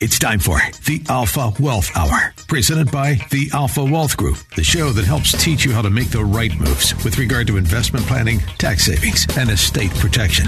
It's 0.00 0.16
time 0.16 0.38
for 0.38 0.60
the 0.86 1.02
Alpha 1.08 1.52
Wealth 1.58 1.90
Hour, 1.96 2.32
presented 2.46 2.88
by 2.92 3.14
the 3.32 3.50
Alpha 3.52 3.84
Wealth 3.84 4.16
Group, 4.16 4.36
the 4.54 4.62
show 4.62 4.90
that 4.90 5.04
helps 5.04 5.32
teach 5.42 5.64
you 5.64 5.72
how 5.72 5.82
to 5.82 5.90
make 5.90 6.10
the 6.10 6.24
right 6.24 6.56
moves 6.56 6.94
with 7.04 7.18
regard 7.18 7.48
to 7.48 7.56
investment 7.56 8.06
planning, 8.06 8.38
tax 8.58 8.84
savings, 8.84 9.26
and 9.36 9.50
estate 9.50 9.90
protection. 9.96 10.46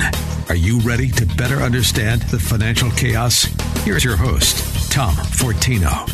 Are 0.49 0.55
you 0.55 0.79
ready 0.81 1.09
to 1.11 1.27
better 1.37 1.57
understand 1.57 2.23
the 2.23 2.39
financial 2.39 2.93
chaos? 2.93 3.49
Here's 3.83 4.05
your 4.05 4.15
host, 4.15 4.93
Tom 4.93 5.15
Fortino. 5.17 6.07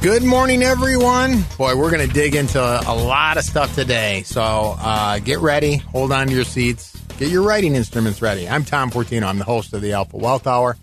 Good 0.00 0.22
morning, 0.22 0.62
everyone. 0.62 1.42
Boy, 1.58 1.76
we're 1.76 1.90
going 1.90 2.06
to 2.06 2.14
dig 2.14 2.36
into 2.36 2.60
a 2.60 2.94
lot 2.94 3.38
of 3.38 3.42
stuff 3.42 3.74
today. 3.74 4.22
So 4.22 4.76
uh, 4.78 5.18
get 5.18 5.40
ready, 5.40 5.78
hold 5.78 6.12
on 6.12 6.28
to 6.28 6.32
your 6.32 6.44
seats, 6.44 6.96
get 7.18 7.28
your 7.28 7.42
writing 7.42 7.74
instruments 7.74 8.22
ready. 8.22 8.48
I'm 8.48 8.64
Tom 8.64 8.92
Fortino. 8.92 9.24
I'm 9.24 9.38
the 9.38 9.44
host 9.44 9.72
of 9.72 9.82
the 9.82 9.94
Alpha 9.94 10.16
Wealth 10.16 10.46
Hour 10.46 10.76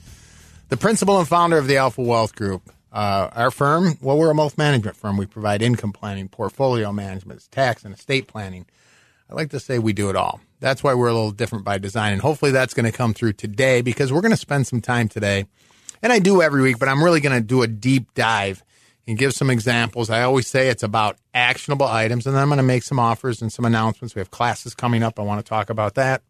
the 0.73 0.77
principal 0.77 1.19
and 1.19 1.27
founder 1.27 1.59
of 1.59 1.67
the 1.67 1.77
Alpha 1.77 2.01
Wealth 2.01 2.33
Group. 2.33 2.63
Uh, 2.91 3.29
our 3.33 3.51
firm, 3.51 3.95
well, 4.01 4.17
we're 4.17 4.31
a 4.31 4.33
wealth 4.33 4.57
management 4.57 4.97
firm. 4.97 5.17
We 5.17 5.27
provide 5.27 5.61
income 5.61 5.93
planning, 5.93 6.27
portfolio 6.27 6.91
management, 6.91 7.47
tax 7.51 7.85
and 7.85 7.93
estate 7.93 8.25
planning. 8.25 8.65
I 9.29 9.35
like 9.35 9.51
to 9.51 9.59
say 9.59 9.77
we 9.77 9.93
do 9.93 10.09
it 10.09 10.15
all. 10.15 10.41
That's 10.61 10.83
why 10.83 10.95
we're 10.95 11.09
a 11.09 11.13
little 11.13 11.29
different 11.29 11.63
by 11.63 11.77
design. 11.77 12.11
And 12.11 12.23
hopefully 12.23 12.49
that's 12.49 12.73
going 12.73 12.87
to 12.87 12.91
come 12.91 13.13
through 13.13 13.33
today 13.33 13.83
because 13.83 14.11
we're 14.11 14.21
going 14.21 14.31
to 14.31 14.35
spend 14.37 14.65
some 14.65 14.81
time 14.81 15.09
today. 15.09 15.45
And 16.01 16.11
I 16.11 16.17
do 16.17 16.41
every 16.41 16.63
week, 16.63 16.79
but 16.79 16.89
I'm 16.89 17.03
really 17.03 17.19
going 17.19 17.39
to 17.39 17.47
do 17.47 17.61
a 17.61 17.67
deep 17.67 18.11
dive 18.15 18.63
and 19.07 19.15
give 19.15 19.33
some 19.33 19.51
examples. 19.51 20.09
I 20.09 20.23
always 20.23 20.47
say 20.47 20.69
it's 20.69 20.81
about 20.81 21.17
actionable 21.35 21.85
items, 21.85 22.25
and 22.25 22.35
then 22.35 22.41
I'm 22.41 22.49
going 22.49 22.57
to 22.57 22.63
make 22.63 22.81
some 22.81 22.97
offers 22.97 23.43
and 23.43 23.53
some 23.53 23.65
announcements. 23.65 24.15
We 24.15 24.21
have 24.21 24.31
classes 24.31 24.73
coming 24.73 25.03
up. 25.03 25.19
I 25.19 25.21
want 25.21 25.39
to 25.39 25.47
talk 25.47 25.69
about 25.69 25.93
that. 25.93 26.23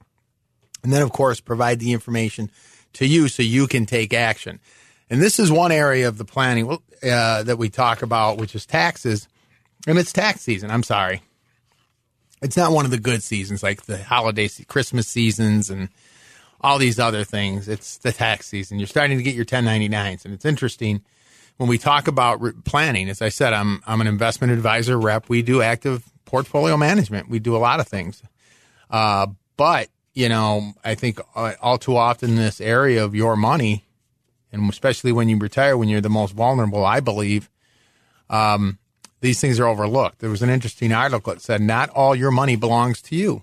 And 0.83 0.91
then, 0.91 1.01
of 1.01 1.13
course, 1.13 1.39
provide 1.39 1.79
the 1.79 1.93
information 1.93 2.51
to 2.93 3.05
you 3.05 3.27
so 3.27 3.43
you 3.43 3.67
can 3.67 3.85
take 3.85 4.13
action. 4.13 4.59
And 5.09 5.21
this 5.21 5.39
is 5.39 5.51
one 5.51 5.71
area 5.71 6.07
of 6.07 6.17
the 6.17 6.25
planning 6.25 6.69
uh, 6.69 7.43
that 7.43 7.57
we 7.57 7.69
talk 7.69 8.01
about, 8.01 8.37
which 8.37 8.55
is 8.55 8.65
taxes. 8.65 9.27
And 9.85 9.97
it's 9.97 10.13
tax 10.13 10.41
season. 10.41 10.71
I'm 10.71 10.83
sorry. 10.83 11.21
It's 12.41 12.57
not 12.57 12.71
one 12.71 12.85
of 12.85 12.91
the 12.91 12.99
good 12.99 13.23
seasons 13.23 13.63
like 13.63 13.83
the 13.83 14.01
holiday, 14.01 14.49
Christmas 14.67 15.07
seasons 15.07 15.69
and 15.69 15.89
all 16.61 16.77
these 16.77 16.99
other 16.99 17.23
things. 17.23 17.67
It's 17.67 17.97
the 17.97 18.11
tax 18.11 18.47
season. 18.47 18.79
You're 18.79 18.87
starting 18.87 19.17
to 19.17 19.23
get 19.23 19.35
your 19.35 19.45
1099s. 19.45 20.25
And 20.25 20.33
it's 20.33 20.45
interesting 20.45 21.03
when 21.57 21.69
we 21.69 21.77
talk 21.77 22.07
about 22.07 22.41
re- 22.41 22.53
planning. 22.63 23.09
As 23.09 23.21
I 23.21 23.29
said, 23.29 23.53
I'm, 23.53 23.81
I'm 23.85 24.01
an 24.01 24.07
investment 24.07 24.53
advisor 24.53 24.97
rep. 24.97 25.29
We 25.29 25.41
do 25.41 25.61
active 25.61 26.09
portfolio 26.25 26.77
management. 26.77 27.29
We 27.29 27.39
do 27.39 27.55
a 27.55 27.59
lot 27.59 27.79
of 27.79 27.87
things. 27.87 28.23
Uh, 28.89 29.27
but 29.57 29.89
you 30.13 30.29
know, 30.29 30.73
I 30.83 30.95
think 30.95 31.19
uh, 31.35 31.53
all 31.61 31.77
too 31.77 31.97
often 31.97 32.35
this 32.35 32.61
area 32.61 33.03
of 33.03 33.15
your 33.15 33.35
money, 33.35 33.83
and 34.51 34.69
especially 34.69 35.11
when 35.11 35.29
you 35.29 35.37
retire, 35.37 35.75
when 35.77 35.89
you're 35.89 36.01
the 36.01 36.09
most 36.09 36.33
vulnerable, 36.33 36.85
I 36.85 36.99
believe, 36.99 37.49
um, 38.29 38.77
these 39.21 39.39
things 39.39 39.59
are 39.59 39.67
overlooked. 39.67 40.19
There 40.19 40.29
was 40.29 40.41
an 40.41 40.49
interesting 40.49 40.91
article 40.91 41.33
that 41.33 41.41
said 41.41 41.61
not 41.61 41.89
all 41.89 42.15
your 42.15 42.31
money 42.31 42.55
belongs 42.55 43.01
to 43.03 43.15
you. 43.15 43.41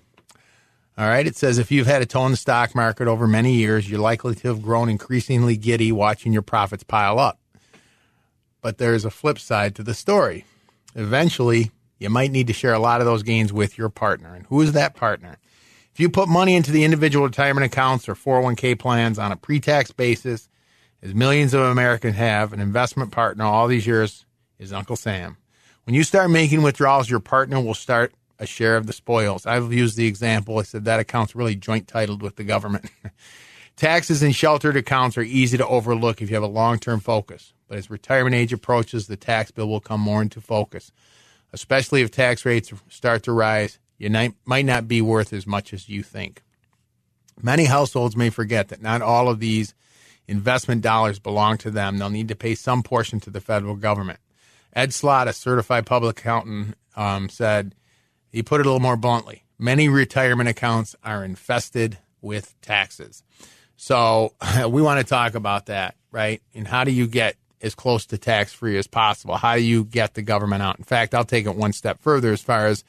All 0.97 1.07
right. 1.07 1.25
It 1.25 1.35
says 1.35 1.57
if 1.57 1.71
you've 1.71 1.87
had 1.87 2.01
a 2.01 2.05
toe 2.05 2.25
in 2.25 2.31
the 2.31 2.37
stock 2.37 2.75
market 2.75 3.07
over 3.07 3.25
many 3.25 3.53
years, 3.53 3.89
you're 3.89 3.99
likely 3.99 4.35
to 4.35 4.47
have 4.49 4.61
grown 4.61 4.89
increasingly 4.89 5.57
giddy 5.57 5.91
watching 5.91 6.33
your 6.33 6.41
profits 6.41 6.83
pile 6.83 7.17
up. 7.17 7.39
But 8.61 8.77
there's 8.77 9.05
a 9.05 9.09
flip 9.09 9.39
side 9.39 9.75
to 9.75 9.83
the 9.83 9.95
story. 9.95 10.45
Eventually, 10.93 11.71
you 11.97 12.09
might 12.09 12.31
need 12.31 12.47
to 12.47 12.53
share 12.53 12.73
a 12.73 12.79
lot 12.79 13.01
of 13.01 13.05
those 13.05 13.23
gains 13.23 13.51
with 13.51 13.77
your 13.77 13.89
partner. 13.89 14.35
And 14.35 14.45
who 14.47 14.61
is 14.61 14.73
that 14.73 14.93
partner? 14.93 15.37
If 15.93 15.99
you 15.99 16.09
put 16.09 16.29
money 16.29 16.55
into 16.55 16.71
the 16.71 16.85
individual 16.85 17.25
retirement 17.25 17.65
accounts 17.65 18.07
or 18.07 18.15
401k 18.15 18.79
plans 18.79 19.19
on 19.19 19.31
a 19.31 19.35
pre 19.35 19.59
tax 19.59 19.91
basis, 19.91 20.47
as 21.01 21.13
millions 21.13 21.53
of 21.53 21.61
Americans 21.61 22.15
have, 22.15 22.53
an 22.53 22.59
investment 22.59 23.11
partner 23.11 23.43
all 23.43 23.67
these 23.67 23.85
years 23.85 24.25
is 24.57 24.71
Uncle 24.71 24.95
Sam. 24.95 25.37
When 25.85 25.95
you 25.95 26.03
start 26.03 26.29
making 26.29 26.61
withdrawals, 26.61 27.09
your 27.09 27.19
partner 27.19 27.59
will 27.59 27.73
start 27.73 28.13
a 28.39 28.45
share 28.45 28.77
of 28.77 28.87
the 28.87 28.93
spoils. 28.93 29.45
I've 29.45 29.73
used 29.73 29.97
the 29.97 30.07
example. 30.07 30.59
I 30.59 30.63
said 30.63 30.85
that 30.85 30.99
account's 30.99 31.35
really 31.35 31.55
joint 31.55 31.87
titled 31.87 32.21
with 32.21 32.37
the 32.37 32.43
government. 32.43 32.89
Taxes 33.75 34.23
in 34.23 34.31
sheltered 34.31 34.77
accounts 34.77 35.17
are 35.17 35.23
easy 35.23 35.57
to 35.57 35.67
overlook 35.67 36.21
if 36.21 36.29
you 36.29 36.35
have 36.35 36.43
a 36.43 36.47
long 36.47 36.79
term 36.79 36.99
focus. 36.99 37.53
But 37.67 37.77
as 37.77 37.89
retirement 37.89 38.35
age 38.35 38.53
approaches, 38.53 39.07
the 39.07 39.17
tax 39.17 39.51
bill 39.51 39.67
will 39.67 39.79
come 39.79 40.01
more 40.01 40.21
into 40.21 40.39
focus, 40.39 40.91
especially 41.51 42.01
if 42.01 42.11
tax 42.11 42.45
rates 42.45 42.71
start 42.89 43.23
to 43.23 43.31
rise 43.31 43.79
you 44.01 44.33
might 44.45 44.65
not 44.65 44.87
be 44.87 45.01
worth 45.01 45.33
as 45.33 45.45
much 45.45 45.73
as 45.73 45.89
you 45.89 46.03
think. 46.03 46.43
Many 47.41 47.65
households 47.65 48.15
may 48.15 48.29
forget 48.29 48.69
that 48.69 48.81
not 48.81 49.01
all 49.01 49.29
of 49.29 49.39
these 49.39 49.73
investment 50.27 50.81
dollars 50.81 51.19
belong 51.19 51.57
to 51.59 51.71
them. 51.71 51.97
They'll 51.97 52.09
need 52.09 52.27
to 52.29 52.35
pay 52.35 52.55
some 52.55 52.83
portion 52.83 53.19
to 53.21 53.29
the 53.29 53.41
federal 53.41 53.75
government. 53.75 54.19
Ed 54.73 54.93
Slott, 54.93 55.27
a 55.27 55.33
certified 55.33 55.85
public 55.85 56.19
accountant, 56.19 56.75
um, 56.95 57.29
said, 57.29 57.75
he 58.31 58.43
put 58.43 58.59
it 58.61 58.65
a 58.65 58.69
little 58.69 58.79
more 58.79 58.97
bluntly 58.97 59.43
many 59.61 59.87
retirement 59.87 60.49
accounts 60.49 60.95
are 61.03 61.23
infested 61.23 61.99
with 62.21 62.59
taxes. 62.61 63.23
So 63.77 64.33
we 64.67 64.81
want 64.81 64.99
to 64.99 65.05
talk 65.05 65.35
about 65.35 65.67
that, 65.67 65.95
right? 66.11 66.41
And 66.53 66.67
how 66.67 66.83
do 66.83 66.91
you 66.91 67.07
get 67.07 67.37
as 67.61 67.75
close 67.75 68.07
to 68.07 68.17
tax 68.17 68.51
free 68.51 68.77
as 68.77 68.87
possible? 68.87 69.37
How 69.37 69.55
do 69.55 69.61
you 69.61 69.85
get 69.85 70.15
the 70.15 70.23
government 70.23 70.63
out? 70.63 70.79
In 70.79 70.83
fact, 70.83 71.13
I'll 71.13 71.23
take 71.23 71.45
it 71.45 71.55
one 71.55 71.73
step 71.73 72.01
further 72.01 72.33
as 72.33 72.41
far 72.41 72.65
as 72.67 72.83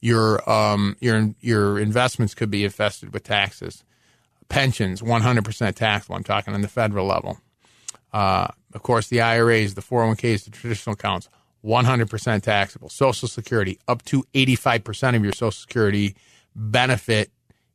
your 0.00 0.48
um, 0.50 0.96
your 1.00 1.34
your 1.40 1.78
investments 1.78 2.34
could 2.34 2.50
be 2.50 2.64
infested 2.64 3.12
with 3.12 3.24
taxes. 3.24 3.84
Pensions, 4.48 5.00
100% 5.00 5.74
taxable. 5.76 6.16
I'm 6.16 6.24
talking 6.24 6.54
on 6.54 6.60
the 6.60 6.68
federal 6.68 7.06
level. 7.06 7.38
Uh, 8.12 8.48
of 8.74 8.82
course, 8.82 9.06
the 9.06 9.20
IRAs, 9.20 9.74
the 9.74 9.80
401ks, 9.80 10.44
the 10.44 10.50
traditional 10.50 10.94
accounts, 10.94 11.28
100% 11.64 12.42
taxable. 12.42 12.88
Social 12.88 13.28
Security, 13.28 13.78
up 13.86 14.02
to 14.06 14.24
85% 14.34 15.14
of 15.14 15.22
your 15.22 15.32
Social 15.32 15.52
Security 15.52 16.16
benefit 16.56 17.30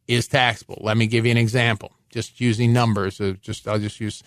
is 0.09 0.27
taxable. 0.27 0.77
Let 0.81 0.97
me 0.97 1.07
give 1.07 1.25
you 1.25 1.31
an 1.31 1.37
example. 1.37 1.93
Just 2.09 2.41
using 2.41 2.73
numbers, 2.73 3.21
uh, 3.21 3.35
just 3.41 3.65
I'll 3.69 3.79
just 3.79 4.01
use 4.01 4.21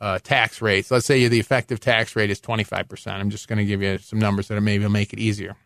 uh, 0.00 0.18
tax 0.18 0.62
rates. 0.62 0.90
Let's 0.90 1.04
say 1.04 1.28
the 1.28 1.40
effective 1.40 1.78
tax 1.78 2.16
rate 2.16 2.30
is 2.30 2.40
25%. 2.40 3.12
I'm 3.12 3.28
just 3.28 3.48
going 3.48 3.58
to 3.58 3.66
give 3.66 3.82
you 3.82 3.98
some 3.98 4.18
numbers 4.18 4.48
that 4.48 4.58
maybe 4.62 4.84
will 4.84 4.90
make 4.90 5.12
it 5.12 5.18
easier 5.18 5.56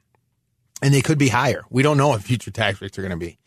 and 0.83 0.93
they 0.93 1.03
could 1.03 1.19
be 1.19 1.29
higher. 1.29 1.65
We 1.71 1.83
don't 1.83 1.97
know 1.97 2.09
what 2.09 2.23
future 2.23 2.51
tax 2.51 2.81
rates 2.81 2.99
are 2.99 3.03
going 3.03 3.11
to 3.11 3.17
be. 3.17 3.39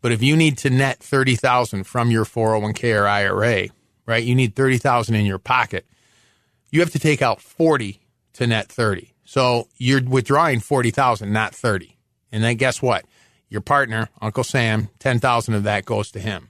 But 0.00 0.12
if 0.12 0.22
you 0.22 0.36
need 0.36 0.58
to 0.58 0.70
net 0.70 0.98
30,000 0.98 1.84
from 1.84 2.10
your 2.10 2.24
401k 2.24 3.00
or 3.00 3.06
IRA, 3.06 3.68
right? 4.06 4.22
You 4.22 4.34
need 4.34 4.56
30,000 4.56 5.14
in 5.14 5.24
your 5.24 5.38
pocket. 5.38 5.86
You 6.70 6.80
have 6.80 6.90
to 6.90 6.98
take 6.98 7.22
out 7.22 7.40
40 7.40 8.00
to 8.34 8.46
net 8.46 8.68
30. 8.68 9.14
So 9.24 9.68
you're 9.78 10.02
withdrawing 10.02 10.60
40,000, 10.60 11.32
not 11.32 11.54
30. 11.54 11.96
And 12.32 12.42
then 12.42 12.56
guess 12.56 12.82
what? 12.82 13.04
Your 13.48 13.60
partner, 13.60 14.08
Uncle 14.20 14.44
Sam, 14.44 14.88
10,000 14.98 15.54
of 15.54 15.62
that 15.64 15.84
goes 15.84 16.10
to 16.12 16.20
him. 16.20 16.48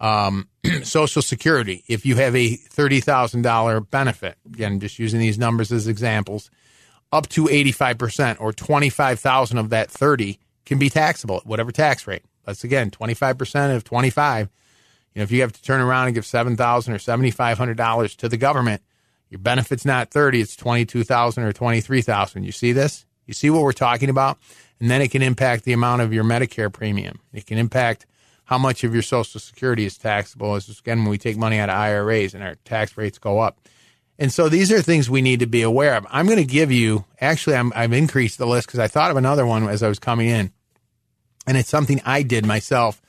Um, 0.00 0.48
Social 0.82 1.22
Security, 1.22 1.82
if 1.88 2.04
you 2.04 2.16
have 2.16 2.36
a 2.36 2.56
$30,000 2.56 3.90
benefit, 3.90 4.36
again, 4.46 4.78
just 4.78 4.98
using 4.98 5.20
these 5.20 5.38
numbers 5.38 5.72
as 5.72 5.88
examples, 5.88 6.50
up 7.14 7.28
to 7.28 7.44
85% 7.44 8.40
or 8.40 8.52
25,000 8.52 9.56
of 9.56 9.70
that 9.70 9.88
30 9.88 10.40
can 10.66 10.78
be 10.80 10.90
taxable 10.90 11.36
at 11.36 11.46
whatever 11.46 11.70
tax 11.70 12.08
rate. 12.08 12.22
That's 12.44 12.64
again 12.64 12.90
25% 12.90 13.76
of 13.76 13.84
25. 13.84 14.50
You 15.14 15.20
know, 15.20 15.22
if 15.22 15.30
you 15.30 15.40
have 15.42 15.52
to 15.52 15.62
turn 15.62 15.80
around 15.80 16.06
and 16.06 16.14
give 16.16 16.26
7,000 16.26 16.92
or 16.92 16.98
7,500 16.98 17.76
dollars 17.76 18.16
to 18.16 18.28
the 18.28 18.36
government, 18.36 18.82
your 19.30 19.38
benefit's 19.38 19.84
not 19.84 20.10
30, 20.10 20.40
it's 20.40 20.56
22,000 20.56 21.44
or 21.44 21.52
23,000. 21.52 22.42
You 22.42 22.52
see 22.52 22.72
this? 22.72 23.06
You 23.26 23.32
see 23.32 23.48
what 23.48 23.62
we're 23.62 23.72
talking 23.72 24.10
about? 24.10 24.38
And 24.80 24.90
then 24.90 25.00
it 25.00 25.12
can 25.12 25.22
impact 25.22 25.64
the 25.64 25.72
amount 25.72 26.02
of 26.02 26.12
your 26.12 26.24
Medicare 26.24 26.72
premium. 26.72 27.20
It 27.32 27.46
can 27.46 27.58
impact 27.58 28.06
how 28.44 28.58
much 28.58 28.82
of 28.82 28.92
your 28.92 29.02
Social 29.02 29.40
Security 29.40 29.86
is 29.86 29.96
taxable. 29.96 30.56
As 30.56 30.68
again, 30.68 30.98
when 30.98 31.10
we 31.10 31.18
take 31.18 31.36
money 31.36 31.60
out 31.60 31.70
of 31.70 31.76
IRAs 31.76 32.34
and 32.34 32.42
our 32.42 32.56
tax 32.64 32.96
rates 32.96 33.18
go 33.18 33.38
up. 33.38 33.60
And 34.18 34.32
so 34.32 34.48
these 34.48 34.70
are 34.70 34.80
things 34.80 35.10
we 35.10 35.22
need 35.22 35.40
to 35.40 35.46
be 35.46 35.62
aware 35.62 35.96
of. 35.96 36.06
I'm 36.08 36.26
going 36.26 36.38
to 36.38 36.44
give 36.44 36.70
you, 36.70 37.04
actually, 37.20 37.56
i 37.56 37.82
have 37.82 37.92
increased 37.92 38.38
the 38.38 38.46
list 38.46 38.68
because 38.68 38.80
I 38.80 38.88
thought 38.88 39.10
of 39.10 39.16
another 39.16 39.44
one 39.44 39.68
as 39.68 39.82
I 39.82 39.88
was 39.88 39.98
coming 39.98 40.28
in. 40.28 40.52
And 41.46 41.56
it's 41.56 41.68
something 41.68 42.00
I 42.04 42.22
did 42.22 42.46
myself 42.46 43.02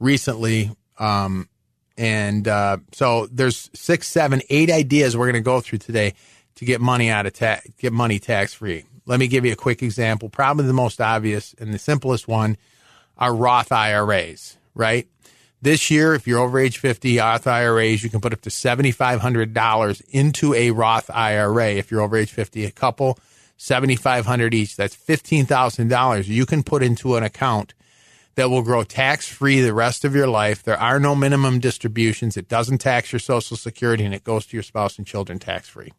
recently. 0.00 0.70
Um, 0.98 1.48
And 1.96 2.46
uh, 2.46 2.78
so 2.92 3.26
there's 3.26 3.70
six, 3.74 4.06
seven, 4.08 4.40
eight 4.50 4.70
ideas 4.70 5.16
we're 5.16 5.26
going 5.26 5.34
to 5.34 5.40
go 5.40 5.60
through 5.60 5.78
today 5.78 6.14
to 6.56 6.64
get 6.64 6.80
money 6.80 7.10
out 7.10 7.26
of 7.26 7.32
ta- 7.32 7.60
get 7.78 7.92
money 7.92 8.18
tax 8.18 8.54
free. 8.54 8.84
Let 9.06 9.18
me 9.18 9.26
give 9.26 9.44
you 9.44 9.52
a 9.52 9.56
quick 9.56 9.82
example. 9.82 10.28
Probably 10.28 10.66
the 10.66 10.72
most 10.72 11.00
obvious 11.00 11.54
and 11.58 11.72
the 11.72 11.78
simplest 11.78 12.28
one 12.28 12.56
are 13.16 13.34
Roth 13.34 13.72
IRAs, 13.72 14.58
right? 14.74 15.08
This 15.60 15.90
year, 15.90 16.14
if 16.14 16.26
you're 16.26 16.38
over 16.38 16.58
age 16.58 16.78
50, 16.78 17.18
Roth 17.18 17.46
IRAs, 17.46 18.04
you 18.04 18.10
can 18.10 18.20
put 18.20 18.32
up 18.32 18.42
to 18.42 18.50
$7,500 18.50 20.02
into 20.10 20.54
a 20.54 20.70
Roth 20.70 21.10
IRA. 21.10 21.70
If 21.70 21.90
you're 21.90 22.00
over 22.00 22.16
age 22.16 22.30
50, 22.30 22.64
a 22.64 22.70
couple, 22.70 23.18
7,500 23.56 24.54
each. 24.54 24.76
That's 24.76 24.96
$15,000 24.96 26.28
you 26.28 26.46
can 26.46 26.62
put 26.62 26.82
into 26.82 27.16
an 27.16 27.24
account 27.24 27.74
that 28.36 28.50
will 28.50 28.62
grow 28.62 28.84
tax 28.84 29.28
free 29.28 29.60
the 29.60 29.74
rest 29.74 30.04
of 30.04 30.14
your 30.14 30.28
life. 30.28 30.62
There 30.62 30.78
are 30.78 31.00
no 31.00 31.16
minimum 31.16 31.58
distributions. 31.58 32.36
It 32.36 32.48
doesn't 32.48 32.78
tax 32.78 33.12
your 33.12 33.18
social 33.18 33.56
security 33.56 34.04
and 34.04 34.14
it 34.14 34.22
goes 34.22 34.46
to 34.46 34.56
your 34.56 34.62
spouse 34.62 34.96
and 34.96 35.04
children 35.04 35.40
tax 35.40 35.68
free. 35.68 35.92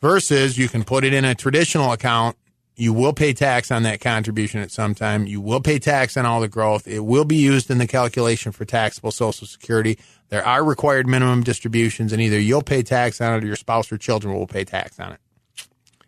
Versus 0.00 0.58
you 0.58 0.68
can 0.68 0.82
put 0.82 1.04
it 1.04 1.14
in 1.14 1.24
a 1.24 1.36
traditional 1.36 1.92
account. 1.92 2.36
You 2.82 2.92
will 2.92 3.12
pay 3.12 3.32
tax 3.32 3.70
on 3.70 3.84
that 3.84 4.00
contribution 4.00 4.60
at 4.60 4.72
some 4.72 4.92
time. 4.92 5.24
You 5.24 5.40
will 5.40 5.60
pay 5.60 5.78
tax 5.78 6.16
on 6.16 6.26
all 6.26 6.40
the 6.40 6.48
growth. 6.48 6.88
It 6.88 6.98
will 6.98 7.24
be 7.24 7.36
used 7.36 7.70
in 7.70 7.78
the 7.78 7.86
calculation 7.86 8.50
for 8.50 8.64
taxable 8.64 9.12
social 9.12 9.46
security. 9.46 10.00
There 10.30 10.44
are 10.44 10.64
required 10.64 11.06
minimum 11.06 11.44
distributions 11.44 12.12
and 12.12 12.20
either 12.20 12.40
you'll 12.40 12.60
pay 12.60 12.82
tax 12.82 13.20
on 13.20 13.34
it 13.34 13.44
or 13.44 13.46
your 13.46 13.54
spouse 13.54 13.92
or 13.92 13.98
children 13.98 14.34
will 14.34 14.48
pay 14.48 14.64
tax 14.64 14.98
on 14.98 15.12
it. 15.12 15.20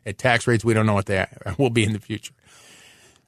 At 0.04 0.18
tax 0.18 0.48
rates, 0.48 0.64
we 0.64 0.74
don't 0.74 0.84
know 0.84 0.94
what 0.94 1.06
they 1.06 1.24
will 1.58 1.70
be 1.70 1.84
in 1.84 1.92
the 1.92 2.00
future. 2.00 2.34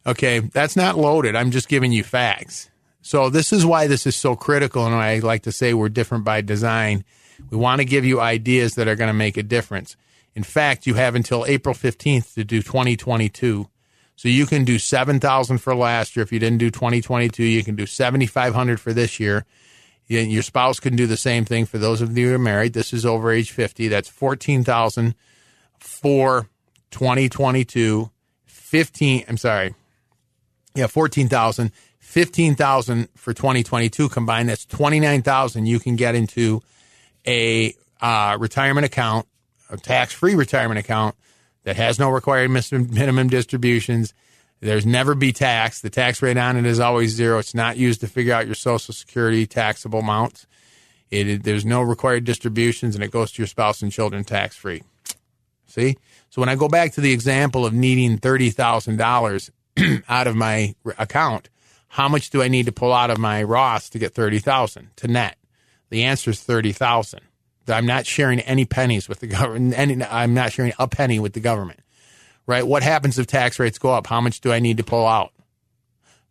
Okay, 0.05 0.41
that's 0.41 0.75
not 0.75 0.99
loaded. 0.99 1.37
I'm 1.37 1.53
just 1.53 1.69
giving 1.69 1.93
you 1.93 2.03
facts. 2.03 2.69
So 3.01 3.31
this 3.31 3.53
is 3.53 3.65
why 3.65 3.87
this 3.87 4.09
is 4.09 4.17
so 4.17 4.35
critical, 4.35 4.85
and 4.85 4.95
I 4.97 5.21
like 5.21 5.45
to 5.45 5.53
say 5.53 5.73
we're 5.73 5.89
different 5.89 6.25
by 6.25 6.41
design. 6.41 7.05
We 7.51 7.59
want 7.59 7.79
to 7.79 7.85
give 7.85 8.05
you 8.05 8.21
ideas 8.21 8.75
that 8.75 8.89
are 8.89 8.97
going 8.97 9.07
to 9.07 9.15
make 9.15 9.37
a 9.37 9.45
difference. 9.45 9.97
In 10.37 10.43
fact, 10.43 10.87
you 10.87 10.95
have 10.95 11.15
until 11.15 11.47
April 11.47 11.75
15th 11.75 12.35
to 12.35 12.45
do 12.45 12.63
2022. 12.63 13.69
So 14.17 14.29
you 14.29 14.47
can 14.47 14.65
do 14.65 14.79
7,000 14.79 15.59
for 15.59 15.75
last 15.75 16.15
year. 16.15 16.23
If 16.23 16.31
you 16.31 16.39
didn't 16.39 16.59
do 16.59 16.71
2022, 16.71 17.43
you 17.43 17.65
can 17.65 17.75
do 17.75 17.87
7,500 17.87 18.81
for 18.81 18.93
this 18.93 19.19
year. 19.19 19.45
Your 20.09 20.43
spouse 20.43 20.79
can 20.79 20.95
do 20.95 21.07
the 21.07 21.17
same 21.17 21.45
thing 21.45 21.67
for 21.67 21.79
those 21.79 22.01
of 22.01 22.17
you 22.17 22.29
who 22.29 22.35
are 22.35 22.39
married. 22.39 22.75
This 22.75 22.93
is 22.93 23.05
over 23.05 23.33
age 23.33 23.51
50. 23.51 23.89
That's 23.89 24.09
14,000 24.09 25.15
for 25.81 26.49
2022. 26.93 28.11
15, 28.45 29.25
I'm 29.29 29.37
sorry, 29.37 29.75
yeah, 30.75 30.87
14,000, 30.87 31.73
15,000 31.99 33.09
for 33.17 33.33
2022 33.33 34.09
combined. 34.09 34.49
That's 34.49 34.67
29,000 34.67 35.67
you 35.67 35.79
can 35.81 35.97
get 35.97 36.15
into 36.15 36.63
a 37.27 37.75
uh, 38.01 38.37
retirement 38.39 38.85
account, 38.85 39.27
a 39.71 39.77
tax 39.77 40.13
free 40.13 40.35
retirement 40.35 40.79
account 40.79 41.15
that 41.65 41.77
has 41.77 41.99
no 41.99 42.11
required 42.11 42.51
minimum 42.51 43.29
distributions. 43.29 44.15
There's 44.61 44.87
never 44.87 45.15
be 45.15 45.33
tax. 45.33 45.81
The 45.81 45.91
tax 45.91 46.23
rate 46.23 46.37
on 46.37 46.57
it 46.57 46.67
is 46.67 46.81
always 46.81 47.13
zero. 47.13 47.39
It's 47.39 47.55
not 47.55 47.77
used 47.77 48.01
to 48.01 48.07
figure 48.07 48.33
out 48.33 48.47
your 48.47 48.55
Social 48.55 48.95
Security 48.95 49.47
taxable 49.47 49.99
amounts. 49.99 50.47
It, 51.11 51.43
there's 51.43 51.65
no 51.65 51.83
required 51.83 52.25
distributions, 52.25 52.95
and 52.95 53.05
it 53.05 53.11
goes 53.11 53.33
to 53.33 53.43
your 53.43 53.47
spouse 53.47 53.83
and 53.83 53.93
children 53.93 54.25
tax 54.25 54.57
free. 54.57 54.83
See? 55.67 55.99
So 56.31 56.41
when 56.41 56.49
I 56.49 56.55
go 56.55 56.69
back 56.69 56.93
to 56.93 57.01
the 57.01 57.13
example 57.13 57.67
of 57.67 57.73
needing 57.75 58.19
thirty 58.19 58.51
thousand 58.51 58.97
dollars 58.97 59.51
out 60.09 60.27
of 60.27 60.35
my 60.35 60.75
account, 60.99 61.49
how 61.89 62.09
much 62.09 62.31
do 62.31 62.43
I 62.43 62.49
need 62.49 62.67
to 62.67 62.73
pull 62.73 62.93
out 62.93 63.11
of 63.11 63.19
my 63.19 63.43
Roth 63.43 63.91
to 63.91 63.99
get 63.99 64.15
30,000 64.15 64.91
to 64.97 65.09
net? 65.09 65.39
The 65.89 66.05
answer 66.05 66.31
is 66.31 66.43
30,000. 66.43 67.21
I'm 67.69 67.87
not 67.87 68.07
sharing 68.07 68.41
any 68.41 68.65
pennies 68.65 69.09
with 69.09 69.21
the 69.21 69.27
government. 69.27 69.75
Any, 69.77 70.03
I'm 70.05 70.35
not 70.35 70.53
sharing 70.53 70.73
a 70.79 70.89
penny 70.89 71.19
with 71.19 71.33
the 71.33 71.41
government. 71.41 71.81
Right? 72.47 72.67
What 72.67 72.83
happens 72.83 73.19
if 73.19 73.27
tax 73.27 73.59
rates 73.59 73.79
go 73.79 73.91
up? 73.91 74.07
How 74.07 74.21
much 74.21 74.41
do 74.41 74.53
I 74.53 74.61
need 74.61 74.77
to 74.77 74.85
pull 74.85 75.07
out? 75.07 75.33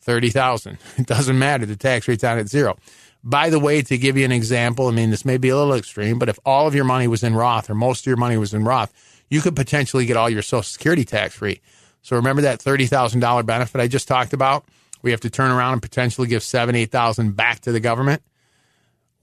30,000. 0.01 0.77
It 0.97 1.07
doesn't 1.07 1.37
matter. 1.37 1.65
The 1.65 1.75
tax 1.75 2.07
rate's 2.07 2.23
on 2.23 2.37
at 2.37 2.47
zero. 2.47 2.77
By 3.23 3.49
the 3.49 3.59
way, 3.59 3.81
to 3.81 3.97
give 3.97 4.17
you 4.17 4.23
an 4.23 4.31
example, 4.31 4.87
I 4.87 4.91
mean, 4.91 5.09
this 5.09 5.25
may 5.25 5.37
be 5.37 5.49
a 5.49 5.57
little 5.57 5.73
extreme, 5.73 6.19
but 6.19 6.29
if 6.29 6.37
all 6.45 6.67
of 6.67 6.75
your 6.75 6.85
money 6.85 7.07
was 7.07 7.23
in 7.23 7.33
Roth 7.33 7.69
or 7.69 7.75
most 7.75 8.01
of 8.01 8.05
your 8.05 8.17
money 8.17 8.37
was 8.37 8.53
in 8.53 8.63
Roth, 8.63 8.93
you 9.29 9.41
could 9.41 9.55
potentially 9.55 10.05
get 10.05 10.15
all 10.15 10.29
your 10.29 10.43
Social 10.43 10.63
Security 10.63 11.03
tax 11.03 11.33
free. 11.33 11.59
So 12.03 12.15
remember 12.15 12.43
that 12.43 12.59
$30,000 12.59 13.45
benefit 13.45 13.81
I 13.81 13.87
just 13.87 14.07
talked 14.07 14.31
about? 14.31 14.65
We 15.01 15.09
have 15.09 15.21
to 15.21 15.29
turn 15.31 15.49
around 15.49 15.73
and 15.73 15.81
potentially 15.81 16.27
give 16.27 16.43
seven, 16.43 16.75
8,000 16.75 17.35
back 17.35 17.61
to 17.61 17.71
the 17.71 17.79
government. 17.79 18.21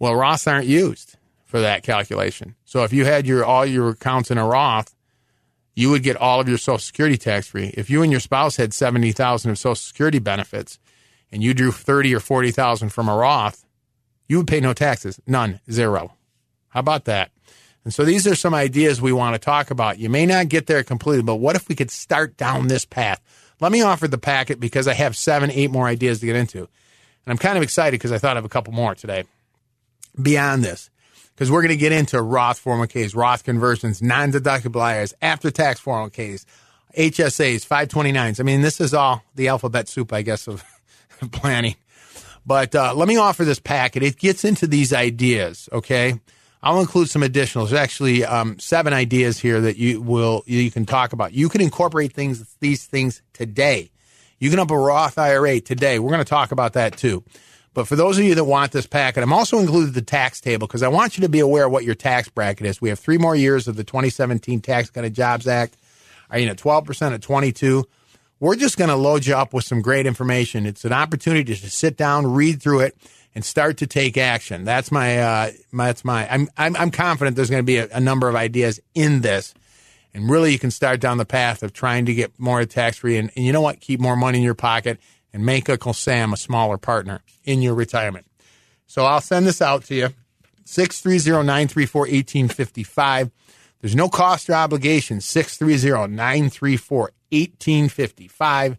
Well, 0.01 0.15
Roths 0.15 0.51
aren't 0.51 0.67
used 0.67 1.17
for 1.53 1.61
that 1.61 1.83
calculation. 1.83 2.55
So 2.65 2.83
if 2.83 2.95
you 2.95 3.05
had 3.05 3.27
your, 3.27 3.45
all 3.45 3.67
your 3.67 3.91
accounts 3.91 4.31
in 4.31 4.39
a 4.39 4.47
Roth, 4.47 4.97
you 5.75 5.91
would 5.91 6.03
get 6.03 6.17
all 6.17 6.41
of 6.41 6.49
your 6.49 6.57
Social 6.57 6.79
Security 6.79 7.19
tax 7.19 7.49
free. 7.49 7.75
If 7.77 7.91
you 7.91 8.03
and 8.03 8.11
your 8.11 8.23
spouse 8.23 8.57
had 8.57 8.73
70,000 8.73 9.51
of 9.51 9.59
Social 9.59 9.75
Security 9.75 10.19
benefits 10.19 10.79
and 11.31 11.43
you 11.43 11.53
drew 11.53 11.71
30 11.71 12.15
or 12.15 12.21
40,000 12.21 12.89
from 12.89 13.07
a 13.07 13.15
Roth, 13.15 13.67
you 14.29 14.39
would 14.39 14.47
pay 14.47 14.61
no 14.61 14.73
taxes. 14.73 15.21
None. 15.27 15.61
Zero. 15.71 16.15
How 16.71 16.81
about 16.81 17.05
that? 17.05 17.31
And 17.85 17.93
so 17.93 18.03
these 18.03 18.27
are 18.27 18.35
some 18.35 18.55
ideas 18.55 19.03
we 19.03 19.13
want 19.13 19.35
to 19.35 19.39
talk 19.39 19.71
about. 19.71 19.99
You 19.99 20.09
may 20.09 20.25
not 20.25 20.49
get 20.49 20.69
there 20.69 20.83
completely, 20.83 21.23
but 21.23 21.37
what 21.37 21.55
if 21.55 21.69
we 21.69 21.75
could 21.75 21.91
start 21.91 22.39
down 22.39 22.69
this 22.69 22.87
path? 22.87 23.21
Let 23.61 23.73
me 23.73 23.83
offer 23.83 24.09
the 24.09 24.17
packet 24.17 24.59
because 24.59 24.89
I 24.89 24.95
have 24.95 25.19
seven, 25.19 25.51
eight 25.51 25.71
more 25.71 25.87
ideas 25.87 26.21
to 26.21 26.27
get 26.27 26.37
into. 26.37 26.61
And 26.61 26.69
I'm 27.27 27.37
kind 27.37 27.59
of 27.59 27.63
excited 27.63 28.01
because 28.01 28.11
I 28.11 28.17
thought 28.17 28.39
of 28.39 28.47
a 28.47 28.49
couple 28.49 28.73
more 28.73 28.95
today 28.95 29.25
beyond 30.21 30.65
this. 30.65 30.89
Because 31.35 31.51
we're 31.51 31.63
going 31.63 31.71
to 31.71 31.77
get 31.77 31.93
into 31.93 32.21
Roth 32.21 32.63
401ks, 32.63 33.17
Roth 33.17 33.45
conversions, 33.45 34.03
non 34.03 34.33
deductible 34.33 34.81
IRAs, 34.81 35.15
after 35.23 35.51
tax 35.51 35.81
401ks, 35.81 36.45
HSAs, 36.97 37.67
529s. 37.67 38.39
I 38.39 38.43
mean, 38.43 38.61
this 38.61 38.81
is 38.81 38.93
all 38.93 39.23
the 39.35 39.49
alphabet 39.49 39.89
soup, 39.89 40.13
I 40.13 40.23
guess, 40.23 40.47
of 40.47 40.65
planning. 41.33 41.77
But 42.45 42.75
uh, 42.75 42.95
let 42.95 43.09
me 43.09 43.17
offer 43.17 43.45
this 43.45 43.61
packet. 43.61 44.03
It 44.03 44.19
gets 44.19 44.45
into 44.45 44.67
these 44.67 44.93
ideas, 44.93 45.69
okay? 45.73 46.21
I'll 46.63 46.81
include 46.81 47.11
some 47.11 47.23
additionals. 47.23 47.71
There's 47.71 47.81
actually 47.81 48.25
um, 48.25 48.59
seven 48.59 48.93
ideas 48.93 49.39
here 49.39 49.61
that 49.63 49.77
you 49.79 50.01
will 50.01 50.45
you 50.47 50.71
can 50.71 50.87
talk 50.87 51.13
about. 51.13 51.33
You 51.33 51.49
can 51.49 51.61
incorporate 51.61 52.13
things 52.13 52.57
these 52.61 52.87
things 52.87 53.21
today. 53.33 53.91
You 54.39 54.51
can 54.51 54.61
up 54.61 54.71
a 54.71 54.77
Roth 54.77 55.19
IRA 55.19 55.61
today. 55.61 55.99
We're 55.99 56.11
going 56.11 56.25
to 56.25 56.29
talk 56.29 56.53
about 56.53 56.75
that 56.75 56.97
too. 56.97 57.25
But 57.75 57.89
for 57.89 57.97
those 57.97 58.19
of 58.19 58.25
you 58.25 58.35
that 58.35 58.45
want 58.45 58.73
this 58.73 58.87
packet, 58.87 59.23
I'm 59.23 59.33
also 59.33 59.59
included 59.59 59.95
the 59.95 60.03
tax 60.03 60.41
table 60.41 60.67
because 60.67 60.83
I 60.83 60.89
want 60.89 61.17
you 61.17 61.23
to 61.23 61.29
be 61.29 61.41
aware 61.41 61.67
of 61.67 61.73
what 61.73 61.85
your 61.85 61.95
tax 61.95 62.29
bracket 62.29 62.67
is. 62.67 62.83
We 62.83 62.91
have 62.91 62.99
three 62.99 63.19
more 63.19 63.35
years 63.35 63.67
of 63.67 63.77
the 63.77 63.85
2017 63.85 64.61
Tax 64.61 64.91
Cut 64.91 65.05
and 65.05 65.15
Jobs 65.15 65.47
Act. 65.47 65.77
Are 66.31 66.39
you 66.39 66.49
at 66.49 66.59
12% 66.59 67.15
at 67.15 67.23
22? 67.23 67.85
We're 68.41 68.57
just 68.57 68.77
going 68.77 68.91
to 68.91 68.97
load 68.97 69.25
you 69.25 69.35
up 69.35 69.55
with 69.55 69.65
some 69.65 69.81
great 69.81 70.05
information. 70.05 70.67
It's 70.67 70.85
an 70.85 70.93
opportunity 70.93 71.55
to 71.55 71.71
sit 71.71 71.97
down, 71.97 72.27
read 72.27 72.61
through 72.61 72.81
it, 72.81 72.97
and 73.35 73.45
start 73.45 73.79
to 73.79 73.87
take 73.87 74.19
action. 74.19 74.65
That's 74.65 74.93
my, 74.93 75.19
uh, 75.19 75.51
my 75.71 75.87
that's 75.87 76.05
my, 76.05 76.29
I'm, 76.29 76.49
I'm, 76.59 76.77
I'm 76.77 76.91
confident 76.91 77.37
there's 77.37 77.51
going 77.51 77.63
to 77.63 77.67
be 77.67 77.79
a, 77.79 77.89
a, 77.93 78.01
number 78.01 78.29
of 78.29 78.35
ideas 78.35 78.81
in 78.95 79.23
this. 79.23 79.55
And 80.13 80.29
really, 80.29 80.53
you 80.53 80.59
can 80.59 80.71
start 80.71 81.01
down 81.01 81.17
the 81.17 81.25
path 81.25 81.63
of 81.63 81.73
trying 81.73 82.05
to 82.07 82.15
get 82.15 82.39
more 82.39 82.63
tax 82.67 82.99
free. 82.99 83.17
And, 83.17 83.31
and 83.35 83.47
you 83.47 83.53
know 83.53 83.63
what? 83.63 83.81
Keep 83.81 84.01
more 84.01 84.17
money 84.17 84.39
in 84.39 84.45
your 84.45 84.55
pocket 84.55 84.99
and 85.33 85.45
make 85.47 85.69
Uncle 85.69 85.95
Sam 85.95 86.33
a 86.33 86.37
smaller 86.37 86.79
partner 86.79 87.21
in 87.45 87.63
your 87.63 87.75
retirement. 87.75 88.27
So 88.87 89.05
I'll 89.05 89.21
send 89.21 89.47
this 89.47 89.63
out 89.63 89.85
to 89.85 89.95
you 89.95 90.09
630 90.65 91.47
934 91.47 92.01
1855. 92.03 93.31
There's 93.81 93.97
no 93.97 94.09
cost 94.09 94.49
or 94.49 94.55
obligation. 94.55 95.21
630 95.21 96.15
934 96.15 96.99
1855. 97.31 98.79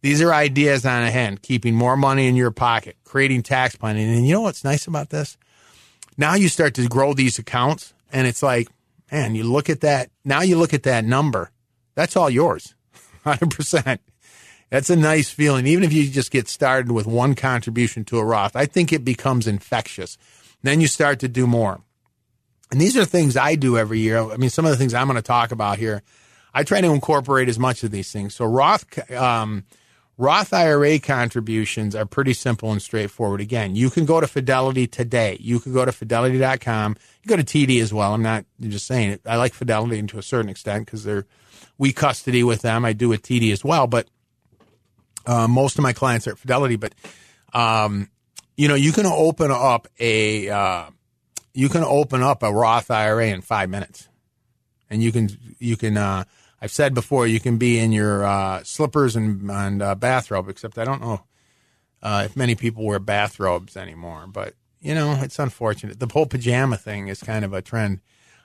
These 0.00 0.22
are 0.22 0.32
ideas 0.32 0.86
on 0.86 1.02
a 1.02 1.10
hand, 1.10 1.42
keeping 1.42 1.74
more 1.74 1.96
money 1.96 2.28
in 2.28 2.36
your 2.36 2.52
pocket, 2.52 2.96
creating 3.04 3.42
tax 3.42 3.74
planning. 3.74 4.08
And 4.08 4.26
you 4.26 4.32
know 4.32 4.42
what's 4.42 4.62
nice 4.62 4.86
about 4.86 5.10
this? 5.10 5.36
Now 6.16 6.34
you 6.34 6.48
start 6.48 6.74
to 6.74 6.88
grow 6.88 7.14
these 7.14 7.38
accounts 7.38 7.94
and 8.12 8.26
it's 8.26 8.42
like, 8.42 8.68
man, 9.10 9.34
you 9.34 9.44
look 9.44 9.68
at 9.68 9.80
that. 9.80 10.10
Now 10.24 10.42
you 10.42 10.56
look 10.56 10.72
at 10.72 10.84
that 10.84 11.04
number. 11.04 11.50
That's 11.94 12.16
all 12.16 12.30
yours. 12.30 12.74
100%. 13.24 13.98
That's 14.70 14.90
a 14.90 14.96
nice 14.96 15.30
feeling. 15.30 15.66
Even 15.66 15.84
if 15.84 15.92
you 15.92 16.08
just 16.10 16.30
get 16.30 16.48
started 16.48 16.92
with 16.92 17.06
one 17.06 17.34
contribution 17.34 18.04
to 18.06 18.18
a 18.18 18.24
Roth, 18.24 18.54
I 18.54 18.66
think 18.66 18.92
it 18.92 19.04
becomes 19.04 19.46
infectious. 19.46 20.18
Then 20.62 20.80
you 20.80 20.86
start 20.86 21.20
to 21.20 21.28
do 21.28 21.46
more. 21.46 21.80
And 22.70 22.80
these 22.80 22.96
are 22.96 23.04
things 23.04 23.36
I 23.36 23.54
do 23.54 23.78
every 23.78 24.00
year. 24.00 24.18
I 24.18 24.36
mean, 24.36 24.50
some 24.50 24.66
of 24.66 24.70
the 24.70 24.76
things 24.76 24.92
I'm 24.92 25.06
going 25.06 25.16
to 25.16 25.22
talk 25.22 25.52
about 25.52 25.78
here, 25.78 26.02
I 26.52 26.64
try 26.64 26.80
to 26.80 26.92
incorporate 26.92 27.48
as 27.48 27.58
much 27.58 27.82
of 27.82 27.90
these 27.90 28.12
things. 28.12 28.34
So 28.34 28.44
Roth, 28.44 29.10
um, 29.10 29.64
Roth 30.18 30.52
IRA 30.52 30.98
contributions 30.98 31.94
are 31.94 32.04
pretty 32.04 32.34
simple 32.34 32.70
and 32.70 32.82
straightforward. 32.82 33.40
Again, 33.40 33.74
you 33.74 33.88
can 33.88 34.04
go 34.04 34.20
to 34.20 34.26
Fidelity 34.26 34.86
today. 34.86 35.38
You 35.40 35.60
can 35.60 35.72
go 35.72 35.84
to 35.84 35.92
fidelity.com. 35.92 36.96
You 37.22 37.28
go 37.28 37.36
to 37.36 37.44
TD 37.44 37.80
as 37.80 37.94
well. 37.94 38.12
I'm 38.12 38.22
not 38.22 38.44
just 38.60 38.86
saying 38.86 39.12
it. 39.12 39.22
I 39.24 39.36
like 39.36 39.54
Fidelity 39.54 40.02
to 40.02 40.18
a 40.18 40.22
certain 40.22 40.50
extent 40.50 40.84
because 40.84 41.04
they're 41.04 41.24
we 41.78 41.92
custody 41.92 42.42
with 42.42 42.62
them. 42.62 42.84
I 42.84 42.92
do 42.92 43.08
with 43.08 43.22
TD 43.22 43.52
as 43.52 43.64
well, 43.64 43.86
but 43.86 44.08
uh, 45.28 45.46
most 45.46 45.78
of 45.78 45.82
my 45.82 45.92
clients 45.92 46.26
are 46.26 46.32
at 46.32 46.38
Fidelity. 46.38 46.76
But 46.76 46.94
um, 47.52 48.08
you 48.56 48.66
know, 48.66 48.74
you 48.74 48.92
can 48.92 49.06
open 49.06 49.50
up 49.50 49.86
a 50.00 50.48
uh, 50.48 50.84
you 51.52 51.68
can 51.68 51.84
open 51.84 52.22
up 52.22 52.42
a 52.42 52.52
Roth 52.52 52.90
IRA 52.90 53.28
in 53.28 53.42
five 53.42 53.68
minutes, 53.68 54.08
and 54.90 55.02
you 55.02 55.12
can 55.12 55.28
you 55.58 55.76
can. 55.76 55.96
Uh, 55.96 56.24
I've 56.60 56.72
said 56.72 56.92
before, 56.92 57.24
you 57.26 57.38
can 57.38 57.56
be 57.56 57.78
in 57.78 57.92
your 57.92 58.24
uh, 58.24 58.64
slippers 58.64 59.14
and, 59.14 59.48
and 59.48 59.80
uh, 59.80 59.94
bathrobe, 59.94 60.48
except 60.48 60.76
I 60.76 60.84
don't 60.84 61.00
know 61.00 61.22
uh, 62.02 62.22
if 62.24 62.36
many 62.36 62.56
people 62.56 62.84
wear 62.84 62.98
bathrobes 62.98 63.76
anymore. 63.76 64.26
But 64.26 64.54
you 64.80 64.94
know, 64.94 65.18
it's 65.22 65.38
unfortunate. 65.38 66.00
The 66.00 66.08
whole 66.08 66.26
pajama 66.26 66.76
thing 66.76 67.08
is 67.08 67.22
kind 67.22 67.44
of 67.44 67.52
a 67.52 67.62
trend. 67.62 68.00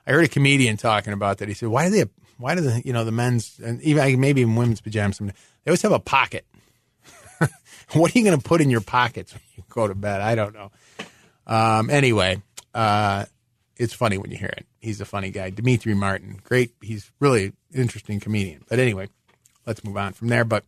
I 0.06 0.12
heard 0.12 0.25
a 0.25 0.28
comedian 0.28 0.78
talking 0.78 1.13
about 1.13 1.38
that. 1.38 1.48
He 1.48 1.54
said, 1.54 1.70
"Why 1.70 1.90
do 1.90 1.96
they? 1.96 2.12
Why 2.38 2.56
do 2.56 2.62
the 2.62 2.82
you 2.84 2.94
know 2.94 3.06
the 3.06 3.12
men's 3.12 3.60
and 3.63 3.82
even 3.82 4.20
maybe 4.20 4.42
even 4.42 4.56
women's 4.56 4.82
pajamas? 4.82 5.20
They 5.20 5.32
always 5.66 5.82
have 5.82 5.92
a 5.92 6.00
pocket. 6.00 6.46
what 8.00 8.14
are 8.14 8.20
you 8.20 8.26
going 8.26 8.40
to 8.40 8.44
put 8.44 8.62
in 8.62 8.70
your 8.70 8.82
pockets 8.82 9.34
when 9.34 9.42
you 9.56 9.64
go 9.70 9.88
to 9.88 9.96
bed? 9.96 10.22
I 10.22 10.36
don't 10.36 10.54
know. 10.54 10.72
Um, 11.46 11.90
anyway, 11.90 12.42
uh, 12.74 13.26
it's 13.78 13.94
funny 13.94 14.18
when 14.18 14.32
you 14.32 14.38
hear 14.38 14.54
it. 14.56 14.66
He's 14.80 15.02
a 15.02 15.06
funny 15.06 15.32
guy, 15.32 15.50
Demetri 15.50 15.94
Martin. 15.94 16.40
Great. 16.44 16.74
He's 16.82 17.12
really 17.20 17.46
an 17.46 17.54
interesting 17.74 18.20
comedian. 18.20 18.64
But 18.68 18.80
anyway, 18.80 19.10
let's 19.66 19.84
move 19.84 19.98
on 19.98 20.14
from 20.14 20.28
there. 20.30 20.46
But 20.46 20.66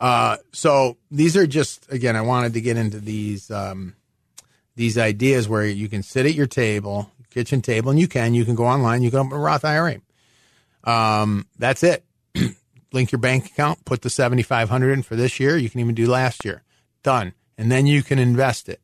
uh, 0.00 0.36
so 0.52 0.96
these 1.10 1.36
are 1.36 1.46
just 1.46 1.90
again, 1.92 2.16
I 2.16 2.22
wanted 2.22 2.54
to 2.54 2.60
get 2.60 2.76
into 2.76 3.00
these 3.00 3.50
um, 3.50 3.94
these 4.76 4.98
ideas 4.98 5.48
where 5.48 5.66
you 5.66 5.88
can 5.88 6.02
sit 6.02 6.26
at 6.26 6.34
your 6.34 6.46
table, 6.46 7.10
kitchen 7.30 7.60
table, 7.60 7.90
and 7.90 8.00
you 8.00 8.08
can 8.08 8.34
you 8.34 8.44
can 8.44 8.54
go 8.54 8.66
online, 8.66 9.02
you 9.02 9.10
can 9.10 9.20
open 9.20 9.32
a 9.32 9.40
Roth 9.40 9.64
IRA. 9.64 10.00
Um, 10.84 11.46
that's 11.58 11.82
it. 11.82 12.04
Link 12.92 13.12
your 13.12 13.20
bank 13.20 13.46
account, 13.46 13.84
put 13.84 14.02
the 14.02 14.10
seventy 14.10 14.42
five 14.42 14.68
hundred 14.68 14.92
in 14.92 15.02
for 15.02 15.16
this 15.16 15.38
year. 15.38 15.56
You 15.56 15.70
can 15.70 15.80
even 15.80 15.94
do 15.94 16.06
last 16.06 16.44
year. 16.44 16.62
Done, 17.02 17.34
and 17.56 17.70
then 17.70 17.86
you 17.86 18.02
can 18.02 18.18
invest 18.18 18.68
it. 18.68 18.80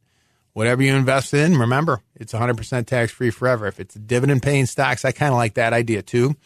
Whatever 0.52 0.82
you 0.82 0.94
invest 0.94 1.34
in, 1.34 1.58
remember 1.58 2.00
it's 2.14 2.32
one 2.32 2.40
hundred 2.40 2.56
percent 2.56 2.86
tax 2.86 3.12
free 3.12 3.30
forever. 3.30 3.66
If 3.66 3.80
it's 3.80 3.94
dividend 3.94 4.42
paying 4.42 4.66
stocks, 4.66 5.04
I 5.04 5.12
kind 5.12 5.32
of 5.32 5.38
like 5.38 5.54
that 5.54 5.72
idea 5.72 6.02
too. 6.02 6.36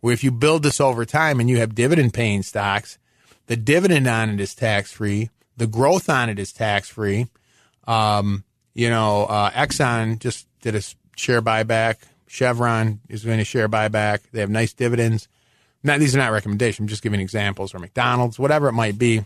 Where 0.00 0.14
if 0.14 0.22
you 0.22 0.30
build 0.30 0.62
this 0.62 0.80
over 0.80 1.04
time 1.04 1.40
and 1.40 1.50
you 1.50 1.58
have 1.58 1.74
dividend 1.74 2.14
paying 2.14 2.42
stocks, 2.42 2.98
the 3.46 3.56
dividend 3.56 4.06
on 4.06 4.30
it 4.30 4.40
is 4.40 4.54
tax 4.54 4.92
free. 4.92 5.30
The 5.56 5.66
growth 5.66 6.08
on 6.08 6.28
it 6.28 6.38
is 6.38 6.52
tax 6.52 6.88
free. 6.88 7.26
Um, 7.86 8.44
you 8.74 8.90
know, 8.90 9.24
uh, 9.24 9.50
Exxon 9.50 10.20
just 10.20 10.46
did 10.60 10.76
a 10.76 10.82
share 11.16 11.42
buyback. 11.42 11.96
Chevron 12.28 13.00
is 13.08 13.22
doing 13.22 13.40
a 13.40 13.44
share 13.44 13.68
buyback. 13.68 14.20
They 14.30 14.40
have 14.40 14.50
nice 14.50 14.72
dividends. 14.72 15.26
Now, 15.82 15.98
these 15.98 16.14
are 16.14 16.18
not 16.18 16.32
recommendations. 16.32 16.80
I'm 16.80 16.88
just 16.88 17.02
giving 17.02 17.20
examples 17.20 17.74
or 17.74 17.78
McDonald's, 17.78 18.38
whatever 18.38 18.68
it 18.68 18.72
might 18.72 18.98
be. 18.98 19.24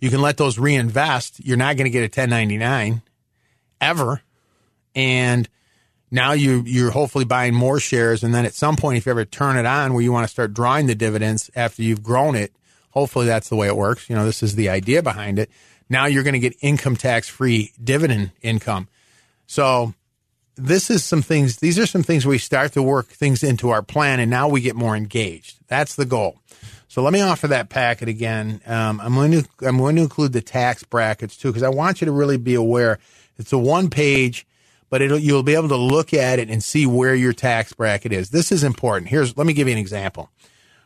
You 0.00 0.10
can 0.10 0.20
let 0.20 0.36
those 0.36 0.58
reinvest. 0.58 1.44
You're 1.44 1.56
not 1.56 1.76
going 1.76 1.84
to 1.84 1.90
get 1.90 2.00
a 2.00 2.04
1099 2.04 3.02
ever. 3.80 4.22
And 4.94 5.48
now 6.10 6.32
you, 6.32 6.62
you're 6.66 6.90
hopefully 6.90 7.24
buying 7.24 7.54
more 7.54 7.78
shares. 7.78 8.24
And 8.24 8.34
then 8.34 8.44
at 8.44 8.54
some 8.54 8.76
point, 8.76 8.98
if 8.98 9.06
you 9.06 9.10
ever 9.10 9.24
turn 9.24 9.56
it 9.56 9.66
on 9.66 9.94
where 9.94 10.02
you 10.02 10.12
want 10.12 10.24
to 10.24 10.32
start 10.32 10.54
drawing 10.54 10.86
the 10.86 10.94
dividends 10.94 11.50
after 11.54 11.82
you've 11.82 12.02
grown 12.02 12.34
it, 12.34 12.52
hopefully 12.90 13.26
that's 13.26 13.48
the 13.48 13.56
way 13.56 13.68
it 13.68 13.76
works. 13.76 14.10
You 14.10 14.16
know, 14.16 14.24
this 14.24 14.42
is 14.42 14.54
the 14.54 14.68
idea 14.68 15.02
behind 15.02 15.38
it. 15.38 15.50
Now 15.88 16.06
you're 16.06 16.22
going 16.22 16.34
to 16.34 16.40
get 16.40 16.56
income 16.60 16.96
tax 16.96 17.28
free 17.28 17.72
dividend 17.82 18.32
income. 18.40 18.88
So 19.46 19.94
this 20.56 20.90
is 20.90 21.04
some 21.04 21.22
things, 21.22 21.56
these 21.56 21.78
are 21.78 21.86
some 21.86 22.02
things 22.02 22.26
we 22.26 22.38
start 22.38 22.72
to 22.72 22.82
work 22.82 23.08
things 23.08 23.42
into 23.42 23.70
our 23.70 23.82
plan 23.82 24.20
and 24.20 24.30
now 24.30 24.48
we 24.48 24.60
get 24.60 24.76
more 24.76 24.96
engaged. 24.96 25.58
That's 25.68 25.94
the 25.94 26.04
goal. 26.04 26.38
So 26.88 27.02
let 27.02 27.12
me 27.12 27.22
offer 27.22 27.48
that 27.48 27.70
packet 27.70 28.08
again. 28.08 28.60
Um, 28.66 29.00
I'm 29.00 29.14
going 29.14 29.32
to, 29.32 29.48
I'm 29.66 29.78
going 29.78 29.96
to 29.96 30.02
include 30.02 30.34
the 30.34 30.42
tax 30.42 30.82
brackets 30.82 31.36
too, 31.36 31.48
because 31.48 31.62
I 31.62 31.70
want 31.70 32.00
you 32.00 32.04
to 32.04 32.12
really 32.12 32.36
be 32.36 32.54
aware. 32.54 32.98
It's 33.38 33.52
a 33.52 33.58
one 33.58 33.88
page, 33.88 34.46
but 34.90 35.00
you'll 35.00 35.42
be 35.42 35.54
able 35.54 35.68
to 35.68 35.76
look 35.76 36.12
at 36.12 36.38
it 36.38 36.50
and 36.50 36.62
see 36.62 36.86
where 36.86 37.14
your 37.14 37.32
tax 37.32 37.72
bracket 37.72 38.12
is. 38.12 38.28
This 38.28 38.52
is 38.52 38.62
important. 38.62 39.08
Here's, 39.08 39.36
let 39.38 39.46
me 39.46 39.54
give 39.54 39.68
you 39.68 39.72
an 39.72 39.78
example. 39.78 40.28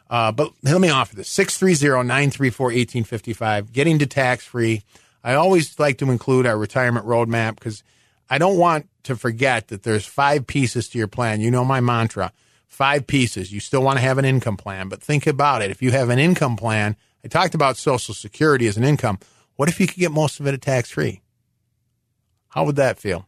Uh, 0.09 0.31
but 0.31 0.53
let 0.63 0.81
me 0.81 0.91
offer 0.91 1.17
this 1.17 1.29
630 1.29 2.07
934 2.07 2.67
1855, 2.67 3.73
getting 3.73 3.99
to 3.99 4.07
tax 4.07 4.45
free. 4.45 4.85
I 5.25 5.35
always 5.35 5.77
like 5.81 5.99
to 5.99 6.11
include 6.13 6.47
our 6.47 6.57
retirement 6.57 7.05
roadmap 7.05 7.57
because 7.57 7.83
I 8.29 8.39
don't 8.39 8.59
want 8.59 8.89
to 9.05 9.17
forget 9.17 9.69
that 9.69 9.83
there's 9.83 10.05
five 10.05 10.47
pieces 10.47 10.89
to 10.89 10.99
your 10.99 11.09
plan. 11.09 11.41
You 11.41 11.51
know 11.51 11.65
my 11.65 11.81
mantra 11.81 12.33
five 12.77 13.07
pieces. 13.07 13.53
You 13.53 13.61
still 13.61 13.83
want 13.83 13.97
to 13.97 14.03
have 14.03 14.19
an 14.19 14.27
income 14.27 14.59
plan, 14.59 14.89
but 14.89 15.03
think 15.03 15.27
about 15.27 15.63
it. 15.63 15.71
If 15.71 15.81
you 15.81 15.93
have 15.93 16.11
an 16.11 16.19
income 16.19 16.57
plan, 16.57 16.95
I 17.25 17.29
talked 17.29 17.55
about 17.55 17.79
Social 17.79 18.15
Security 18.15 18.67
as 18.67 18.77
an 18.77 18.85
income. 18.85 19.19
What 19.57 19.71
if 19.71 19.81
you 19.81 19.87
could 19.87 19.97
get 19.97 20.13
most 20.13 20.41
of 20.41 20.47
it 20.47 20.61
tax 20.61 20.91
free? 20.91 21.23
How 22.49 22.65
would 22.65 22.77
that 22.77 22.99
feel? 22.99 23.27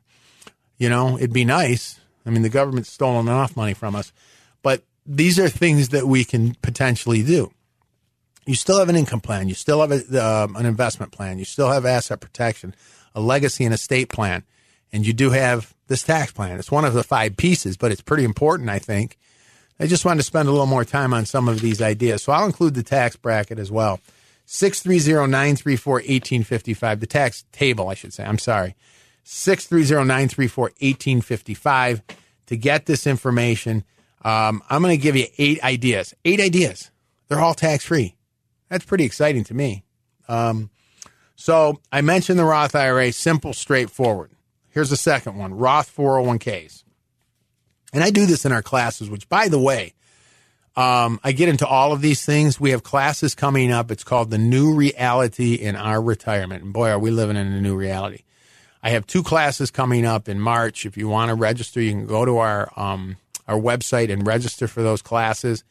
You 0.76 0.90
know, 0.90 1.16
it'd 1.16 1.32
be 1.32 1.46
nice. 1.46 1.98
I 2.26 2.30
mean, 2.30 2.42
the 2.42 2.50
government's 2.50 2.90
stolen 2.90 3.26
enough 3.26 3.56
money 3.56 3.72
from 3.72 3.96
us, 3.96 4.12
but 4.62 4.84
these 5.06 5.38
are 5.38 5.48
things 5.48 5.88
that 5.90 6.06
we 6.06 6.24
can 6.24 6.54
potentially 6.56 7.22
do. 7.22 7.50
You 8.44 8.54
still 8.54 8.78
have 8.78 8.90
an 8.90 8.96
income 8.96 9.20
plan. 9.20 9.48
You 9.48 9.54
still 9.54 9.80
have 9.80 9.92
a, 9.92 10.22
uh, 10.22 10.46
an 10.56 10.66
investment 10.66 11.12
plan. 11.12 11.38
You 11.38 11.46
still 11.46 11.70
have 11.70 11.86
asset 11.86 12.20
protection, 12.20 12.74
a 13.14 13.20
legacy 13.20 13.64
and 13.64 13.72
estate 13.72 14.10
plan. 14.10 14.44
And 14.92 15.06
you 15.06 15.12
do 15.12 15.30
have 15.30 15.74
this 15.86 16.02
tax 16.02 16.32
plan. 16.32 16.58
It's 16.58 16.70
one 16.70 16.84
of 16.84 16.94
the 16.94 17.02
five 17.02 17.36
pieces, 17.36 17.76
but 17.76 17.92
it's 17.92 18.00
pretty 18.00 18.24
important, 18.24 18.70
I 18.70 18.78
think. 18.78 19.18
I 19.80 19.86
just 19.86 20.04
wanted 20.04 20.18
to 20.18 20.24
spend 20.24 20.48
a 20.48 20.50
little 20.50 20.66
more 20.66 20.84
time 20.84 21.14
on 21.14 21.24
some 21.24 21.48
of 21.48 21.60
these 21.60 21.80
ideas. 21.80 22.22
So 22.22 22.32
I'll 22.32 22.46
include 22.46 22.74
the 22.74 22.82
tax 22.82 23.16
bracket 23.16 23.58
as 23.58 23.70
well. 23.70 24.00
630-934-1855, 24.46 27.00
the 27.00 27.06
tax 27.06 27.44
table, 27.52 27.88
I 27.88 27.94
should 27.94 28.12
say. 28.12 28.24
I'm 28.24 28.38
sorry. 28.38 28.74
630-934-1855 29.26 32.02
to 32.46 32.56
get 32.56 32.86
this 32.86 33.06
information. 33.06 33.84
Um, 34.24 34.62
I'm 34.70 34.82
going 34.82 34.96
to 34.96 35.02
give 35.02 35.16
you 35.16 35.26
eight 35.36 35.62
ideas. 35.62 36.14
Eight 36.24 36.40
ideas. 36.40 36.90
They're 37.28 37.40
all 37.40 37.52
tax 37.54 37.84
free. 37.84 38.16
That's 38.70 38.86
pretty 38.86 39.04
exciting 39.04 39.44
to 39.44 39.54
me. 39.54 39.84
Um, 40.28 40.70
so 41.36 41.80
I 41.92 42.00
mentioned 42.00 42.38
the 42.38 42.44
Roth 42.44 42.74
IRA, 42.74 43.12
simple, 43.12 43.52
straightforward. 43.52 44.30
Here's 44.78 44.90
the 44.90 44.96
second 44.96 45.36
one 45.36 45.54
Roth 45.54 45.92
401ks. 45.96 46.84
And 47.92 48.04
I 48.04 48.10
do 48.10 48.26
this 48.26 48.44
in 48.44 48.52
our 48.52 48.62
classes, 48.62 49.10
which, 49.10 49.28
by 49.28 49.48
the 49.48 49.58
way, 49.58 49.94
um, 50.76 51.18
I 51.24 51.32
get 51.32 51.48
into 51.48 51.66
all 51.66 51.92
of 51.92 52.00
these 52.00 52.24
things. 52.24 52.60
We 52.60 52.70
have 52.70 52.84
classes 52.84 53.34
coming 53.34 53.72
up. 53.72 53.90
It's 53.90 54.04
called 54.04 54.30
The 54.30 54.38
New 54.38 54.76
Reality 54.76 55.54
in 55.54 55.74
Our 55.74 56.00
Retirement. 56.00 56.62
And 56.62 56.72
boy, 56.72 56.90
are 56.90 56.98
we 57.00 57.10
living 57.10 57.34
in 57.34 57.48
a 57.48 57.60
new 57.60 57.74
reality. 57.74 58.22
I 58.80 58.90
have 58.90 59.04
two 59.04 59.24
classes 59.24 59.72
coming 59.72 60.06
up 60.06 60.28
in 60.28 60.38
March. 60.38 60.86
If 60.86 60.96
you 60.96 61.08
want 61.08 61.30
to 61.30 61.34
register, 61.34 61.80
you 61.80 61.90
can 61.90 62.06
go 62.06 62.24
to 62.24 62.38
our 62.38 62.72
um, 62.76 63.16
our 63.48 63.58
website 63.58 64.12
and 64.12 64.24
register 64.24 64.68
for 64.68 64.84
those 64.84 65.02
classes. 65.02 65.64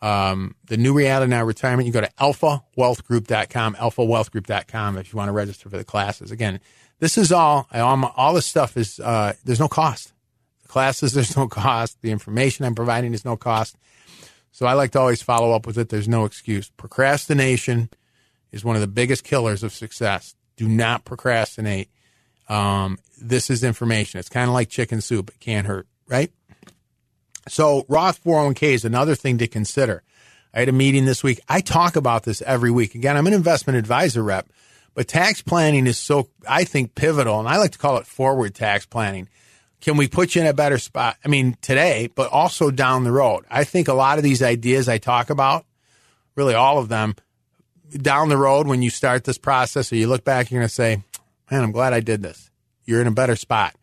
Um, 0.00 0.54
the 0.66 0.76
new 0.76 0.94
reality 0.94 1.32
in 1.32 1.32
Our 1.32 1.46
retirement, 1.46 1.88
you 1.88 1.92
go 1.92 2.00
to 2.00 2.12
alphawealthgroup.com, 2.20 3.74
alphawealthgroup.com 3.74 4.98
if 4.98 5.12
you 5.12 5.16
want 5.16 5.30
to 5.30 5.32
register 5.32 5.68
for 5.68 5.78
the 5.78 5.84
classes. 5.84 6.30
Again, 6.30 6.60
this 6.98 7.18
is 7.18 7.32
all, 7.32 7.68
all 7.72 8.34
this 8.34 8.46
stuff 8.46 8.76
is, 8.76 9.00
uh, 9.00 9.34
there's 9.44 9.60
no 9.60 9.68
cost. 9.68 10.12
The 10.62 10.68
classes, 10.68 11.12
there's 11.14 11.36
no 11.36 11.48
cost. 11.48 12.00
The 12.02 12.10
information 12.10 12.64
I'm 12.64 12.74
providing 12.74 13.14
is 13.14 13.24
no 13.24 13.36
cost. 13.36 13.76
So 14.52 14.64
I 14.66 14.72
like 14.72 14.92
to 14.92 15.00
always 15.00 15.22
follow 15.22 15.52
up 15.52 15.66
with 15.66 15.76
it. 15.76 15.90
There's 15.90 16.08
no 16.08 16.24
excuse. 16.24 16.70
Procrastination 16.70 17.90
is 18.52 18.64
one 18.64 18.74
of 18.74 18.80
the 18.80 18.86
biggest 18.86 19.22
killers 19.22 19.62
of 19.62 19.72
success. 19.72 20.34
Do 20.56 20.66
not 20.66 21.04
procrastinate. 21.04 21.90
Um, 22.48 22.98
this 23.20 23.50
is 23.50 23.62
information. 23.62 24.18
It's 24.18 24.28
kind 24.28 24.48
of 24.48 24.54
like 24.54 24.70
chicken 24.70 25.00
soup. 25.00 25.30
It 25.30 25.40
can't 25.40 25.66
hurt, 25.66 25.86
right? 26.06 26.32
So 27.48 27.84
Roth 27.88 28.22
401k 28.24 28.72
is 28.72 28.84
another 28.84 29.14
thing 29.14 29.38
to 29.38 29.46
consider. 29.46 30.02
I 30.54 30.60
had 30.60 30.68
a 30.68 30.72
meeting 30.72 31.04
this 31.04 31.22
week. 31.22 31.40
I 31.48 31.60
talk 31.60 31.96
about 31.96 32.22
this 32.24 32.40
every 32.42 32.70
week. 32.70 32.94
Again, 32.94 33.16
I'm 33.16 33.26
an 33.26 33.34
investment 33.34 33.78
advisor 33.78 34.22
rep, 34.22 34.48
but 34.96 35.06
tax 35.06 35.42
planning 35.42 35.86
is 35.86 35.96
so, 35.96 36.28
I 36.48 36.64
think, 36.64 36.96
pivotal. 36.96 37.38
And 37.38 37.48
I 37.48 37.58
like 37.58 37.70
to 37.72 37.78
call 37.78 37.98
it 37.98 38.06
forward 38.06 38.56
tax 38.56 38.84
planning. 38.84 39.28
Can 39.80 39.96
we 39.96 40.08
put 40.08 40.34
you 40.34 40.40
in 40.40 40.48
a 40.48 40.52
better 40.52 40.78
spot? 40.78 41.16
I 41.24 41.28
mean, 41.28 41.56
today, 41.60 42.08
but 42.12 42.32
also 42.32 42.72
down 42.72 43.04
the 43.04 43.12
road. 43.12 43.44
I 43.48 43.62
think 43.62 43.86
a 43.86 43.94
lot 43.94 44.18
of 44.18 44.24
these 44.24 44.42
ideas 44.42 44.88
I 44.88 44.98
talk 44.98 45.30
about, 45.30 45.64
really 46.34 46.54
all 46.54 46.78
of 46.78 46.88
them, 46.88 47.14
down 47.92 48.28
the 48.28 48.36
road 48.36 48.66
when 48.66 48.82
you 48.82 48.90
start 48.90 49.22
this 49.22 49.38
process 49.38 49.92
or 49.92 49.96
you 49.96 50.08
look 50.08 50.24
back, 50.24 50.50
you're 50.50 50.60
going 50.60 50.68
to 50.68 50.74
say, 50.74 51.04
man, 51.50 51.62
I'm 51.62 51.70
glad 51.70 51.92
I 51.92 52.00
did 52.00 52.22
this. 52.22 52.50
You're 52.84 53.00
in 53.00 53.06
a 53.06 53.12
better 53.12 53.36
spot 53.36 53.76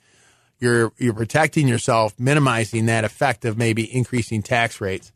you're 0.63 0.93
you're 0.98 1.13
protecting 1.13 1.67
yourself, 1.67 2.17
minimizing 2.17 2.86
that 2.86 3.03
effect 3.03 3.43
of 3.43 3.58
maybe 3.58 3.93
increasing 3.93 4.41
tax 4.41 4.79
rates 4.79 5.12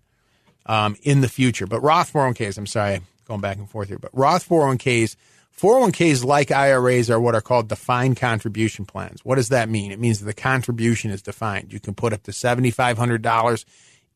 um, 0.66 0.98
in 1.04 1.22
the 1.22 1.30
future. 1.30 1.66
But 1.66 1.82
Roth 1.82 2.12
401ks, 2.12 2.58
I'm 2.58 2.68
sorry, 2.68 3.00
going 3.25 3.39
back 3.39 3.58
and 3.58 3.70
forth 3.70 3.88
here, 3.88 3.98
but 3.98 4.12
Roth 4.13 4.48
401ks, 4.48 5.16
401ks 5.57 6.23
like 6.23 6.51
IRAs 6.51 7.09
are 7.09 7.19
what 7.19 7.33
are 7.33 7.41
called 7.41 7.67
defined 7.67 8.17
contribution 8.17 8.85
plans. 8.85 9.25
What 9.25 9.35
does 9.35 9.49
that 9.49 9.69
mean? 9.69 9.91
It 9.91 9.99
means 9.99 10.19
that 10.19 10.25
the 10.25 10.33
contribution 10.33 11.09
is 11.09 11.23
defined. 11.23 11.73
You 11.73 11.79
can 11.79 11.95
put 11.95 12.13
up 12.13 12.23
to 12.23 12.31
$7,500 12.31 13.65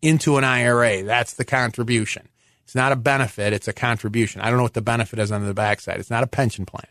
into 0.04 0.38
an 0.38 0.44
IRA. 0.44 1.02
That's 1.04 1.34
the 1.34 1.46
contribution. 1.46 2.30
It's 2.64 2.76
not 2.76 2.92
a 2.92 2.96
benefit, 2.96 3.54
it's 3.54 3.68
a 3.68 3.74
contribution. 3.74 4.42
I 4.42 4.50
don't 4.50 4.58
know 4.58 4.64
what 4.64 4.76
the 4.76 4.82
benefit 4.82 5.20
is 5.20 5.32
on 5.32 5.46
the 5.46 5.54
backside. 5.54 6.00
It's 6.00 6.12
not 6.12 6.24
a 6.24 6.28
pension 6.28 6.66
plan. 6.66 6.86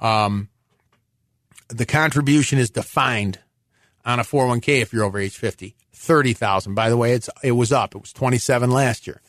Um, 0.00 0.48
the 1.68 1.86
contribution 1.86 2.58
is 2.58 2.70
defined 2.70 3.38
on 4.04 4.18
a 4.18 4.24
401k 4.24 4.82
if 4.82 4.92
you're 4.92 5.04
over 5.04 5.18
age 5.18 5.36
50. 5.36 5.74
30,000. 5.92 6.74
By 6.74 6.90
the 6.90 6.96
way, 6.96 7.12
it's 7.12 7.30
it 7.42 7.52
was 7.52 7.72
up. 7.72 7.94
It 7.94 8.00
was 8.00 8.12
27 8.12 8.70
last 8.70 9.06
year. 9.06 9.22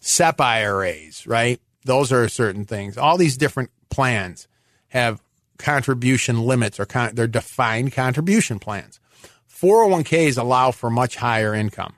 SEP 0.00 0.40
IRAs, 0.40 1.26
right? 1.26 1.60
Those 1.84 2.12
are 2.12 2.28
certain 2.28 2.64
things. 2.64 2.96
All 2.96 3.16
these 3.16 3.36
different 3.36 3.70
plans 3.90 4.48
have 4.88 5.22
contribution 5.58 6.42
limits 6.42 6.78
or 6.78 6.86
con- 6.86 7.14
they're 7.14 7.26
defined 7.26 7.92
contribution 7.92 8.58
plans. 8.58 9.00
401ks 9.50 10.38
allow 10.38 10.70
for 10.72 10.90
much 10.90 11.16
higher 11.16 11.54
income. 11.54 11.94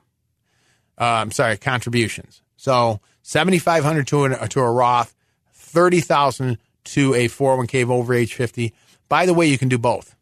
Uh, 0.99 1.03
I'm 1.03 1.31
sorry, 1.31 1.57
contributions. 1.57 2.41
So 2.57 2.99
7,500 3.23 4.07
to, 4.07 4.47
to 4.49 4.59
a 4.59 4.71
Roth, 4.71 5.15
30,000 5.53 6.57
to 6.85 7.13
a 7.15 7.27
401k 7.27 7.89
over 7.89 8.13
age 8.13 8.33
50. 8.35 8.73
By 9.09 9.25
the 9.25 9.33
way, 9.33 9.47
you 9.47 9.57
can 9.57 9.67
do 9.67 9.77
both. 9.77 10.15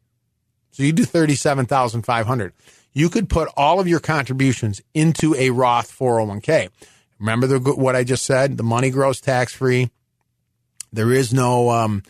So 0.71 0.83
you 0.83 0.93
do 0.93 1.05
37,500. 1.05 2.53
You 2.93 3.09
could 3.09 3.29
put 3.29 3.49
all 3.57 3.79
of 3.79 3.87
your 3.87 3.99
contributions 3.99 4.81
into 4.93 5.35
a 5.35 5.49
Roth 5.49 5.95
401k. 5.97 6.69
Remember 7.23 7.47
the, 7.47 7.59
what 7.73 7.95
I 7.95 8.03
just 8.03 8.25
said? 8.25 8.57
The 8.57 8.63
money 8.63 8.89
grows 8.89 9.21
tax 9.21 9.53
free. 9.53 9.89
There 10.91 11.09
is 11.13 11.33
no, 11.33 11.69
um, 11.69 12.03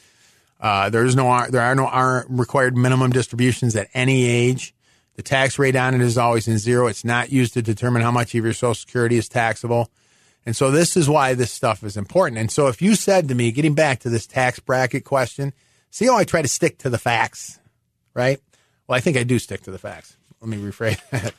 uh, 0.59 0.89
there 0.89 1.05
is 1.05 1.15
no, 1.15 1.45
there 1.51 1.61
are 1.61 1.75
no 1.75 2.23
required 2.27 2.75
minimum 2.75 3.11
distributions 3.11 3.75
at 3.75 3.89
any 3.93 4.25
age. 4.25 4.73
The 5.13 5.21
tax 5.21 5.59
rate 5.59 5.75
on 5.75 5.93
it 5.93 6.01
is 6.01 6.17
always 6.17 6.47
in 6.47 6.57
zero. 6.57 6.87
It's 6.87 7.05
not 7.05 7.31
used 7.31 7.53
to 7.53 7.61
determine 7.61 8.01
how 8.01 8.09
much 8.09 8.33
of 8.33 8.43
your 8.43 8.53
Social 8.53 8.73
Security 8.73 9.17
is 9.17 9.29
taxable. 9.29 9.91
And 10.47 10.55
so 10.55 10.71
this 10.71 10.97
is 10.97 11.07
why 11.07 11.35
this 11.35 11.51
stuff 11.51 11.83
is 11.83 11.95
important. 11.95 12.39
And 12.39 12.51
so 12.51 12.67
if 12.67 12.81
you 12.81 12.95
said 12.95 13.27
to 13.27 13.35
me, 13.35 13.51
getting 13.51 13.75
back 13.75 13.99
to 13.99 14.09
this 14.09 14.25
tax 14.25 14.59
bracket 14.59 15.05
question, 15.05 15.53
see 15.91 16.07
how 16.07 16.17
I 16.17 16.23
try 16.23 16.41
to 16.41 16.47
stick 16.47 16.79
to 16.79 16.89
the 16.89 16.97
facts, 16.97 17.59
right? 18.15 18.41
Well, 18.87 18.97
I 18.97 18.99
think 18.99 19.15
I 19.15 19.23
do 19.23 19.37
stick 19.37 19.61
to 19.61 19.71
the 19.71 19.77
facts. 19.77 20.17
Let 20.41 20.49
me 20.49 20.57
rephrase 20.57 20.99
that. 21.11 21.35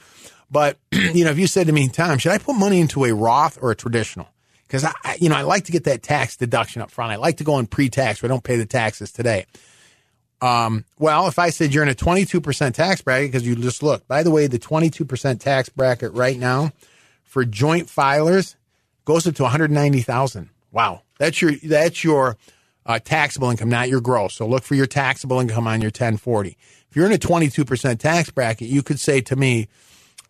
But, 0.51 0.79
you 0.93 1.25
know, 1.25 1.31
if 1.31 1.39
you 1.39 1.47
said 1.47 1.67
to 1.67 1.73
me, 1.73 1.89
Tom, 1.89 2.19
should 2.19 2.33
I 2.33 2.39
put 2.39 2.55
money 2.55 2.81
into 2.81 3.05
a 3.05 3.13
Roth 3.13 3.59
or 3.61 3.71
a 3.71 3.77
traditional? 3.77 4.29
Because 4.67 4.85
I, 4.85 5.17
you 5.21 5.29
know, 5.29 5.37
I 5.37 5.43
like 5.43 5.65
to 5.65 5.73
get 5.73 5.85
that 5.85 6.03
tax 6.03 6.37
deduction 6.37 6.83
up 6.83 6.91
front. 6.91 7.13
I 7.13 7.17
like 7.17 7.37
to 7.39 7.45
go 7.45 7.59
in 7.59 7.67
pre-tax 7.67 8.23
where 8.23 8.29
I 8.29 8.33
don't 8.33 8.43
pay 8.43 8.57
the 8.57 8.67
taxes 8.67 9.13
today. 9.13 9.47
Um, 10.41 10.85
well, 10.99 11.27
if 11.29 11.39
I 11.39 11.51
said 11.51 11.73
you're 11.73 11.83
in 11.83 11.89
a 11.89 11.95
22% 11.95 12.75
tax 12.75 13.01
bracket, 13.01 13.31
because 13.31 13.47
you 13.47 13.57
just 13.57 13.83
look, 13.83 14.07
by 14.09 14.23
the 14.23 14.31
way, 14.31 14.47
the 14.47 14.59
22% 14.59 15.41
tax 15.41 15.69
bracket 15.69 16.13
right 16.13 16.39
now 16.39 16.73
for 17.23 17.45
joint 17.45 17.87
filers 17.87 18.57
goes 19.05 19.27
up 19.27 19.35
to 19.37 19.43
190,000. 19.43 20.51
Wow. 20.73 21.03
That's 21.19 21.41
your, 21.41 21.53
that's 21.63 22.03
your, 22.03 22.37
uh, 22.87 22.99
taxable 22.99 23.51
income, 23.51 23.69
not 23.69 23.89
your 23.89 24.01
gross. 24.01 24.35
So 24.35 24.47
look 24.47 24.65
for 24.65 24.75
your 24.75 24.87
taxable 24.87 25.41
income 25.41 25.67
on 25.67 25.81
your 25.81 25.89
1040. 25.89 26.57
If 26.91 26.97
you're 26.97 27.07
in 27.07 27.13
a 27.13 27.19
22% 27.19 27.99
tax 27.99 28.31
bracket, 28.31 28.69
you 28.69 28.83
could 28.83 29.01
say 29.01 29.21
to 29.23 29.37
me, 29.37 29.69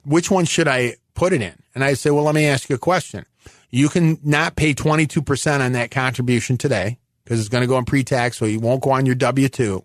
which 0.04 0.30
one 0.30 0.44
should 0.44 0.68
I 0.68 0.96
put 1.14 1.32
it 1.32 1.42
in? 1.42 1.54
And 1.74 1.82
I 1.82 1.94
say, 1.94 2.10
well, 2.10 2.24
let 2.24 2.34
me 2.34 2.46
ask 2.46 2.68
you 2.68 2.76
a 2.76 2.78
question. 2.78 3.26
You 3.70 3.88
can 3.88 4.18
not 4.22 4.56
pay 4.56 4.74
22% 4.74 5.60
on 5.60 5.72
that 5.72 5.90
contribution 5.90 6.56
today 6.56 6.98
because 7.24 7.40
it's 7.40 7.48
going 7.48 7.62
to 7.62 7.68
go 7.68 7.78
in 7.78 7.84
pre-tax, 7.84 8.36
so 8.36 8.44
you 8.44 8.60
won't 8.60 8.82
go 8.82 8.90
on 8.90 9.06
your 9.06 9.14
W-2. 9.14 9.84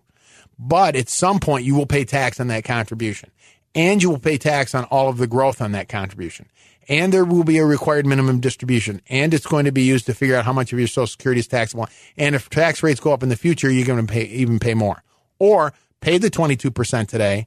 But 0.58 0.94
at 0.94 1.08
some 1.08 1.40
point, 1.40 1.64
you 1.64 1.74
will 1.74 1.86
pay 1.86 2.04
tax 2.04 2.38
on 2.38 2.48
that 2.48 2.64
contribution 2.64 3.30
and 3.74 4.02
you 4.02 4.10
will 4.10 4.18
pay 4.18 4.36
tax 4.36 4.74
on 4.74 4.84
all 4.84 5.08
of 5.08 5.18
the 5.18 5.26
growth 5.26 5.60
on 5.60 5.72
that 5.72 5.88
contribution. 5.88 6.48
And 6.88 7.12
there 7.12 7.24
will 7.24 7.44
be 7.44 7.58
a 7.58 7.64
required 7.64 8.06
minimum 8.06 8.40
distribution 8.40 9.00
and 9.08 9.32
it's 9.32 9.46
going 9.46 9.64
to 9.64 9.72
be 9.72 9.82
used 9.82 10.06
to 10.06 10.14
figure 10.14 10.36
out 10.36 10.44
how 10.44 10.52
much 10.52 10.72
of 10.72 10.78
your 10.78 10.88
social 10.88 11.06
security 11.06 11.40
is 11.40 11.46
taxable. 11.46 11.88
And 12.16 12.34
if 12.34 12.50
tax 12.50 12.82
rates 12.82 13.00
go 13.00 13.12
up 13.12 13.22
in 13.22 13.28
the 13.28 13.36
future, 13.36 13.70
you're 13.70 13.86
going 13.86 14.04
to 14.06 14.12
pay, 14.12 14.24
even 14.24 14.58
pay 14.58 14.74
more 14.74 15.02
or 15.38 15.72
pay 16.00 16.18
the 16.18 16.30
22% 16.30 17.08
today. 17.08 17.46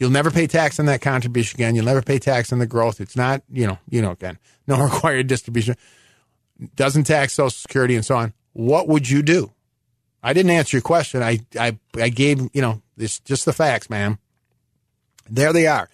You'll 0.00 0.10
never 0.10 0.30
pay 0.30 0.46
tax 0.46 0.80
on 0.80 0.86
that 0.86 1.02
contribution 1.02 1.58
again. 1.58 1.74
You'll 1.76 1.84
never 1.84 2.00
pay 2.00 2.18
tax 2.18 2.52
on 2.54 2.58
the 2.58 2.66
growth. 2.66 3.02
It's 3.02 3.16
not, 3.16 3.42
you 3.52 3.66
know, 3.66 3.78
you 3.90 4.00
know, 4.00 4.12
again, 4.12 4.38
no 4.66 4.82
required 4.82 5.26
distribution, 5.26 5.76
doesn't 6.74 7.04
tax 7.04 7.34
social 7.34 7.50
security 7.50 7.94
and 7.94 8.04
so 8.04 8.16
on. 8.16 8.32
What 8.54 8.88
would 8.88 9.08
you 9.08 9.22
do? 9.22 9.52
I 10.22 10.32
didn't 10.32 10.50
answer 10.50 10.76
your 10.78 10.82
question. 10.82 11.22
I, 11.22 11.40
I, 11.58 11.78
I 11.96 12.08
gave, 12.08 12.40
you 12.52 12.62
know, 12.62 12.82
this 12.96 13.20
just 13.20 13.44
the 13.44 13.52
facts, 13.52 13.88
man. 13.88 14.18
There 15.28 15.52
they 15.52 15.66
are. 15.66 15.88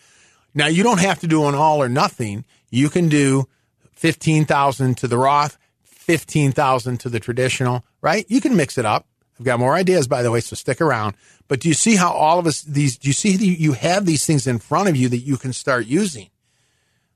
Now 0.54 0.68
you 0.68 0.82
don't 0.82 1.00
have 1.00 1.20
to 1.20 1.26
do 1.26 1.46
an 1.46 1.54
all 1.54 1.82
or 1.82 1.88
nothing. 1.88 2.44
You 2.70 2.88
can 2.88 3.08
do 3.08 3.46
15,000 3.92 4.96
to 4.98 5.08
the 5.08 5.18
Roth, 5.18 5.58
15,000 5.82 6.98
to 6.98 7.08
the 7.08 7.20
traditional, 7.20 7.84
right? 8.00 8.24
You 8.28 8.40
can 8.40 8.56
mix 8.56 8.78
it 8.78 8.86
up. 8.86 9.06
I've 9.38 9.44
got 9.44 9.60
more 9.60 9.74
ideas, 9.74 10.08
by 10.08 10.22
the 10.22 10.30
way, 10.30 10.40
so 10.40 10.56
stick 10.56 10.80
around. 10.80 11.14
But 11.48 11.60
do 11.60 11.68
you 11.68 11.74
see 11.74 11.96
how 11.96 12.10
all 12.10 12.38
of 12.38 12.46
us, 12.46 12.62
these, 12.62 12.96
do 12.96 13.08
you 13.08 13.12
see 13.12 13.36
you 13.36 13.72
have 13.72 14.06
these 14.06 14.24
things 14.24 14.46
in 14.46 14.58
front 14.58 14.88
of 14.88 14.96
you 14.96 15.08
that 15.10 15.18
you 15.18 15.36
can 15.36 15.52
start 15.52 15.86
using? 15.86 16.30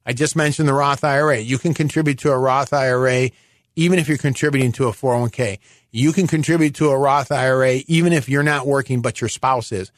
I 0.04 0.12
just 0.12 0.36
mentioned 0.36 0.68
the 0.68 0.74
Roth 0.74 1.04
IRA. 1.04 1.38
You 1.38 1.58
can 1.58 1.74
contribute 1.74 2.18
to 2.20 2.30
a 2.30 2.38
Roth 2.38 2.72
IRA 2.72 3.30
even 3.76 3.98
if 3.98 4.08
you're 4.08 4.18
contributing 4.18 4.72
to 4.72 4.88
a 4.88 4.92
401k. 4.92 5.58
You 5.90 6.12
can 6.12 6.26
contribute 6.26 6.74
to 6.76 6.90
a 6.90 6.98
Roth 6.98 7.32
IRA 7.32 7.80
even 7.86 8.12
if 8.12 8.28
you're 8.28 8.42
not 8.42 8.66
working, 8.66 9.02
but 9.02 9.20
your 9.20 9.28
spouse 9.28 9.72
is. 9.72 9.90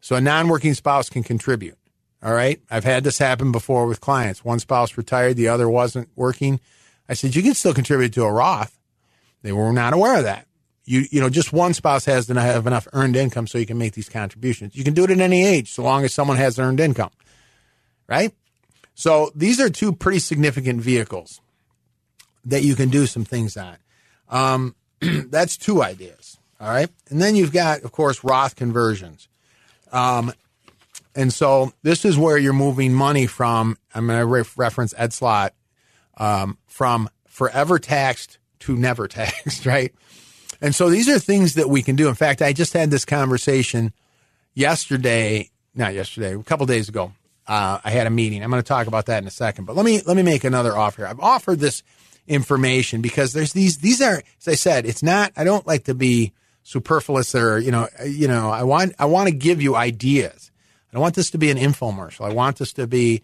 So 0.00 0.16
a 0.16 0.20
non-working 0.20 0.74
spouse 0.74 1.08
can 1.08 1.22
contribute. 1.22 1.76
All 2.22 2.32
right. 2.34 2.60
I've 2.70 2.84
had 2.84 3.04
this 3.04 3.18
happen 3.18 3.50
before 3.52 3.86
with 3.86 4.00
clients. 4.00 4.44
One 4.44 4.58
spouse 4.58 4.96
retired, 4.96 5.36
the 5.36 5.48
other 5.48 5.68
wasn't 5.68 6.08
working. 6.16 6.60
I 7.08 7.14
said, 7.14 7.34
you 7.34 7.42
can 7.42 7.54
still 7.54 7.74
contribute 7.74 8.12
to 8.14 8.24
a 8.24 8.32
Roth. 8.32 8.78
They 9.42 9.52
were 9.52 9.72
not 9.72 9.94
aware 9.94 10.18
of 10.18 10.24
that. 10.24 10.46
You, 10.84 11.04
you 11.10 11.20
know, 11.20 11.28
just 11.28 11.52
one 11.52 11.74
spouse 11.74 12.04
has 12.06 12.26
to 12.26 12.40
have 12.40 12.66
enough 12.66 12.88
earned 12.92 13.16
income 13.16 13.46
so 13.46 13.58
you 13.58 13.66
can 13.66 13.78
make 13.78 13.92
these 13.92 14.08
contributions. 14.08 14.74
You 14.74 14.82
can 14.82 14.94
do 14.94 15.04
it 15.04 15.10
at 15.10 15.20
any 15.20 15.44
age, 15.44 15.70
so 15.72 15.82
long 15.82 16.04
as 16.04 16.12
someone 16.12 16.36
has 16.36 16.58
earned 16.58 16.80
income. 16.80 17.10
Right? 18.08 18.32
So 18.94 19.30
these 19.34 19.60
are 19.60 19.70
two 19.70 19.92
pretty 19.92 20.18
significant 20.18 20.82
vehicles 20.82 21.40
that 22.44 22.62
you 22.62 22.74
can 22.74 22.88
do 22.88 23.06
some 23.06 23.24
things 23.24 23.56
on. 23.56 23.76
Um, 24.28 24.74
that's 25.00 25.56
two 25.56 25.82
ideas. 25.82 26.38
All 26.60 26.68
right. 26.68 26.90
And 27.08 27.20
then 27.20 27.36
you've 27.36 27.52
got, 27.52 27.82
of 27.82 27.92
course, 27.92 28.22
Roth 28.22 28.56
conversions. 28.56 29.28
Um, 29.92 30.32
and 31.14 31.32
so 31.32 31.72
this 31.82 32.04
is 32.04 32.18
where 32.18 32.36
you're 32.36 32.52
moving 32.52 32.92
money 32.92 33.26
from. 33.26 33.78
I'm 33.94 34.06
going 34.06 34.18
to 34.18 34.26
re- 34.26 34.44
reference 34.56 34.94
Ed 34.96 35.12
Slott 35.12 35.54
um, 36.16 36.58
from 36.66 37.08
forever 37.26 37.78
taxed 37.78 38.38
to 38.60 38.76
never 38.76 39.08
taxed, 39.08 39.66
right? 39.66 39.94
And 40.60 40.74
so 40.74 40.90
these 40.90 41.08
are 41.08 41.18
things 41.18 41.54
that 41.54 41.68
we 41.68 41.82
can 41.82 41.96
do. 41.96 42.08
In 42.08 42.14
fact, 42.14 42.42
I 42.42 42.52
just 42.52 42.72
had 42.72 42.90
this 42.90 43.04
conversation 43.04 43.92
yesterday, 44.54 45.50
not 45.74 45.94
yesterday, 45.94 46.34
a 46.34 46.42
couple 46.42 46.66
days 46.66 46.88
ago. 46.88 47.12
Uh, 47.46 47.80
I 47.82 47.90
had 47.90 48.06
a 48.06 48.10
meeting. 48.10 48.42
I'm 48.42 48.50
going 48.50 48.62
to 48.62 48.68
talk 48.68 48.86
about 48.86 49.06
that 49.06 49.22
in 49.22 49.26
a 49.26 49.30
second, 49.30 49.64
but 49.64 49.74
let 49.74 49.84
me 49.84 50.02
let 50.06 50.16
me 50.16 50.22
make 50.22 50.44
another 50.44 50.76
offer. 50.76 51.06
I've 51.06 51.18
offered 51.18 51.58
this 51.58 51.82
information 52.28 53.00
because 53.00 53.32
there's 53.32 53.52
these 53.52 53.78
these 53.78 54.00
are 54.00 54.22
as 54.38 54.48
I 54.48 54.54
said, 54.54 54.86
it's 54.86 55.02
not. 55.02 55.32
I 55.36 55.42
don't 55.42 55.66
like 55.66 55.84
to 55.84 55.94
be 55.94 56.32
superfluous 56.62 57.34
or 57.34 57.58
you 57.58 57.72
know 57.72 57.88
you 58.06 58.28
know 58.28 58.50
I 58.50 58.62
want 58.62 58.94
I 58.98 59.06
want 59.06 59.28
to 59.28 59.34
give 59.34 59.60
you 59.60 59.74
ideas. 59.74 60.52
I 60.90 60.94
don't 60.94 61.02
want 61.02 61.14
this 61.14 61.30
to 61.30 61.38
be 61.38 61.50
an 61.50 61.56
infomercial. 61.56 62.28
I 62.28 62.32
want 62.32 62.58
this 62.58 62.72
to 62.74 62.86
be 62.86 63.22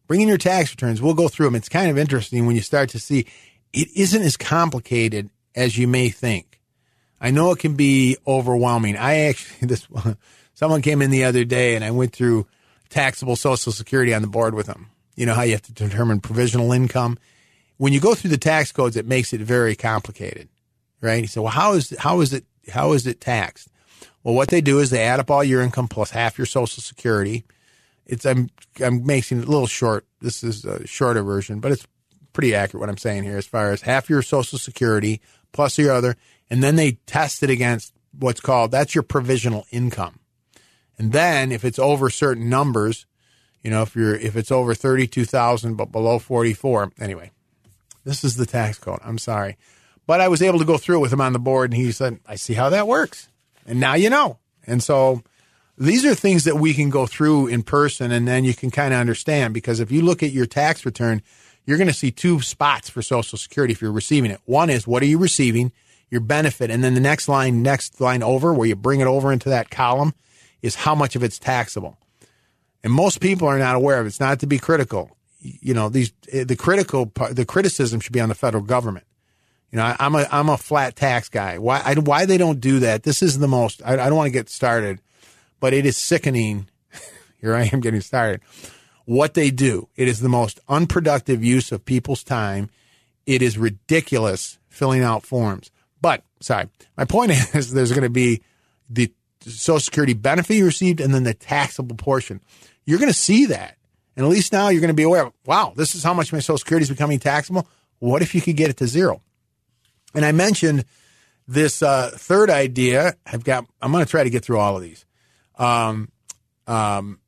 bring 0.07 0.21
in 0.21 0.29
your 0.29 0.38
tax 0.38 0.71
returns, 0.71 1.03
we'll 1.03 1.14
go 1.14 1.29
through 1.29 1.47
them. 1.47 1.55
It's 1.55 1.69
kind 1.69 1.90
of 1.90 1.99
interesting 1.99 2.47
when 2.47 2.57
you 2.57 2.62
start 2.62 2.90
to 2.90 2.99
see 2.99 3.27
it 3.73 3.88
isn't 3.95 4.23
as 4.23 4.37
complicated 4.37 5.31
as 5.55 5.77
you 5.77 5.88
may 5.88 6.09
think. 6.09 6.61
I 7.21 7.31
know 7.31 7.51
it 7.53 7.59
can 7.59 7.75
be 7.75 8.16
overwhelming. 8.27 8.97
I 8.97 9.21
actually 9.27 9.66
this 9.69 9.87
someone 10.55 10.83
came 10.83 11.03
in 11.03 11.11
the 11.11 11.25
other 11.25 11.45
day 11.45 11.75
and 11.75 11.85
I 11.85 11.90
went 11.90 12.12
through 12.12 12.47
taxable 12.88 13.37
social 13.37 13.73
security 13.73 14.14
on 14.14 14.23
the 14.23 14.29
board 14.29 14.55
with 14.55 14.66
them. 14.66 14.90
You 15.16 15.27
know 15.27 15.35
how 15.35 15.42
you 15.42 15.53
have 15.53 15.62
to 15.62 15.73
determine 15.73 16.21
provisional 16.21 16.73
income. 16.73 17.19
When 17.79 17.92
you 17.92 18.01
go 18.01 18.14
through 18.14 18.31
the 18.31 18.38
tax 18.38 18.73
codes, 18.73 18.97
it 18.97 19.07
makes 19.07 19.33
it 19.33 19.40
very 19.40 19.77
complicated, 19.77 20.49
right? 21.01 21.23
He 21.23 21.27
said, 21.27 21.42
"Well, 21.42 21.53
how 21.53 21.73
is 21.73 21.95
how 21.99 22.21
is 22.21 22.33
it 22.33 22.45
how 22.71 22.92
is 22.92 23.07
it 23.07 23.21
taxed?" 23.21 23.69
Well, 24.23 24.35
what 24.35 24.49
they 24.49 24.61
do 24.61 24.79
is 24.81 24.90
they 24.90 25.05
add 25.05 25.21
up 25.21 25.31
all 25.31 25.45
your 25.45 25.62
income 25.62 25.88
plus 25.88 26.11
half 26.11 26.38
your 26.38 26.47
social 26.47 26.83
security. 26.83 27.45
It's 28.07 28.25
I'm 28.25 28.49
I'm 28.83 29.05
making 29.05 29.40
it 29.40 29.49
a 29.49 29.51
little 29.51 29.66
short. 29.66 30.07
This 30.21 30.45
is 30.45 30.64
a 30.64 30.87
shorter 30.87 31.23
version, 31.23 31.61
but 31.61 31.73
it's 31.73 31.87
pretty 32.33 32.55
accurate 32.55 32.81
what 32.81 32.88
I'm 32.88 32.99
saying 32.99 33.25
here 33.25 33.37
as 33.37 33.47
far 33.47 33.73
as 33.73 33.83
half 33.83 34.09
your 34.09 34.23
social 34.23 34.59
security 34.59 35.21
plus 35.53 35.79
your 35.79 35.92
other, 35.92 36.16
and 36.51 36.62
then 36.62 36.77
they 36.77 36.92
test 37.07 37.42
it 37.42 37.51
against 37.51 37.92
what's 38.19 38.40
called 38.40 38.71
that's 38.71 38.95
your 38.95 39.03
provisional 39.03 39.66
income. 39.71 40.21
And 40.99 41.12
then 41.12 41.53
if 41.53 41.64
it's 41.64 41.79
over 41.79 42.09
certain 42.09 42.49
numbers, 42.49 43.07
you 43.62 43.71
know, 43.71 43.83
if 43.83 43.97
you're 43.97 44.14
if 44.14 44.37
it's 44.37 44.53
over 44.53 44.75
32,000 44.75 45.75
but 45.75 45.92
below 45.92 46.19
44, 46.19 46.92
anyway. 47.01 47.33
This 48.05 48.23
is 48.23 48.37
the 48.37 48.47
tax 48.47 48.79
code. 48.79 49.01
I'm 49.03 49.19
sorry. 49.19 49.57
But 50.07 50.21
I 50.21 50.29
was 50.29 50.40
able 50.40 50.61
to 50.61 50.64
go 50.64 50.79
through 50.79 50.99
it 50.99 51.01
with 51.01 51.12
him 51.12 51.21
on 51.21 51.33
the 51.33 51.40
board 51.40 51.73
and 51.73 51.81
he 51.81 51.90
said, 51.90 52.21
"I 52.25 52.37
see 52.37 52.55
how 52.55 52.71
that 52.71 52.87
works." 52.87 53.29
And 53.66 53.81
now 53.81 53.95
you 53.95 54.09
know. 54.09 54.38
And 54.64 54.81
so 54.83 55.23
these 55.79 56.05
are 56.05 56.15
things 56.15 56.45
that 56.45 56.57
we 56.57 56.73
can 56.73 56.91
go 56.91 57.07
through 57.07 57.49
in 57.49 57.62
person 57.62 58.11
and 58.11 58.27
then 58.27 58.45
you 58.45 58.55
can 58.55 58.71
kind 58.71 58.95
of 58.95 59.01
understand 59.01 59.53
because 59.53 59.81
if 59.81 59.91
you 59.91 60.03
look 60.03 60.23
at 60.23 60.33
your 60.33 60.47
tax 60.47 60.87
return, 60.87 61.23
you're 61.67 61.79
going 61.79 61.89
to 61.89 61.93
see 61.93 62.11
two 62.11 62.41
spots 62.41 62.89
for 62.89 63.03
Social 63.03 63.37
Security 63.37 63.73
if 63.73 63.83
you're 63.83 63.93
receiving 63.93 64.31
it. 64.31 64.41
One 64.45 64.71
is 64.71 64.87
what 64.87 65.03
are 65.03 65.07
you 65.07 65.19
receiving, 65.19 65.73
your 66.11 66.21
benefit, 66.21 66.71
and 66.71 66.83
then 66.83 66.95
the 66.95 67.01
next 67.01 67.29
line, 67.29 67.62
next 67.62 68.01
line 68.01 68.23
over, 68.23 68.55
where 68.55 68.69
you 68.69 68.77
bring 68.77 69.01
it 69.01 69.07
over 69.07 69.33
into 69.33 69.49
that 69.51 69.69
column, 69.69 70.15
is 70.62 70.77
how 70.77 70.95
much 70.95 71.17
of 71.17 71.23
it's 71.23 71.39
taxable. 71.39 71.99
And 72.83 72.93
most 72.93 73.21
people 73.21 73.49
are 73.49 73.59
not 73.59 73.75
aware 73.75 73.99
of 73.99 74.07
it. 74.07 74.11
It's 74.11 74.21
not 74.21 74.41
to 74.41 74.47
be 74.47 74.59
critical. 74.59 75.17
You 75.41 75.75
know, 75.75 75.89
these 75.89 76.12
eh, 76.33 76.45
the 76.45 76.57
critical 76.57 77.12
the 77.31 77.45
criticism 77.45 78.01
should 78.01 78.12
be 78.12 78.21
on 78.21 78.29
the 78.29 78.35
federal 78.35 78.62
government. 78.62 79.07
You 79.73 79.79
know, 79.79 79.85
I, 79.85 80.07
am 80.07 80.15
a 80.15 80.27
I'm 80.31 80.49
a 80.49 80.57
flat 80.57 80.97
tax 80.97 81.29
guy. 81.29 81.59
Why 81.59 81.83
I, 81.85 81.95
why 81.95 82.27
they 82.27 82.39
don't 82.39 82.61
do 82.61 82.79
that? 82.81 83.03
This 83.03 83.23
is 83.23 83.39
the 83.39 83.49
most. 83.49 83.83
I, 83.85 83.95
I 83.95 84.09
don't 84.09 84.17
want 84.17 84.29
to 84.29 84.33
get 84.33 84.49
started, 84.49 85.01
but 85.61 85.73
it 85.73 85.87
is 85.87 85.97
sickening. 85.97 86.69
Here 87.40 87.55
I 87.55 87.64
am 87.73 87.81
getting 87.81 88.01
started 88.01 88.40
what 89.07 89.35
they 89.35 89.51
do. 89.51 89.88
It 89.97 90.09
is 90.09 90.21
the 90.21 90.29
most 90.29 90.61
unproductive 90.69 91.42
use 91.42 91.73
of 91.73 91.85
people's 91.85 92.23
time. 92.23 92.69
It 93.25 93.40
is 93.40 93.57
ridiculous 93.57 94.59
filling 94.69 95.03
out 95.03 95.25
forms. 95.25 95.71
But 96.03 96.23
sorry, 96.40 96.69
my 96.97 97.07
point 97.07 97.31
is 97.55 97.73
there's 97.73 97.92
going 97.92 98.03
to 98.03 98.11
be 98.11 98.42
the 98.90 99.11
Social 99.40 99.81
Security 99.81 100.12
benefit 100.12 100.57
you 100.57 100.66
received 100.66 101.01
and 101.01 101.14
then 101.14 101.23
the 101.23 101.35
taxable 101.35 101.97
portion. 101.97 102.40
You're 102.85 102.99
going 102.99 103.11
to 103.11 103.19
see 103.19 103.47
that. 103.47 103.77
And 104.16 104.25
at 104.25 104.31
least 104.31 104.53
now 104.53 104.69
you're 104.69 104.81
going 104.81 104.88
to 104.88 104.95
be 104.95 105.03
aware 105.03 105.27
of, 105.27 105.33
wow, 105.45 105.73
this 105.77 105.95
is 105.95 106.03
how 106.03 106.14
much 106.14 106.33
my 106.33 106.40
Social 106.40 106.59
Security 106.59 106.83
is 106.83 106.90
becoming 106.90 107.19
taxable. 107.19 107.66
What 108.01 108.23
if 108.23 108.35
you 108.35 108.40
could 108.40 108.57
get 108.57 108.71
it 108.71 108.77
to 108.79 108.87
zero? 108.87 109.23
And 110.14 110.25
I 110.25 110.33
mentioned 110.33 110.85
this 111.47 111.83
uh, 111.83 112.11
third 112.14 112.51
idea. 112.51 113.14
I've 113.25 113.45
got, 113.45 113.66
I'm 113.81 113.92
going 113.92 114.05
to 114.05 114.11
try 114.11 114.25
to 114.25 114.31
get 114.31 114.45
through 114.45 114.59
all 114.59 114.77
of 114.77 114.83
these. 114.83 115.06
Um, 115.57 116.11
um, 116.66 117.21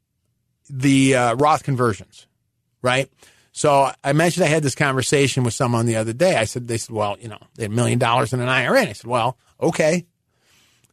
the 0.69 1.15
uh, 1.15 1.35
Roth 1.35 1.63
conversions, 1.63 2.27
right? 2.83 3.11
So 3.53 3.91
I 4.05 4.13
mentioned 4.13 4.45
I 4.45 4.49
had 4.49 4.63
this 4.63 4.75
conversation 4.75 5.43
with 5.43 5.55
someone 5.55 5.87
the 5.87 5.97
other 5.97 6.13
day. 6.13 6.37
I 6.37 6.45
said, 6.45 6.69
they 6.69 6.79
said, 6.79 6.95
well, 6.95 7.17
you 7.19 7.29
know, 7.29 7.39
they 7.57 7.65
had 7.65 7.73
a 7.73 7.75
million 7.75 7.99
dollars 7.99 8.33
in 8.33 8.41
an 8.41 8.49
IRA. 8.49 8.81
And 8.81 8.89
I 8.91 8.93
said, 8.93 9.11
well, 9.11 9.37
okay. 9.61 10.07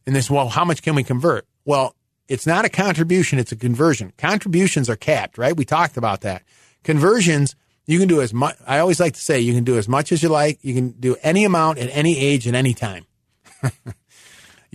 And 0.06 0.16
they 0.16 0.20
said, 0.20 0.34
well, 0.34 0.48
how 0.48 0.64
much 0.64 0.82
can 0.82 0.94
we 0.94 1.04
convert? 1.04 1.46
Well, 1.64 1.94
it's 2.28 2.46
not 2.46 2.64
a 2.64 2.68
contribution, 2.68 3.38
it's 3.38 3.52
a 3.52 3.56
conversion. 3.56 4.12
Contributions 4.18 4.90
are 4.90 4.96
capped, 4.96 5.38
right? 5.38 5.56
We 5.56 5.64
talked 5.64 5.96
about 5.96 6.22
that. 6.22 6.42
Conversions, 6.82 7.54
you 7.86 8.00
can 8.00 8.08
do 8.08 8.20
as 8.20 8.34
much. 8.34 8.56
I 8.66 8.80
always 8.80 8.98
like 8.98 9.14
to 9.14 9.20
say 9.20 9.38
you 9.38 9.54
can 9.54 9.62
do 9.62 9.78
as 9.78 9.88
much 9.88 10.10
as 10.10 10.22
you 10.22 10.28
like. 10.28 10.58
You 10.62 10.74
can 10.74 10.90
do 10.90 11.16
any 11.22 11.44
amount 11.44 11.78
at 11.78 11.88
any 11.92 12.18
age 12.18 12.48
at 12.48 12.54
any 12.54 12.74
time. 12.74 13.06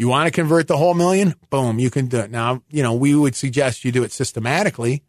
You 0.02 0.08
want 0.08 0.26
to 0.26 0.32
convert 0.32 0.68
the 0.68 0.78
whole 0.78 0.96
million? 0.96 1.36
Boom, 1.52 1.78
you 1.78 1.92
can 1.92 2.08
do 2.08 2.18
it. 2.18 2.32
Now, 2.32 2.64
you 2.72 2.82
know, 2.82 2.96
we 2.96 3.14
would 3.14 3.36
suggest 3.36 3.86
you 3.86 3.92
do 3.92 4.02
it 4.02 4.12
systematically. 4.12 5.04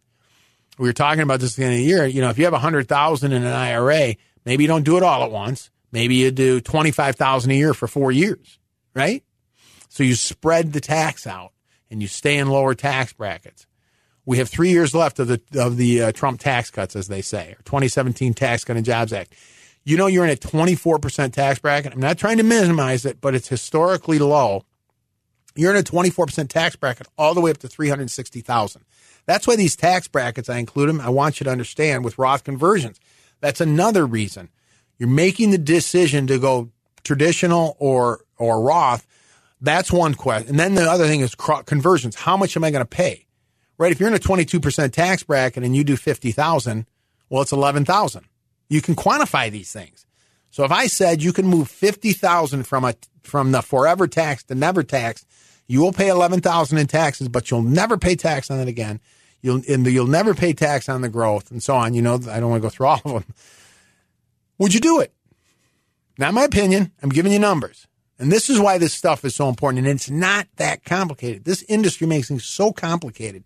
We 0.76 0.86
were 0.86 0.92
talking 0.92 1.22
about 1.22 1.40
this 1.40 1.54
at 1.54 1.56
the 1.56 1.64
end 1.64 1.72
of 1.72 1.78
the 1.78 1.84
year. 1.84 2.04
You 2.04 2.20
know, 2.20 2.28
if 2.28 2.36
you 2.36 2.44
have 2.44 2.52
a 2.52 2.58
hundred 2.58 2.88
thousand 2.88 3.32
in 3.32 3.42
an 3.42 3.54
IRA, 3.54 4.16
maybe 4.44 4.64
you 4.64 4.68
don't 4.68 4.82
do 4.82 4.98
it 4.98 5.02
all 5.02 5.24
at 5.24 5.30
once. 5.30 5.70
Maybe 5.92 6.16
you 6.16 6.30
do 6.30 6.60
twenty 6.60 6.90
five 6.90 7.16
thousand 7.16 7.52
a 7.52 7.54
year 7.54 7.72
for 7.72 7.88
four 7.88 8.12
years, 8.12 8.58
right? 8.94 9.24
So 9.88 10.02
you 10.02 10.14
spread 10.14 10.74
the 10.74 10.80
tax 10.80 11.26
out 11.26 11.52
and 11.90 12.02
you 12.02 12.06
stay 12.06 12.36
in 12.36 12.48
lower 12.48 12.74
tax 12.74 13.14
brackets. 13.14 13.66
We 14.26 14.36
have 14.36 14.50
three 14.50 14.72
years 14.72 14.94
left 14.94 15.18
of 15.20 15.26
the 15.26 15.40
of 15.54 15.78
the 15.78 16.02
uh, 16.02 16.12
Trump 16.12 16.38
tax 16.38 16.70
cuts, 16.70 16.96
as 16.96 17.08
they 17.08 17.22
say, 17.22 17.52
or 17.52 17.62
2017 17.64 18.34
Tax 18.34 18.64
Cut 18.64 18.76
and 18.76 18.84
Jobs 18.84 19.14
Act. 19.14 19.32
You 19.84 19.96
know 19.96 20.06
you're 20.06 20.26
in 20.26 20.30
a 20.30 20.36
24% 20.36 21.32
tax 21.32 21.60
bracket. 21.60 21.94
I'm 21.94 21.98
not 21.98 22.18
trying 22.18 22.36
to 22.36 22.42
minimize 22.42 23.06
it, 23.06 23.22
but 23.22 23.34
it's 23.34 23.48
historically 23.48 24.18
low 24.18 24.66
you're 25.54 25.70
in 25.70 25.80
a 25.80 25.82
24% 25.82 26.48
tax 26.48 26.76
bracket 26.76 27.08
all 27.18 27.34
the 27.34 27.40
way 27.40 27.50
up 27.50 27.58
to 27.58 27.68
360,000. 27.68 28.84
That's 29.26 29.46
why 29.46 29.56
these 29.56 29.76
tax 29.76 30.08
brackets, 30.08 30.48
I 30.48 30.58
include 30.58 30.88
them. 30.88 31.00
I 31.00 31.08
want 31.08 31.40
you 31.40 31.44
to 31.44 31.50
understand 31.50 32.04
with 32.04 32.18
Roth 32.18 32.44
conversions. 32.44 32.98
That's 33.40 33.60
another 33.60 34.06
reason 34.06 34.48
you're 34.98 35.08
making 35.08 35.50
the 35.50 35.58
decision 35.58 36.28
to 36.28 36.38
go 36.38 36.70
traditional 37.02 37.76
or, 37.80 38.20
or 38.38 38.62
Roth. 38.62 39.04
That's 39.60 39.90
one 39.90 40.14
question. 40.14 40.50
And 40.50 40.60
then 40.60 40.74
the 40.74 40.88
other 40.88 41.06
thing 41.06 41.20
is 41.20 41.34
conversions. 41.34 42.14
How 42.14 42.36
much 42.36 42.56
am 42.56 42.62
I 42.62 42.70
going 42.70 42.84
to 42.84 42.88
pay? 42.88 43.26
Right? 43.78 43.90
If 43.90 43.98
you're 43.98 44.08
in 44.08 44.14
a 44.14 44.20
22% 44.20 44.92
tax 44.92 45.24
bracket 45.24 45.64
and 45.64 45.74
you 45.74 45.82
do 45.82 45.96
50,000, 45.96 46.86
well, 47.28 47.42
it's 47.42 47.50
11,000. 47.50 48.24
You 48.68 48.80
can 48.80 48.94
quantify 48.94 49.50
these 49.50 49.72
things. 49.72 50.06
So 50.50 50.64
if 50.64 50.70
I 50.70 50.86
said 50.86 51.22
you 51.22 51.32
can 51.32 51.46
move 51.46 51.68
50,000 51.68 52.64
from 52.64 52.84
a, 52.84 52.94
from 53.22 53.50
the 53.52 53.62
forever 53.62 54.06
tax 54.06 54.44
to 54.44 54.54
never 54.54 54.82
tax, 54.82 55.24
you 55.72 55.80
will 55.80 55.92
pay 55.92 56.08
eleven 56.08 56.42
thousand 56.42 56.76
in 56.76 56.86
taxes, 56.86 57.28
but 57.28 57.50
you'll 57.50 57.62
never 57.62 57.96
pay 57.96 58.14
tax 58.14 58.50
on 58.50 58.60
it 58.60 58.68
again. 58.68 59.00
You'll 59.40 59.62
and 59.66 59.86
you'll 59.86 60.06
never 60.06 60.34
pay 60.34 60.52
tax 60.52 60.86
on 60.86 61.00
the 61.00 61.08
growth 61.08 61.50
and 61.50 61.62
so 61.62 61.74
on. 61.74 61.94
You 61.94 62.02
know, 62.02 62.16
I 62.30 62.40
don't 62.40 62.50
want 62.50 62.62
to 62.62 62.66
go 62.66 62.68
through 62.68 62.86
all 62.88 63.00
of 63.04 63.24
them. 63.24 63.34
Would 64.58 64.74
you 64.74 64.80
do 64.80 65.00
it? 65.00 65.14
Not 66.18 66.34
my 66.34 66.44
opinion. 66.44 66.92
I'm 67.02 67.08
giving 67.08 67.32
you 67.32 67.38
numbers. 67.38 67.86
And 68.18 68.30
this 68.30 68.50
is 68.50 68.60
why 68.60 68.76
this 68.76 68.92
stuff 68.92 69.24
is 69.24 69.34
so 69.34 69.48
important. 69.48 69.86
And 69.86 69.96
it's 69.96 70.10
not 70.10 70.46
that 70.56 70.84
complicated. 70.84 71.44
This 71.44 71.64
industry 71.70 72.06
makes 72.06 72.28
things 72.28 72.44
so 72.44 72.70
complicated. 72.70 73.42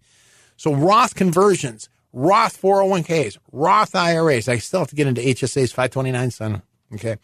So 0.57 0.75
Roth 0.75 1.15
conversions, 1.15 1.89
Roth 2.13 2.61
401ks, 2.61 3.39
Roth 3.53 3.95
IRAs. 3.95 4.49
I 4.49 4.59
still 4.59 4.81
have 4.81 4.89
to 4.89 4.97
get 4.97 5.07
into 5.07 5.21
HSAs 5.21 5.71
529 5.71 6.31
son. 6.33 6.63
Okay. 6.93 7.19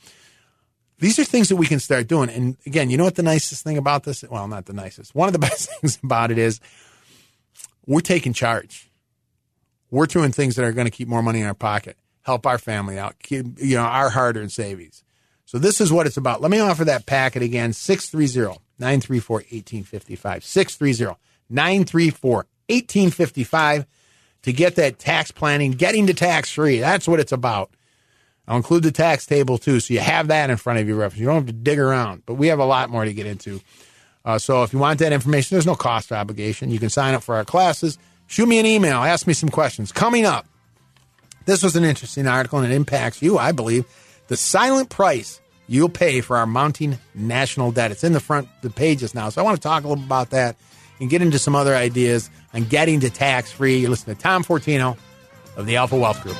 These 1.03 1.19
are 1.19 1.25
things 1.25 1.49
that 1.49 1.57
we 1.57 1.67
can 1.67 1.81
start 1.81 2.07
doing. 2.07 2.31
And 2.31 2.57
again, 2.65 2.88
you 2.88 2.97
know 2.97 3.03
what 3.03 3.17
the 3.17 3.25
nicest 3.25 3.65
thing 3.65 3.77
about 3.77 4.05
this? 4.05 4.23
Well, 4.23 4.47
not 4.47 4.67
the 4.67 4.73
nicest. 4.73 5.17
One 5.17 5.29
of 5.29 5.33
the 5.33 5.38
best 5.51 5.69
things 5.81 5.99
about 6.01 6.31
it 6.31 6.38
is 6.38 6.61
we're 7.85 8.01
taking 8.01 8.33
charge. 8.33 8.88
We're 9.91 10.07
doing 10.07 10.31
things 10.31 10.55
that 10.55 10.65
are 10.65 10.71
going 10.71 10.85
to 10.85 10.93
keep 10.93 11.09
more 11.09 11.21
money 11.21 11.41
in 11.41 11.47
our 11.47 11.55
pocket, 11.55 11.97
help 12.23 12.47
our 12.47 12.57
family 12.57 13.01
out, 13.01 13.19
keep, 13.19 13.47
you 13.59 13.75
know, 13.75 13.83
our 13.83 14.11
hard 14.11 14.37
earned 14.37 14.53
savings. 14.53 15.03
So 15.45 15.59
this 15.59 15.81
is 15.81 15.93
what 15.93 16.07
it's 16.07 16.17
about. 16.17 16.41
Let 16.41 16.53
me 16.53 16.61
offer 16.61 16.85
that 16.85 17.05
packet 17.05 17.43
again 17.43 17.73
630 17.73 18.61
934 18.79 19.37
1855. 19.38 20.45
630 20.45 21.19
934 21.51 22.35
1855. 22.69 23.87
to 24.43 24.53
get 24.53 24.77
that 24.77 25.01
tax 25.01 25.33
planning, 25.33 25.73
getting 25.73 26.07
to 26.07 26.15
tax 26.15 26.53
free. 26.53 26.79
That's 26.79 27.09
what 27.09 27.19
it's 27.19 27.33
about. 27.33 27.73
I'll 28.48 28.57
include 28.57 28.83
the 28.83 28.92
tax 28.92 29.26
table 29.26 29.59
too, 29.59 29.81
so 29.81 29.94
you 29.94 30.00
have 30.00 30.28
that 30.28 30.50
in 30.50 30.57
front 30.57 30.81
of 30.81 30.88
you 30.88 30.94
reference. 30.94 31.20
You 31.20 31.26
don't 31.26 31.37
have 31.37 31.46
to 31.46 31.52
dig 31.52 31.78
around, 31.78 32.22
but 32.26 32.35
we 32.35 32.48
have 32.48 32.59
a 32.59 32.64
lot 32.64 32.90
more 32.90 33.05
to 33.05 33.12
get 33.12 33.26
into. 33.26 33.61
Uh, 34.24 34.38
so 34.38 34.62
if 34.62 34.72
you 34.72 34.78
want 34.78 34.98
that 35.00 35.12
information, 35.12 35.55
there's 35.55 35.66
no 35.66 35.74
cost 35.74 36.12
obligation. 36.12 36.70
You 36.70 36.78
can 36.78 36.90
sign 36.90 37.14
up 37.14 37.22
for 37.22 37.37
our 37.37 37.44
classes. 37.44 37.98
Shoot 38.26 38.46
me 38.46 38.59
an 38.59 38.66
email. 38.66 38.98
Ask 38.98 39.26
me 39.26 39.33
some 39.33 39.48
questions. 39.48 39.92
Coming 39.92 40.24
up, 40.24 40.46
this 41.44 41.62
was 41.62 41.76
an 41.76 41.85
interesting 41.85 42.26
article 42.26 42.59
and 42.59 42.72
it 42.72 42.74
impacts 42.74 43.22
you, 43.22 43.38
I 43.38 43.52
believe. 43.52 43.85
The 44.28 44.37
silent 44.37 44.90
price 44.90 45.40
you'll 45.68 45.88
pay 45.88 46.20
for 46.20 46.37
our 46.37 46.46
mounting 46.46 46.98
national 47.14 47.72
debt. 47.72 47.90
It's 47.90 48.05
in 48.05 48.12
the 48.12 48.20
front 48.20 48.48
the 48.62 48.70
pages 48.70 49.14
now. 49.14 49.28
So 49.28 49.40
I 49.40 49.44
want 49.44 49.57
to 49.57 49.62
talk 49.62 49.85
a 49.85 49.88
little 49.88 50.05
about 50.05 50.31
that 50.31 50.57
and 51.00 51.11
get 51.11 51.22
into 51.22 51.38
some 51.38 51.57
other 51.57 51.74
ideas 51.74 52.31
on 52.55 52.64
getting 52.64 53.00
to 53.00 53.11
tax 53.11 53.50
free. 53.50 53.78
You're 53.78 53.90
listening 53.90 54.16
to 54.16 54.22
Tom 54.22 54.44
Fortino 54.44 54.96
of 55.57 55.66
the 55.66 55.76
Alpha 55.76 55.96
Wealth 55.96 56.22
Group. 56.22 56.37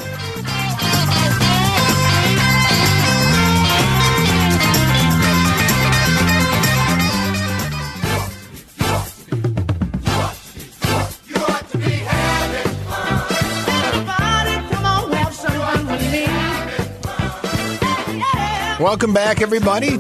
Welcome 18.81 19.13
back, 19.13 19.43
everybody. 19.43 19.91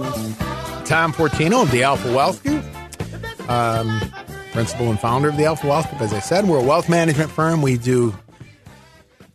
Tom 0.86 1.12
Fortino 1.12 1.62
of 1.62 1.70
the 1.70 1.82
Alpha 1.84 2.12
Wealth 2.12 2.42
Group, 2.42 2.64
um, 3.48 4.00
principal 4.50 4.88
and 4.88 4.98
founder 4.98 5.28
of 5.28 5.36
the 5.36 5.44
Alpha 5.44 5.66
Wealth 5.66 5.88
Group. 5.90 6.00
As 6.00 6.12
I 6.12 6.18
said, 6.18 6.48
we're 6.48 6.58
a 6.58 6.62
wealth 6.64 6.88
management 6.88 7.30
firm. 7.30 7.62
We 7.62 7.76
do 7.76 8.14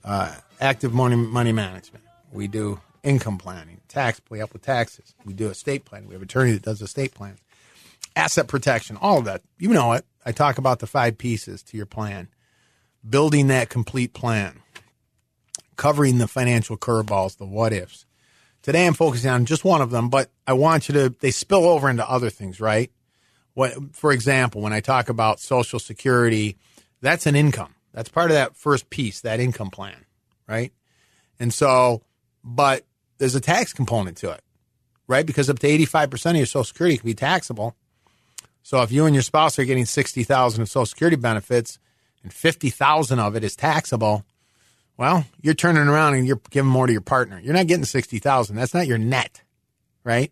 uh, 0.04 0.36
active 0.60 0.94
money 0.94 1.16
money 1.16 1.52
management. 1.54 2.04
We 2.32 2.48
do 2.48 2.82
income 3.04 3.38
planning, 3.38 3.80
tax. 3.88 4.20
We 4.30 4.40
help 4.40 4.54
with 4.54 4.64
taxes. 4.64 5.14
We 5.24 5.34
do 5.34 5.50
estate 5.50 5.86
planning. 5.86 6.10
We 6.10 6.16
have 6.16 6.22
an 6.22 6.26
attorney 6.26 6.52
that 6.54 6.64
does 6.64 6.82
estate 6.82 7.14
planning, 7.14 7.40
asset 8.16 8.48
protection, 8.48 8.98
all 8.98 9.20
of 9.20 9.26
that. 9.26 9.44
You 9.60 9.70
know 9.70 9.94
it. 9.94 10.06
I 10.26 10.32
talk 10.32 10.58
about 10.58 10.80
the 10.80 10.88
five 10.88 11.18
pieces 11.18 11.62
to 11.64 11.78
your 11.78 11.86
plan, 11.86 12.28
building 13.08 13.48
that 13.48 13.70
complete 13.70 14.14
plan, 14.14 14.62
covering 15.78 16.18
the 16.18 16.28
financial 16.28 16.76
curveballs, 16.76 17.38
the 17.38 17.46
what 17.46 17.72
ifs 17.72 18.07
Today 18.68 18.86
I'm 18.86 18.96
focusing 18.96 19.30
on 19.30 19.46
just 19.46 19.64
one 19.64 19.80
of 19.80 19.92
them, 19.92 20.10
but 20.10 20.30
I 20.46 20.52
want 20.52 20.90
you 20.90 20.94
to, 20.96 21.16
they 21.22 21.32
spill 21.32 21.64
over 21.64 21.90
into 21.90 22.06
other 22.06 22.30
things, 22.30 22.60
right? 22.60 22.92
What, 23.54 23.96
for 23.96 24.12
example, 24.12 24.60
when 24.60 24.74
I 24.74 24.82
talk 24.82 25.08
about 25.08 25.40
Social 25.40 25.80
Security, 25.80 26.58
that's 27.00 27.26
an 27.28 27.38
income. 27.38 27.76
That's 27.94 28.10
part 28.10 28.30
of 28.30 28.36
that 28.36 28.58
first 28.58 28.90
piece, 28.90 29.22
that 29.22 29.40
income 29.40 29.70
plan, 29.70 30.04
right? 30.50 30.74
And 31.40 31.54
so, 31.54 32.02
but 32.44 32.86
there's 33.20 33.36
a 33.36 33.40
tax 33.40 33.72
component 33.72 34.18
to 34.18 34.32
it, 34.32 34.42
right? 35.08 35.26
Because 35.26 35.50
up 35.50 35.60
to 35.60 35.68
85% 35.70 36.32
of 36.32 36.36
your 36.36 36.46
Social 36.46 36.66
Security 36.66 36.98
can 36.98 37.06
be 37.06 37.14
taxable. 37.14 37.74
So 38.64 38.82
if 38.82 38.92
you 38.92 39.06
and 39.06 39.16
your 39.16 39.24
spouse 39.24 39.58
are 39.58 39.64
getting 39.64 39.86
60,000 39.86 40.62
of 40.62 40.68
Social 40.68 40.86
Security 40.86 41.16
benefits 41.16 41.80
and 42.22 42.34
50,000 42.34 43.18
of 43.18 43.38
it 43.38 43.46
is 43.46 43.56
taxable, 43.56 44.26
well, 44.98 45.26
you're 45.42 45.54
turning 45.54 45.88
around 45.88 46.16
and 46.16 46.28
you're 46.28 46.42
giving 46.50 46.72
more 46.72 46.88
to 46.88 46.92
your 46.92 47.02
partner. 47.02 47.40
You're 47.40 47.54
not 47.54 47.68
getting 47.68 47.86
60,000. 47.86 48.56
That's 48.56 48.74
not 48.74 48.88
your 48.88 48.98
net, 48.98 49.44
right? 50.04 50.32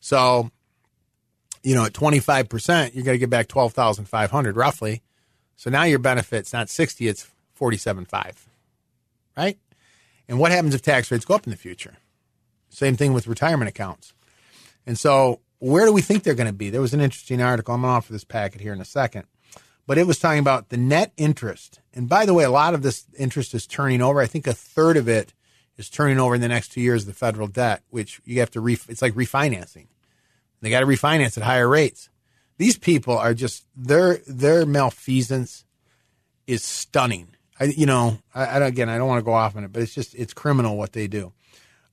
So, 0.00 0.50
you 1.62 1.74
know, 1.74 1.84
at 1.84 1.92
25%, 1.92 2.94
you're 2.94 3.04
going 3.04 3.14
to 3.14 3.18
get 3.18 3.30
back 3.30 3.48
12,500 3.48 4.56
roughly. 4.56 5.02
So 5.56 5.68
now 5.68 5.82
your 5.82 5.98
benefit's 5.98 6.54
not 6.54 6.70
60, 6.70 7.06
it's 7.06 7.30
47.5, 7.58 8.46
right? 9.36 9.58
And 10.26 10.38
what 10.38 10.52
happens 10.52 10.74
if 10.74 10.80
tax 10.80 11.10
rates 11.10 11.26
go 11.26 11.34
up 11.34 11.44
in 11.44 11.50
the 11.50 11.56
future? 11.56 11.96
Same 12.70 12.96
thing 12.96 13.12
with 13.12 13.26
retirement 13.26 13.68
accounts. 13.68 14.14
And 14.86 14.98
so 14.98 15.40
where 15.58 15.84
do 15.84 15.92
we 15.92 16.00
think 16.00 16.22
they're 16.22 16.34
going 16.34 16.46
to 16.46 16.54
be? 16.54 16.70
There 16.70 16.80
was 16.80 16.94
an 16.94 17.02
interesting 17.02 17.42
article. 17.42 17.74
I'm 17.74 17.82
going 17.82 17.90
to 17.90 17.96
offer 17.96 18.12
this 18.14 18.24
packet 18.24 18.62
here 18.62 18.72
in 18.72 18.80
a 18.80 18.86
second 18.86 19.26
but 19.90 19.98
it 19.98 20.06
was 20.06 20.20
talking 20.20 20.38
about 20.38 20.68
the 20.68 20.76
net 20.76 21.12
interest. 21.16 21.80
And 21.92 22.08
by 22.08 22.24
the 22.24 22.32
way, 22.32 22.44
a 22.44 22.50
lot 22.50 22.74
of 22.74 22.82
this 22.82 23.06
interest 23.18 23.54
is 23.54 23.66
turning 23.66 24.00
over. 24.00 24.20
I 24.20 24.26
think 24.26 24.46
a 24.46 24.52
third 24.52 24.96
of 24.96 25.08
it 25.08 25.34
is 25.76 25.90
turning 25.90 26.16
over 26.16 26.36
in 26.36 26.40
the 26.40 26.46
next 26.46 26.68
two 26.68 26.80
years, 26.80 27.06
the 27.06 27.12
federal 27.12 27.48
debt, 27.48 27.82
which 27.90 28.20
you 28.24 28.38
have 28.38 28.52
to, 28.52 28.60
re- 28.60 28.78
it's 28.88 29.02
like 29.02 29.14
refinancing. 29.14 29.88
They 30.60 30.70
got 30.70 30.78
to 30.78 30.86
refinance 30.86 31.36
at 31.36 31.42
higher 31.42 31.68
rates. 31.68 32.08
These 32.56 32.78
people 32.78 33.18
are 33.18 33.34
just, 33.34 33.66
their, 33.74 34.18
their 34.28 34.64
malfeasance 34.64 35.64
is 36.46 36.62
stunning. 36.62 37.34
I, 37.58 37.64
you 37.64 37.86
know, 37.86 38.20
I, 38.32 38.44
I, 38.44 38.58
again, 38.68 38.88
I 38.88 38.96
don't 38.96 39.08
want 39.08 39.18
to 39.18 39.24
go 39.24 39.32
off 39.32 39.56
on 39.56 39.64
it, 39.64 39.72
but 39.72 39.82
it's 39.82 39.92
just, 39.92 40.14
it's 40.14 40.32
criminal 40.32 40.76
what 40.76 40.92
they 40.92 41.08
do. 41.08 41.32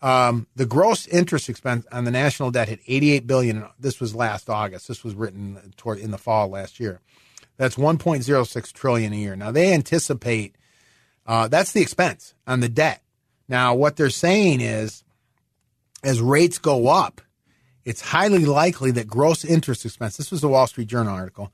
Um, 0.03 0.45
the 0.55 0.67
gross 0.67 1.07
interest 1.07 1.49
expense 1.49 1.87
on 1.91 2.03
the 2.03 2.11
national 2.11 2.51
debt 2.51 2.69
hit 2.69 2.79
88 2.85 3.25
billion. 3.25 3.65
This 3.79 3.99
was 3.99 4.13
last 4.13 4.51
August. 4.51 4.87
This 4.87 5.03
was 5.03 5.15
written 5.15 5.73
toward 5.77 5.97
in 5.97 6.11
the 6.11 6.19
fall 6.19 6.49
last 6.49 6.79
year. 6.79 7.01
That's 7.57 7.75
1.06 7.75 8.73
trillion 8.73 9.13
a 9.13 9.15
year. 9.15 9.35
Now 9.35 9.51
they 9.51 9.73
anticipate 9.73 10.55
uh, 11.25 11.47
that's 11.47 11.73
the 11.73 11.81
expense 11.81 12.33
on 12.47 12.61
the 12.61 12.69
debt. 12.69 13.01
Now 13.49 13.75
what 13.75 13.97
they're 13.97 14.09
saying 14.09 14.61
is, 14.61 15.03
as 16.03 16.21
rates 16.21 16.57
go 16.57 16.87
up, 16.87 17.21
it's 17.83 18.01
highly 18.01 18.45
likely 18.45 18.91
that 18.91 19.07
gross 19.07 19.43
interest 19.43 19.85
expense. 19.85 20.17
This 20.17 20.31
was 20.31 20.43
a 20.43 20.47
Wall 20.47 20.67
Street 20.67 20.87
Journal 20.87 21.13
article. 21.13 21.51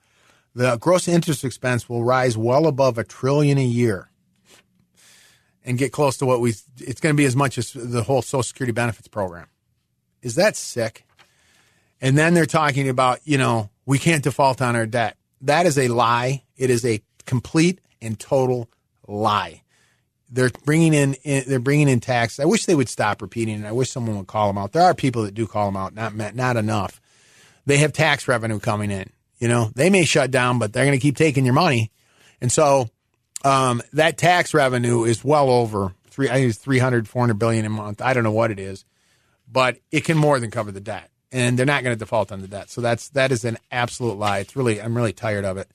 The 0.53 0.77
gross 0.77 1.07
interest 1.07 1.43
expense 1.43 1.89
will 1.89 2.03
rise 2.03 2.37
well 2.37 2.67
above 2.67 2.97
a 2.97 3.03
trillion 3.03 3.57
a 3.57 3.63
year 3.63 4.09
and 5.65 5.77
get 5.77 5.91
close 5.91 6.17
to 6.17 6.25
what 6.25 6.41
we. 6.41 6.53
It's 6.79 7.01
going 7.01 7.15
to 7.15 7.17
be 7.17 7.25
as 7.25 7.35
much 7.35 7.57
as 7.57 7.73
the 7.73 8.03
whole 8.03 8.21
Social 8.21 8.43
Security 8.43 8.73
benefits 8.73 9.07
program. 9.07 9.47
Is 10.21 10.35
that 10.35 10.55
sick? 10.55 11.05
And 12.01 12.17
then 12.17 12.33
they're 12.33 12.45
talking 12.45 12.89
about, 12.89 13.19
you 13.23 13.37
know, 13.37 13.69
we 13.85 13.97
can't 13.97 14.23
default 14.23 14.61
on 14.61 14.75
our 14.75 14.85
debt 14.85 15.17
that 15.43 15.65
is 15.65 15.77
a 15.77 15.88
lie. 15.88 16.43
It 16.58 16.69
is 16.69 16.86
a 16.86 17.01
complete 17.25 17.79
and 18.01 18.19
total 18.19 18.69
lie. 19.08 19.62
They're 20.29 20.49
bringing 20.65 20.93
in, 20.93 21.15
they're 21.23 21.60
bringing 21.60 21.88
in 21.88 21.99
tax. 21.99 22.39
I 22.39 22.45
wish 22.45 22.65
they 22.65 22.73
would 22.75 22.89
stop 22.89 23.21
repeating 23.21 23.63
it. 23.63 23.67
I 23.67 23.71
wish 23.71 23.91
someone 23.91 24.17
would 24.17 24.27
call 24.27 24.47
them 24.47 24.58
out. 24.58 24.71
There 24.71 24.82
are 24.82 24.95
people 24.95 25.23
that 25.23 25.36
do 25.36 25.45
call 25.45 25.67
them 25.67 25.77
out, 25.77 25.93
not 25.93 26.15
not 26.15 26.58
enough. 26.58 26.99
They 27.65 27.77
have 27.77 27.93
tax 27.93 28.27
revenue 28.27 28.60
coming 28.60 28.89
in. 28.89 29.10
You 29.38 29.47
know, 29.47 29.69
they 29.75 29.89
may 29.89 30.06
shut 30.06 30.32
down, 30.32 30.58
but 30.58 30.73
they're 30.73 30.86
going 30.86 30.97
to 30.97 31.01
keep 31.01 31.17
taking 31.17 31.45
your 31.45 31.53
money, 31.53 31.91
and 32.41 32.51
so 32.51 32.89
um, 33.43 33.82
that 33.91 34.17
tax 34.17 34.53
revenue 34.53 35.03
is 35.03 35.23
well 35.23 35.49
over 35.49 35.93
three. 36.08 36.29
I 36.29 36.36
think 36.36 36.49
it's 36.49 36.60
300, 36.60 37.08
400 37.08 37.34
billion 37.36 37.65
a 37.65 37.69
month. 37.69 38.01
I 38.01 38.13
don't 38.13 38.23
know 38.23 38.32
what 38.32 38.51
it 38.51 38.60
is, 38.60 38.86
but 39.51 39.77
it 39.91 40.06
can 40.06 40.17
more 40.17 40.39
than 40.39 40.49
cover 40.49 40.71
the 40.71 40.82
debt 40.82 41.12
and 41.34 41.58
they're 41.58 41.65
not 41.65 41.84
going 41.84 41.96
to 41.96 42.00
default 42.00 42.32
on 42.32 42.41
the 42.41 42.48
debt. 42.48 42.69
So 42.69 42.80
that's 42.80 43.10
that 43.10 43.32
is 43.32 43.43
an 43.43 43.58
absolute 43.72 44.17
lie. 44.17 44.39
It's 44.39 44.56
really 44.56 44.82
I'm 44.82 44.96
really 44.96 45.12
tired 45.12 45.43
of 45.43 45.58
it. 45.58 45.69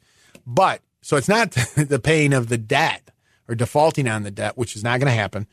But 0.47 0.81
so 1.03 1.17
it's 1.17 1.29
not 1.29 1.51
the 1.77 2.01
paying 2.03 2.33
of 2.33 2.49
the 2.49 2.57
debt 2.57 3.11
or 3.49 3.55
defaulting 3.55 4.09
on 4.09 4.23
the 4.23 4.31
debt, 4.31 4.57
which 4.57 4.77
is 4.77 4.85
not 4.85 5.01
going 5.01 5.11
to 5.11 5.19
happen. 5.19 5.47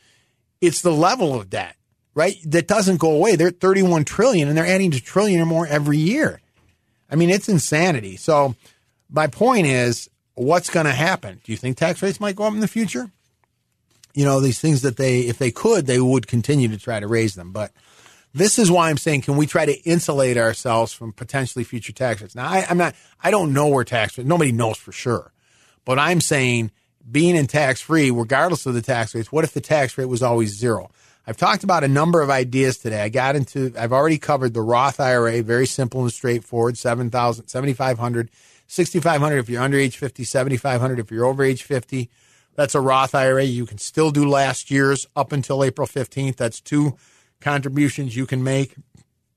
It's 0.61 0.81
the 0.81 0.91
level 0.91 1.33
of 1.33 1.49
debt, 1.49 1.75
right? 2.13 2.35
That 2.45 2.67
doesn't 2.67 2.99
go 2.99 3.11
away. 3.11 3.35
They're 3.35 3.47
at 3.47 3.59
31 3.59 4.05
trillion 4.05 4.47
and 4.47 4.57
they're 4.57 4.65
adding 4.65 4.93
a 4.93 4.99
trillion 4.99 5.41
or 5.41 5.45
more 5.45 5.67
every 5.67 5.97
year. 5.97 6.39
I 7.09 7.15
mean, 7.15 7.29
it's 7.29 7.49
insanity. 7.49 8.17
So 8.17 8.55
my 9.09 9.27
point 9.27 9.67
is, 9.67 10.09
what's 10.33 10.69
going 10.69 10.85
to 10.85 10.91
happen? 10.91 11.41
Do 11.43 11.51
you 11.51 11.57
think 11.57 11.77
tax 11.77 12.01
rates 12.01 12.19
might 12.19 12.35
go 12.35 12.45
up 12.45 12.53
in 12.53 12.59
the 12.59 12.67
future? 12.67 13.11
You 14.13 14.25
know, 14.25 14.39
these 14.39 14.59
things 14.59 14.81
that 14.81 14.97
they, 14.97 15.21
if 15.21 15.37
they 15.37 15.51
could, 15.51 15.87
they 15.87 15.99
would 15.99 16.27
continue 16.27 16.67
to 16.69 16.77
try 16.77 16.99
to 16.99 17.07
raise 17.07 17.35
them. 17.35 17.51
But 17.51 17.71
this 18.35 18.59
is 18.59 18.69
why 18.69 18.89
I'm 18.89 18.97
saying, 18.97 19.21
can 19.21 19.37
we 19.37 19.47
try 19.47 19.65
to 19.65 19.81
insulate 19.83 20.37
ourselves 20.37 20.91
from 20.91 21.13
potentially 21.13 21.63
future 21.63 21.93
tax 21.93 22.21
rates? 22.21 22.35
Now, 22.35 22.49
I, 22.49 22.65
am 22.69 22.77
not, 22.77 22.93
I 23.23 23.31
don't 23.31 23.53
know 23.53 23.67
where 23.67 23.85
tax 23.85 24.17
rates, 24.17 24.27
nobody 24.27 24.51
knows 24.51 24.77
for 24.77 24.91
sure. 24.91 25.31
But 25.85 25.99
I'm 25.99 26.19
saying 26.19 26.71
being 27.09 27.37
in 27.37 27.47
tax 27.47 27.79
free, 27.79 28.11
regardless 28.11 28.65
of 28.65 28.73
the 28.73 28.81
tax 28.81 29.15
rates, 29.15 29.31
what 29.31 29.45
if 29.45 29.53
the 29.53 29.61
tax 29.61 29.97
rate 29.97 30.05
was 30.05 30.21
always 30.21 30.53
zero? 30.53 30.91
I've 31.25 31.37
talked 31.37 31.63
about 31.63 31.85
a 31.85 31.87
number 31.87 32.21
of 32.21 32.29
ideas 32.29 32.77
today. 32.77 33.01
I 33.01 33.07
got 33.07 33.37
into, 33.37 33.73
I've 33.79 33.93
already 33.93 34.17
covered 34.17 34.53
the 34.53 34.61
Roth 34.61 34.99
IRA, 34.99 35.41
very 35.41 35.65
simple 35.65 36.01
and 36.01 36.11
straightforward, 36.11 36.77
7,000, 36.77 37.47
7,500, 37.47 38.29
6,500 38.67 39.37
if 39.37 39.49
you're 39.49 39.61
under 39.61 39.77
age 39.77 39.97
50, 39.97 40.25
7,500 40.25 40.99
if 40.99 41.09
you're 41.09 41.25
over 41.25 41.41
age 41.41 41.63
50. 41.63 42.09
That's 42.55 42.75
a 42.75 42.81
Roth 42.81 43.15
IRA. 43.15 43.43
You 43.43 43.65
can 43.65 43.77
still 43.77 44.11
do 44.11 44.27
last 44.27 44.69
year's 44.69 45.07
up 45.15 45.31
until 45.31 45.63
April 45.63 45.87
15th. 45.87 46.35
That's 46.35 46.59
two 46.59 46.97
contributions 47.45 48.15
you 48.15 48.25
can 48.25 48.43
make, 48.43 48.75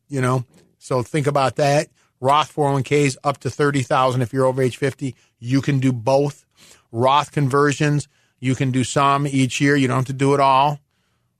you 0.09 0.21
know. 0.21 0.45
So 0.79 1.03
think 1.03 1.27
about 1.27 1.57
that. 1.57 1.89
Roth 2.21 2.53
401ks 2.55 3.19
up 3.23 3.39
to 3.41 3.51
30,000 3.51 4.23
if 4.23 4.33
you're 4.33 4.47
over 4.47 4.63
age 4.63 4.79
50. 4.79 5.15
You 5.39 5.61
can 5.61 5.79
do 5.79 5.93
both. 5.93 6.47
Roth 6.91 7.31
conversions, 7.31 8.09
you 8.41 8.55
can 8.55 8.71
do 8.71 8.83
some 8.83 9.27
each 9.27 9.61
year. 9.61 9.77
You 9.77 9.89
don't 9.89 9.99
have 9.99 10.07
to 10.07 10.15
do 10.15 10.33
it 10.33 10.41
all, 10.41 10.81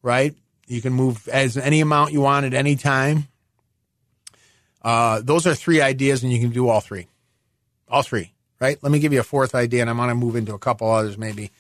right? 0.03 0.37
You 0.67 0.83
can 0.83 0.93
move 0.93 1.27
as 1.29 1.57
any 1.57 1.81
amount 1.81 2.13
you 2.13 2.21
want 2.21 2.45
at 2.45 2.53
any 2.53 2.77
time. 2.77 3.29
Uh, 4.83 5.23
those 5.25 5.47
are 5.47 5.55
three 5.55 5.81
ideas, 5.81 6.23
and 6.23 6.31
you 6.31 6.39
can 6.39 6.51
do 6.51 6.69
all 6.69 6.81
three. 6.81 7.07
All 7.89 8.03
three, 8.03 8.35
right? 8.61 8.79
Let 8.83 8.93
me 8.93 8.99
give 8.99 9.15
you 9.15 9.21
a 9.21 9.25
fourth 9.25 9.55
idea, 9.55 9.81
and 9.81 9.89
I'm 9.89 9.97
going 9.97 10.11
to 10.11 10.15
move 10.15 10.37
into 10.37 10.53
a 10.53 10.59
couple 10.59 10.91
others 10.91 11.17
maybe 11.17 11.51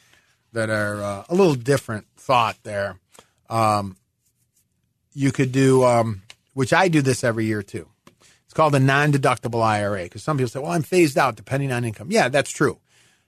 that 0.53 0.69
are 0.69 1.03
uh, 1.03 1.25
a 1.31 1.35
little 1.35 1.55
different 1.55 2.07
thought 2.17 2.59
there. 2.63 3.01
Um, 3.49 3.97
you 5.19 5.33
could 5.33 5.51
do, 5.51 5.85
um, 5.85 6.23
which 6.55 6.73
I 6.73 6.87
do 6.87 7.03
this 7.03 7.25
every 7.25 7.45
year 7.45 7.63
too. 7.63 7.89
It's 8.45 8.55
called 8.55 8.75
a 8.75 8.81
non-deductible 8.81 9.63
IRA 9.63 10.05
because 10.05 10.23
some 10.23 10.37
people 10.39 10.49
say, 10.49 10.61
"Well, 10.61 10.71
I'm 10.71 10.83
phased 10.83 11.19
out 11.19 11.35
depending 11.35 11.73
on 11.73 11.85
income." 11.85 12.11
Yeah, 12.11 12.29
that's 12.29 12.51
true. 12.51 12.79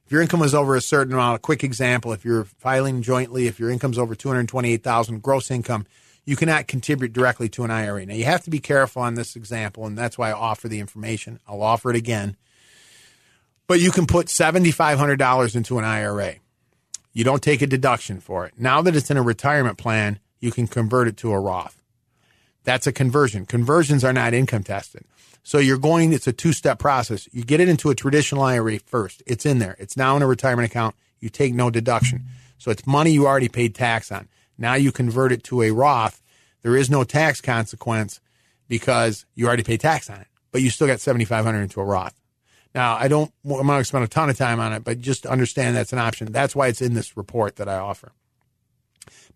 If 0.07 0.13
your 0.13 0.23
income 0.23 0.43
is 0.43 0.55
over 0.55 0.77
a 0.77 0.81
certain 0.81 1.13
amount, 1.13 1.37
a 1.37 1.39
quick 1.41 1.65
example: 1.65 2.13
if 2.13 2.25
you're 2.25 2.45
filing 2.45 3.03
jointly, 3.03 3.49
if 3.49 3.59
your 3.59 3.71
income's 3.71 3.99
over 3.99 4.15
two 4.15 4.29
hundred 4.29 4.49
twenty-eight 4.49 4.85
thousand 4.85 5.21
gross 5.21 5.51
income, 5.51 5.85
you 6.25 6.37
cannot 6.37 6.69
contribute 6.69 7.13
directly 7.13 7.49
to 7.51 7.65
an 7.65 7.73
IRA. 7.73 8.07
Now, 8.07 8.15
you 8.15 8.25
have 8.25 8.45
to 8.45 8.51
be 8.51 8.61
careful 8.61 9.03
on 9.03 9.17
this 9.17 9.35
example, 9.35 9.85
and 9.85 9.99
that's 9.99 10.17
why 10.17 10.31
I 10.31 10.33
offer 10.33 10.69
the 10.69 10.79
information. 10.79 11.41
I'll 11.49 11.63
offer 11.63 11.91
it 11.91 11.97
again. 11.97 12.37
But 13.67 13.81
you 13.81 13.91
can 13.91 14.07
put 14.07 14.27
$7,500 14.27 15.57
into 15.57 15.79
an 15.79 15.85
IRA. 15.85 16.35
You 17.13 17.25
don't 17.25 17.43
take 17.43 17.63
a 17.63 17.67
deduction 17.67 18.21
for 18.21 18.47
it. 18.47 18.55
Now 18.57 18.83
that 18.83 18.97
it's 18.97 19.11
in 19.11 19.17
a 19.17 19.23
retirement 19.23 19.79
plan, 19.79 20.19
you 20.41 20.51
can 20.51 20.67
convert 20.67 21.09
it 21.09 21.17
to 21.19 21.33
a 21.33 21.39
Roth. 21.39 21.80
That's 22.71 22.87
a 22.87 22.93
conversion. 22.93 23.47
Conversions 23.47 24.05
are 24.05 24.13
not 24.13 24.33
income 24.33 24.63
tested. 24.63 25.05
So 25.43 25.59
you're 25.59 25.77
going, 25.77 26.13
it's 26.13 26.29
a 26.29 26.33
two 26.33 26.53
step 26.53 26.79
process. 26.79 27.29
You 27.33 27.43
get 27.43 27.59
it 27.59 27.69
into 27.69 27.91
a 27.91 27.97
traditional 27.97 28.43
IRA 28.45 28.79
first. 28.79 29.25
It's 29.27 29.45
in 29.45 29.59
there. 29.59 29.75
It's 29.81 29.97
now 29.97 30.17
in 30.17 30.23
a 30.23 30.27
retirement 30.29 30.71
account. 30.71 30.95
You 31.19 31.31
take 31.31 31.53
no 31.53 31.69
deduction. 31.69 32.27
So 32.59 32.71
it's 32.71 32.87
money 32.87 33.11
you 33.11 33.27
already 33.27 33.49
paid 33.49 33.75
tax 33.75 34.13
on. 34.13 34.29
Now 34.57 34.75
you 34.75 34.93
convert 34.93 35.33
it 35.33 35.43
to 35.45 35.63
a 35.63 35.73
Roth. 35.73 36.23
There 36.63 36.77
is 36.77 36.89
no 36.89 37.03
tax 37.03 37.41
consequence 37.41 38.21
because 38.69 39.27
you 39.35 39.49
already 39.49 39.65
paid 39.65 39.81
tax 39.81 40.09
on 40.09 40.21
it, 40.21 40.29
but 40.53 40.63
you 40.63 40.71
still 40.71 40.87
got 40.87 41.01
7,500 41.01 41.63
into 41.63 41.81
a 41.81 41.85
Roth. 41.85 42.15
Now, 42.73 42.95
I 42.95 43.09
don't, 43.09 43.33
I'm 43.45 43.51
not 43.51 43.67
going 43.67 43.81
to 43.81 43.85
spend 43.85 44.05
a 44.05 44.07
ton 44.07 44.31
of 44.31 44.39
time 44.39 44.61
on 44.61 44.73
it, 44.73 44.85
but 44.85 45.01
just 45.01 45.27
understand 45.27 45.75
that's 45.75 45.93
an 45.93 45.99
option. 45.99 46.31
That's 46.31 46.55
why 46.55 46.69
it's 46.69 46.81
in 46.81 46.95
this 46.95 47.17
report 47.17 47.57
that 47.57 47.69
I 47.69 47.79
offer. 47.79 48.13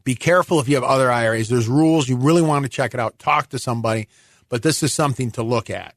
Be 0.04 0.14
careful 0.14 0.60
if 0.60 0.68
you 0.68 0.74
have 0.74 0.84
other 0.84 1.10
IRAs. 1.10 1.48
There's 1.48 1.68
rules. 1.68 2.08
You 2.08 2.16
really 2.16 2.42
want 2.42 2.64
to 2.64 2.68
check 2.68 2.94
it 2.94 3.00
out. 3.00 3.18
Talk 3.18 3.48
to 3.50 3.58
somebody, 3.58 4.08
but 4.48 4.62
this 4.62 4.82
is 4.82 4.92
something 4.92 5.30
to 5.32 5.42
look 5.42 5.70
at, 5.70 5.94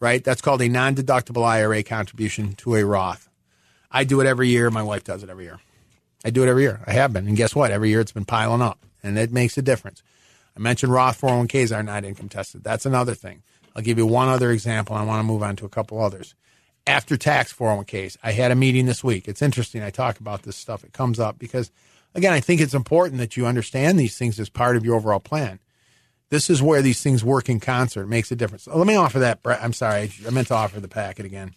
right? 0.00 0.22
That's 0.22 0.40
called 0.40 0.62
a 0.62 0.68
non 0.68 0.94
deductible 0.94 1.44
IRA 1.44 1.82
contribution 1.82 2.54
to 2.56 2.74
a 2.76 2.84
Roth. 2.84 3.28
I 3.90 4.04
do 4.04 4.20
it 4.20 4.26
every 4.26 4.48
year. 4.48 4.70
My 4.70 4.82
wife 4.82 5.04
does 5.04 5.22
it 5.22 5.30
every 5.30 5.44
year. 5.44 5.60
I 6.24 6.30
do 6.30 6.42
it 6.42 6.48
every 6.48 6.62
year. 6.62 6.80
I 6.86 6.92
have 6.92 7.12
been. 7.12 7.28
And 7.28 7.36
guess 7.36 7.54
what? 7.54 7.70
Every 7.70 7.88
year 7.88 8.00
it's 8.00 8.12
been 8.12 8.24
piling 8.24 8.62
up 8.62 8.84
and 9.02 9.16
it 9.16 9.32
makes 9.32 9.56
a 9.56 9.62
difference. 9.62 10.02
I 10.56 10.60
mentioned 10.60 10.92
Roth 10.92 11.20
401ks 11.20 11.74
are 11.76 11.82
not 11.82 12.04
income 12.04 12.28
tested. 12.28 12.64
That's 12.64 12.86
another 12.86 13.14
thing. 13.14 13.42
I'll 13.74 13.82
give 13.82 13.98
you 13.98 14.06
one 14.06 14.28
other 14.28 14.50
example. 14.50 14.96
I 14.96 15.04
want 15.04 15.20
to 15.20 15.24
move 15.24 15.42
on 15.42 15.56
to 15.56 15.66
a 15.66 15.68
couple 15.68 16.02
others. 16.02 16.34
After 16.86 17.16
tax 17.16 17.52
401ks, 17.52 18.16
I 18.22 18.32
had 18.32 18.50
a 18.50 18.54
meeting 18.54 18.86
this 18.86 19.04
week. 19.04 19.28
It's 19.28 19.42
interesting. 19.42 19.82
I 19.82 19.90
talk 19.90 20.18
about 20.18 20.42
this 20.42 20.56
stuff. 20.56 20.82
It 20.82 20.92
comes 20.92 21.20
up 21.20 21.38
because, 21.38 21.70
again, 22.16 22.32
I 22.32 22.40
think 22.40 22.60
it's 22.60 22.74
important 22.74 23.20
that 23.20 23.36
you 23.36 23.46
understand 23.46 23.98
these 23.98 24.16
things 24.16 24.40
as 24.40 24.48
part 24.48 24.76
of 24.76 24.84
your 24.84 24.96
overall 24.96 25.20
plan. 25.20 25.60
This 26.28 26.50
is 26.50 26.60
where 26.60 26.82
these 26.82 27.02
things 27.02 27.22
work 27.22 27.48
in 27.48 27.60
concert. 27.60 28.02
It 28.02 28.08
makes 28.08 28.32
a 28.32 28.36
difference. 28.36 28.66
Let 28.66 28.86
me 28.86 28.96
offer 28.96 29.20
that. 29.20 29.38
I'm 29.44 29.72
sorry. 29.72 30.10
I 30.26 30.30
meant 30.30 30.48
to 30.48 30.54
offer 30.54 30.80
the 30.80 30.88
packet 30.88 31.24
again. 31.24 31.54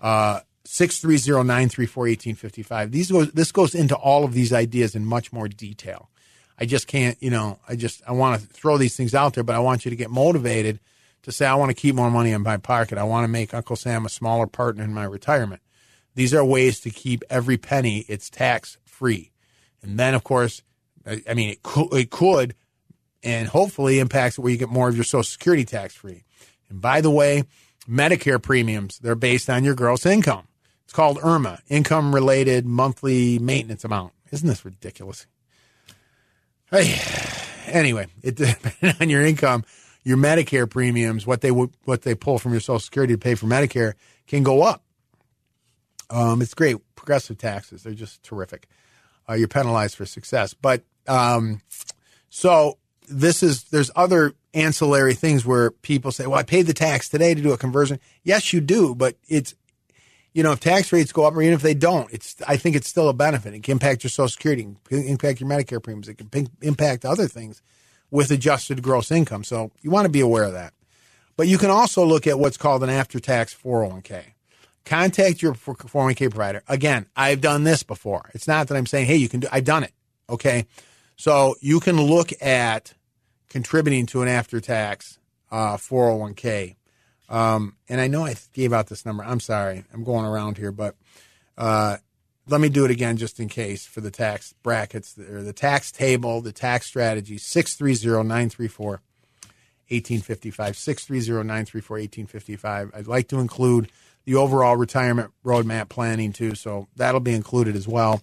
Uh, 0.00 0.40
630-934-1855. 0.66 2.90
These 2.90 3.10
goes, 3.10 3.32
this 3.32 3.52
goes 3.52 3.74
into 3.74 3.96
all 3.96 4.24
of 4.24 4.32
these 4.32 4.52
ideas 4.52 4.94
in 4.94 5.04
much 5.04 5.32
more 5.32 5.48
detail. 5.48 6.08
I 6.58 6.66
just 6.66 6.86
can't, 6.86 7.20
you 7.20 7.30
know, 7.30 7.58
I 7.68 7.74
just, 7.74 8.02
I 8.06 8.12
want 8.12 8.40
to 8.40 8.46
throw 8.46 8.78
these 8.78 8.96
things 8.96 9.14
out 9.14 9.34
there, 9.34 9.44
but 9.44 9.56
I 9.56 9.58
want 9.58 9.84
you 9.84 9.90
to 9.90 9.96
get 9.96 10.10
motivated 10.10 10.78
to 11.22 11.32
say, 11.32 11.46
I 11.46 11.56
want 11.56 11.70
to 11.70 11.74
keep 11.74 11.96
more 11.96 12.10
money 12.10 12.30
in 12.30 12.42
my 12.42 12.58
pocket. 12.58 12.98
I 12.98 13.04
want 13.04 13.24
to 13.24 13.28
make 13.28 13.52
Uncle 13.52 13.76
Sam 13.76 14.06
a 14.06 14.08
smaller 14.08 14.46
partner 14.46 14.84
in 14.84 14.94
my 14.94 15.04
retirement. 15.04 15.62
These 16.14 16.32
are 16.32 16.44
ways 16.44 16.78
to 16.80 16.90
keep 16.90 17.24
every 17.28 17.56
penny, 17.56 18.04
it's 18.08 18.30
tax 18.30 18.78
free. 18.84 19.32
And 19.84 19.98
then, 19.98 20.14
of 20.14 20.24
course, 20.24 20.62
I 21.06 21.34
mean, 21.34 21.50
it 21.50 21.62
could, 21.62 21.92
it 21.92 22.10
could 22.10 22.54
and 23.22 23.46
hopefully 23.48 24.00
impacts 24.00 24.38
where 24.38 24.50
you 24.50 24.58
get 24.58 24.70
more 24.70 24.88
of 24.88 24.94
your 24.94 25.04
Social 25.04 25.22
Security 25.22 25.64
tax 25.64 25.94
free. 25.94 26.24
And 26.68 26.80
by 26.80 27.00
the 27.00 27.10
way, 27.10 27.44
Medicare 27.88 28.42
premiums, 28.42 28.98
they're 28.98 29.14
based 29.14 29.48
on 29.50 29.62
your 29.62 29.74
gross 29.74 30.06
income. 30.06 30.48
It's 30.84 30.92
called 30.92 31.18
IRMAA, 31.18 31.60
income 31.68 32.14
related 32.14 32.66
monthly 32.66 33.38
maintenance 33.38 33.84
amount. 33.84 34.12
Isn't 34.30 34.48
this 34.48 34.64
ridiculous? 34.64 35.26
Hey, 36.70 36.98
anyway, 37.66 38.06
it 38.22 38.36
depends 38.36 39.00
on 39.00 39.10
your 39.10 39.24
income, 39.24 39.64
your 40.02 40.16
Medicare 40.16 40.68
premiums, 40.68 41.26
what 41.26 41.42
they 41.42 41.50
what 41.50 42.02
they 42.02 42.14
pull 42.14 42.38
from 42.38 42.52
your 42.52 42.60
Social 42.60 42.80
Security 42.80 43.14
to 43.14 43.18
pay 43.18 43.34
for 43.34 43.46
Medicare 43.46 43.94
can 44.26 44.42
go 44.42 44.62
up. 44.62 44.82
Um, 46.10 46.40
it's 46.42 46.54
great. 46.54 46.76
Progressive 46.96 47.36
taxes, 47.36 47.82
they're 47.82 47.92
just 47.92 48.22
terrific. 48.22 48.66
Uh, 49.28 49.34
you're 49.34 49.48
penalized 49.48 49.96
for 49.96 50.06
success. 50.06 50.54
But 50.54 50.82
um, 51.06 51.60
so 52.28 52.78
this 53.08 53.42
is, 53.42 53.64
there's 53.64 53.90
other 53.96 54.34
ancillary 54.52 55.14
things 55.14 55.44
where 55.44 55.70
people 55.70 56.12
say, 56.12 56.26
well, 56.26 56.38
I 56.38 56.42
paid 56.42 56.66
the 56.66 56.74
tax 56.74 57.08
today 57.08 57.34
to 57.34 57.42
do 57.42 57.52
a 57.52 57.58
conversion. 57.58 58.00
Yes, 58.22 58.52
you 58.52 58.60
do, 58.60 58.94
but 58.94 59.16
it's 59.28 59.54
you 60.34 60.42
know, 60.42 60.50
if 60.50 60.60
tax 60.60 60.92
rates 60.92 61.12
go 61.12 61.24
up 61.24 61.34
or 61.34 61.42
even 61.42 61.54
if 61.54 61.62
they 61.62 61.74
don't, 61.74 62.12
it's 62.12 62.36
I 62.46 62.56
think 62.56 62.74
it's 62.74 62.88
still 62.88 63.08
a 63.08 63.14
benefit. 63.14 63.54
It 63.54 63.62
can 63.62 63.72
impact 63.72 64.02
your 64.02 64.10
Social 64.10 64.28
Security, 64.28 64.62
it 64.62 64.84
can 64.84 65.04
impact 65.04 65.40
your 65.40 65.48
Medicare 65.48 65.82
premiums, 65.82 66.08
it 66.08 66.18
can 66.18 66.48
impact 66.60 67.04
other 67.04 67.28
things 67.28 67.62
with 68.10 68.30
adjusted 68.30 68.82
gross 68.82 69.10
income. 69.10 69.44
So 69.44 69.70
you 69.80 69.90
want 69.90 70.06
to 70.06 70.10
be 70.10 70.20
aware 70.20 70.44
of 70.44 70.52
that. 70.52 70.74
But 71.36 71.48
you 71.48 71.56
can 71.56 71.70
also 71.70 72.04
look 72.04 72.26
at 72.26 72.38
what's 72.38 72.56
called 72.56 72.82
an 72.82 72.90
after-tax 72.90 73.54
401k. 73.54 74.33
Contact 74.84 75.40
your 75.40 75.54
401k 75.54 76.30
provider. 76.30 76.62
Again, 76.68 77.06
I've 77.16 77.40
done 77.40 77.64
this 77.64 77.82
before. 77.82 78.30
It's 78.34 78.46
not 78.46 78.68
that 78.68 78.76
I'm 78.76 78.86
saying, 78.86 79.06
hey, 79.06 79.16
you 79.16 79.28
can 79.28 79.40
do. 79.40 79.48
I've 79.50 79.64
done 79.64 79.84
it. 79.84 79.92
Okay, 80.28 80.66
so 81.16 81.54
you 81.60 81.80
can 81.80 82.00
look 82.00 82.30
at 82.42 82.94
contributing 83.48 84.06
to 84.06 84.22
an 84.22 84.28
after-tax 84.28 85.18
uh, 85.50 85.76
401k 85.76 86.76
um, 87.28 87.76
and 87.88 88.00
I 88.00 88.06
know 88.06 88.24
I 88.24 88.34
gave 88.52 88.72
out 88.72 88.88
this 88.88 89.06
number. 89.06 89.24
I'm 89.24 89.40
sorry. 89.40 89.84
I'm 89.92 90.04
going 90.04 90.26
around 90.26 90.58
here, 90.58 90.72
but 90.72 90.94
uh, 91.56 91.96
let 92.48 92.60
me 92.60 92.68
do 92.68 92.84
it 92.84 92.90
again 92.90 93.16
just 93.16 93.40
in 93.40 93.48
case 93.48 93.86
for 93.86 94.00
the 94.00 94.10
tax 94.10 94.54
brackets 94.62 95.18
or 95.18 95.42
the 95.42 95.52
tax 95.52 95.90
table, 95.90 96.40
the 96.40 96.52
tax 96.52 96.86
strategy 96.86 97.38
630 97.38 98.28
934 98.28 99.00
1855. 99.88 100.76
630 100.76 101.46
934 101.46 101.96
1855. 101.96 102.90
I'd 102.94 103.06
like 103.06 103.28
to 103.28 103.38
include 103.38 103.90
the 104.24 104.34
overall 104.36 104.76
retirement 104.76 105.32
roadmap 105.44 105.88
planning 105.88 106.32
too, 106.32 106.54
so 106.54 106.88
that'll 106.96 107.20
be 107.20 107.34
included 107.34 107.76
as 107.76 107.86
well. 107.86 108.22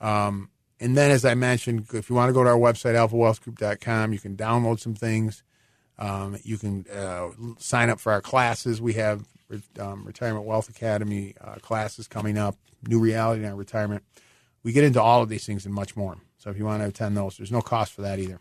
Um, 0.00 0.50
and 0.80 0.96
then, 0.96 1.10
as 1.10 1.24
I 1.24 1.34
mentioned, 1.34 1.86
if 1.92 2.08
you 2.08 2.16
want 2.16 2.28
to 2.28 2.32
go 2.32 2.44
to 2.44 2.50
our 2.50 2.56
website, 2.56 2.94
alphawealthgroup.com, 2.94 4.12
you 4.12 4.18
can 4.18 4.36
download 4.36 4.78
some 4.78 4.94
things. 4.94 5.42
Um, 5.98 6.38
you 6.44 6.56
can 6.56 6.86
uh, 6.94 7.30
sign 7.58 7.90
up 7.90 7.98
for 7.98 8.12
our 8.12 8.20
classes. 8.20 8.80
We 8.80 8.92
have 8.94 9.24
um, 9.80 10.04
Retirement 10.04 10.46
Wealth 10.46 10.68
Academy 10.68 11.34
uh, 11.40 11.56
classes 11.56 12.06
coming 12.06 12.38
up, 12.38 12.56
New 12.86 13.00
Reality 13.00 13.44
in 13.44 13.56
Retirement. 13.56 14.04
We 14.62 14.72
get 14.72 14.84
into 14.84 15.02
all 15.02 15.22
of 15.22 15.28
these 15.28 15.44
things 15.44 15.66
and 15.66 15.74
much 15.74 15.96
more. 15.96 16.16
So 16.38 16.50
if 16.50 16.58
you 16.58 16.64
want 16.64 16.82
to 16.82 16.88
attend 16.88 17.16
those, 17.16 17.36
there's 17.36 17.50
no 17.50 17.62
cost 17.62 17.92
for 17.92 18.02
that 18.02 18.20
either. 18.20 18.40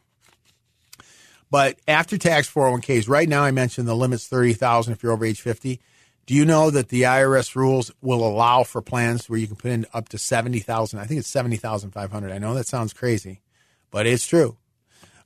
But 1.50 1.80
after 1.88 2.17
tax 2.17 2.52
401ks, 2.52 3.10
right 3.10 3.28
now 3.28 3.43
I 3.43 3.52
mentioned 3.52 3.88
the 3.88 3.95
limit's 3.95 4.28
30000 4.28 4.93
if 4.93 5.02
you're 5.02 5.13
over 5.13 5.26
age 5.26 5.41
50. 5.41 5.80
Do 6.28 6.34
you 6.34 6.44
know 6.46 6.70
that 6.70 6.90
the 6.90 7.04
IRS 7.04 7.56
rules 7.56 7.90
will 8.02 8.28
allow 8.28 8.63
for 8.63 8.82
plans 8.82 9.30
where 9.30 9.40
you 9.40 9.48
can 9.48 9.56
put 9.56 9.72
in 9.72 9.86
up 9.94 10.10
to 10.10 10.18
70,000? 10.18 11.00
I 11.00 11.06
think 11.06 11.20
it's 11.20 11.30
70,500. 11.30 12.32
I 12.32 12.38
know 12.38 12.54
that 12.54 12.68
sounds 12.68 12.94
crazy, 12.94 13.42
but 13.90 14.06
it's 14.06 14.28
true. 14.28 14.58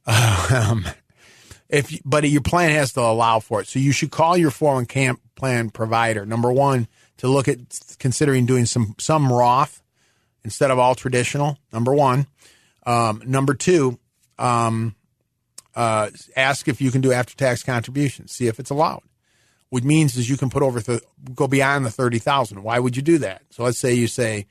Um, 0.08 0.86
if 1.70 2.02
but 2.04 2.30
your 2.30 2.42
plan 2.42 2.72
has 2.72 2.94
to 2.94 3.00
allow 3.00 3.40
for 3.40 3.62
it. 3.62 3.68
So 3.68 3.80
you 3.80 3.94
should 3.94 4.12
call 4.12 4.36
your 4.36 4.52
401k 4.52 5.18
plan 5.36 5.70
provider. 5.70 6.26
Number 6.26 6.52
one, 6.52 6.88
to 7.18 7.28
look 7.28 7.48
at 7.48 7.60
considering 7.98 8.46
doing 8.46 8.66
some 8.66 8.96
some 9.00 9.32
Roth 9.32 9.82
instead 10.44 10.70
of 10.70 10.80
all 10.80 10.96
traditional. 10.96 11.58
Number 11.72 11.94
one. 11.94 12.28
Um, 12.86 13.22
number 13.26 13.54
two, 13.54 14.00
um, 14.38 14.96
uh, 15.76 16.10
ask 16.36 16.68
if 16.68 16.82
you 16.82 16.92
can 16.92 17.02
do 17.02 17.14
after 17.14 17.36
tax 17.36 17.64
contributions. 17.64 18.32
See 18.34 18.48
if 18.48 18.60
it's 18.60 18.72
allowed. 18.72 19.04
What 19.72 19.86
means 19.86 20.18
is 20.18 20.30
you 20.30 20.36
can 20.36 20.50
put 20.50 20.64
over 20.64 20.82
th- 20.82 21.02
go 21.34 21.48
beyond 21.48 21.86
the 21.86 21.90
thirty 21.90 22.20
thousand. 22.20 22.62
Why 22.62 22.78
would 22.78 22.96
you 22.96 23.02
do 23.02 23.18
that? 23.20 23.42
So 23.52 23.64
let's 23.64 23.78
say 23.78 23.94
you 23.94 24.08
say, 24.08 24.46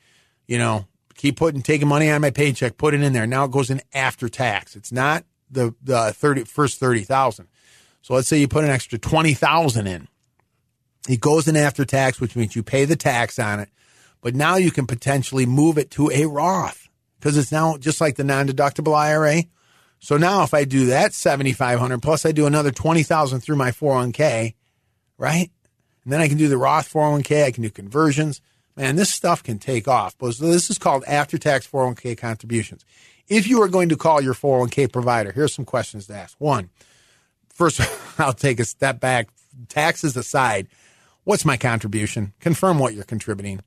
you 0.47 0.57
know, 0.57 0.87
keep 1.13 1.37
putting 1.37 1.61
taking 1.61 1.87
money 1.87 2.09
on 2.09 2.21
my 2.21 2.31
paycheck, 2.31 2.77
put 2.77 2.95
it 2.95 3.01
in 3.01 3.13
there. 3.13 3.27
Now 3.27 3.45
it 3.45 3.51
goes 3.51 3.69
in 3.69 3.81
after 3.93 4.27
tax. 4.27 4.75
It's 4.75 4.91
not 4.91 5.23
the 5.51 5.75
the 5.83 6.11
30 6.13 6.45
first 6.45 6.79
30,000. 6.79 7.47
So 8.01 8.15
let's 8.15 8.27
say 8.27 8.39
you 8.39 8.47
put 8.47 8.63
an 8.63 8.71
extra 8.71 8.97
20,000 8.97 9.85
in. 9.85 10.07
It 11.07 11.19
goes 11.19 11.47
in 11.47 11.55
after 11.55 11.85
tax, 11.85 12.19
which 12.19 12.35
means 12.35 12.55
you 12.55 12.63
pay 12.63 12.85
the 12.85 12.95
tax 12.95 13.37
on 13.37 13.59
it. 13.59 13.69
But 14.21 14.33
now 14.33 14.55
you 14.55 14.71
can 14.71 14.87
potentially 14.87 15.45
move 15.45 15.77
it 15.77 15.91
to 15.91 16.09
a 16.09 16.25
Roth 16.25 16.89
because 17.19 17.37
it's 17.37 17.51
now 17.51 17.77
just 17.77 18.01
like 18.01 18.15
the 18.15 18.23
non-deductible 18.23 18.95
IRA. 18.95 19.43
So 19.99 20.17
now 20.17 20.41
if 20.41 20.55
I 20.55 20.65
do 20.65 20.87
that 20.87 21.13
7,500 21.13 22.01
plus 22.01 22.25
I 22.25 22.31
do 22.31 22.47
another 22.47 22.71
20,000 22.71 23.39
through 23.41 23.55
my 23.55 23.69
401k, 23.69 24.55
right? 25.21 25.51
And 26.03 26.11
then 26.11 26.19
I 26.19 26.27
can 26.27 26.37
do 26.37 26.49
the 26.49 26.57
Roth 26.57 26.91
401k. 26.91 27.45
I 27.45 27.51
can 27.51 27.61
do 27.61 27.69
conversions. 27.69 28.41
Man, 28.75 28.95
this 28.95 29.11
stuff 29.11 29.43
can 29.43 29.59
take 29.59 29.87
off. 29.87 30.17
But 30.17 30.35
this 30.39 30.71
is 30.71 30.79
called 30.79 31.03
after 31.05 31.37
tax 31.37 31.67
401k 31.67 32.17
contributions. 32.17 32.83
If 33.27 33.47
you 33.47 33.61
are 33.61 33.67
going 33.67 33.89
to 33.89 33.95
call 33.95 34.19
your 34.19 34.33
401k 34.33 34.91
provider, 34.91 35.31
here's 35.31 35.53
some 35.53 35.63
questions 35.63 36.07
to 36.07 36.15
ask. 36.15 36.35
One, 36.39 36.71
first, 37.53 37.79
I'll 38.19 38.33
take 38.33 38.59
a 38.59 38.65
step 38.65 38.99
back. 38.99 39.29
Taxes 39.69 40.17
aside, 40.17 40.69
what's 41.23 41.45
my 41.45 41.55
contribution? 41.55 42.33
Confirm 42.39 42.79
what 42.79 42.95
you're 42.95 43.03
contributing. 43.03 43.61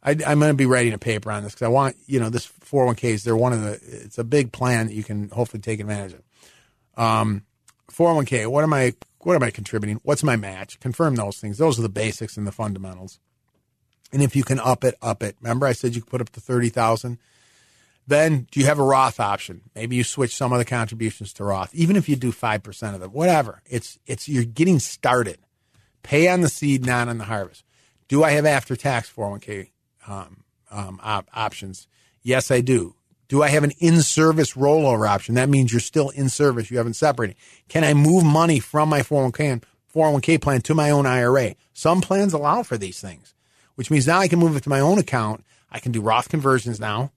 I, 0.00 0.12
am 0.12 0.38
going 0.38 0.50
to 0.50 0.54
be 0.54 0.66
writing 0.66 0.92
a 0.92 0.98
paper 0.98 1.32
on 1.32 1.42
this 1.42 1.54
because 1.54 1.66
I 1.66 1.70
want, 1.70 1.96
you 2.06 2.20
know, 2.20 2.28
this 2.28 2.46
401ks, 2.46 3.24
they're 3.24 3.36
one 3.36 3.52
of 3.52 3.62
the, 3.62 3.72
it's 3.82 4.18
a 4.18 4.24
big 4.24 4.52
plan 4.52 4.86
that 4.86 4.94
you 4.94 5.02
can 5.02 5.28
hopefully 5.30 5.60
take 5.60 5.80
advantage 5.80 6.14
of. 6.14 7.02
Um, 7.02 7.42
401k, 7.90 8.46
what 8.46 8.64
am 8.64 8.72
I, 8.72 8.94
what 9.24 9.36
am 9.36 9.42
I 9.42 9.50
contributing? 9.50 10.00
What's 10.02 10.22
my 10.22 10.36
match? 10.36 10.80
Confirm 10.80 11.14
those 11.14 11.38
things. 11.38 11.58
Those 11.58 11.78
are 11.78 11.82
the 11.82 11.88
basics 11.88 12.36
and 12.36 12.46
the 12.46 12.52
fundamentals. 12.52 13.18
And 14.12 14.22
if 14.22 14.36
you 14.36 14.44
can 14.44 14.60
up 14.60 14.84
it, 14.84 14.96
up 15.00 15.22
it. 15.22 15.36
Remember 15.40 15.66
I 15.66 15.72
said 15.72 15.94
you 15.94 16.02
could 16.02 16.10
put 16.10 16.20
up 16.20 16.30
to 16.30 16.40
30,000? 16.40 17.18
Then 18.06 18.46
do 18.50 18.60
you 18.60 18.66
have 18.66 18.78
a 18.78 18.84
Roth 18.84 19.20
option? 19.20 19.62
Maybe 19.74 19.96
you 19.96 20.04
switch 20.04 20.36
some 20.36 20.52
of 20.52 20.58
the 20.58 20.64
contributions 20.64 21.32
to 21.34 21.44
Roth, 21.44 21.74
even 21.74 21.96
if 21.96 22.08
you 22.08 22.16
do 22.16 22.32
5% 22.32 22.94
of 22.94 23.00
them, 23.00 23.10
whatever. 23.12 23.62
It's, 23.66 23.98
it's, 24.06 24.28
you're 24.28 24.44
getting 24.44 24.80
started. 24.80 25.38
Pay 26.02 26.28
on 26.28 26.40
the 26.40 26.48
seed, 26.48 26.84
not 26.84 27.08
on 27.08 27.18
the 27.18 27.24
harvest. 27.24 27.64
Do 28.08 28.24
I 28.24 28.32
have 28.32 28.44
after 28.44 28.74
tax 28.74 29.10
401k 29.10 29.70
um, 30.06 30.44
um, 30.70 31.00
op- 31.02 31.30
options? 31.32 31.86
Yes, 32.22 32.50
I 32.50 32.60
do. 32.60 32.96
Do 33.32 33.42
I 33.42 33.48
have 33.48 33.64
an 33.64 33.72
in 33.78 34.02
service 34.02 34.52
rollover 34.52 35.08
option? 35.08 35.36
That 35.36 35.48
means 35.48 35.72
you're 35.72 35.80
still 35.80 36.10
in 36.10 36.28
service. 36.28 36.70
You 36.70 36.76
haven't 36.76 36.96
separated. 36.96 37.34
Can 37.66 37.82
I 37.82 37.94
move 37.94 38.24
money 38.24 38.60
from 38.60 38.90
my 38.90 39.00
401k, 39.00 39.62
401k 39.94 40.38
plan 40.38 40.60
to 40.60 40.74
my 40.74 40.90
own 40.90 41.06
IRA? 41.06 41.54
Some 41.72 42.02
plans 42.02 42.34
allow 42.34 42.62
for 42.62 42.76
these 42.76 43.00
things, 43.00 43.32
which 43.74 43.90
means 43.90 44.06
now 44.06 44.18
I 44.18 44.28
can 44.28 44.38
move 44.38 44.54
it 44.54 44.64
to 44.64 44.68
my 44.68 44.80
own 44.80 44.98
account. 44.98 45.46
I 45.70 45.78
can 45.78 45.92
do 45.92 46.02
Roth 46.02 46.28
conversions 46.28 46.78
now. 46.78 47.10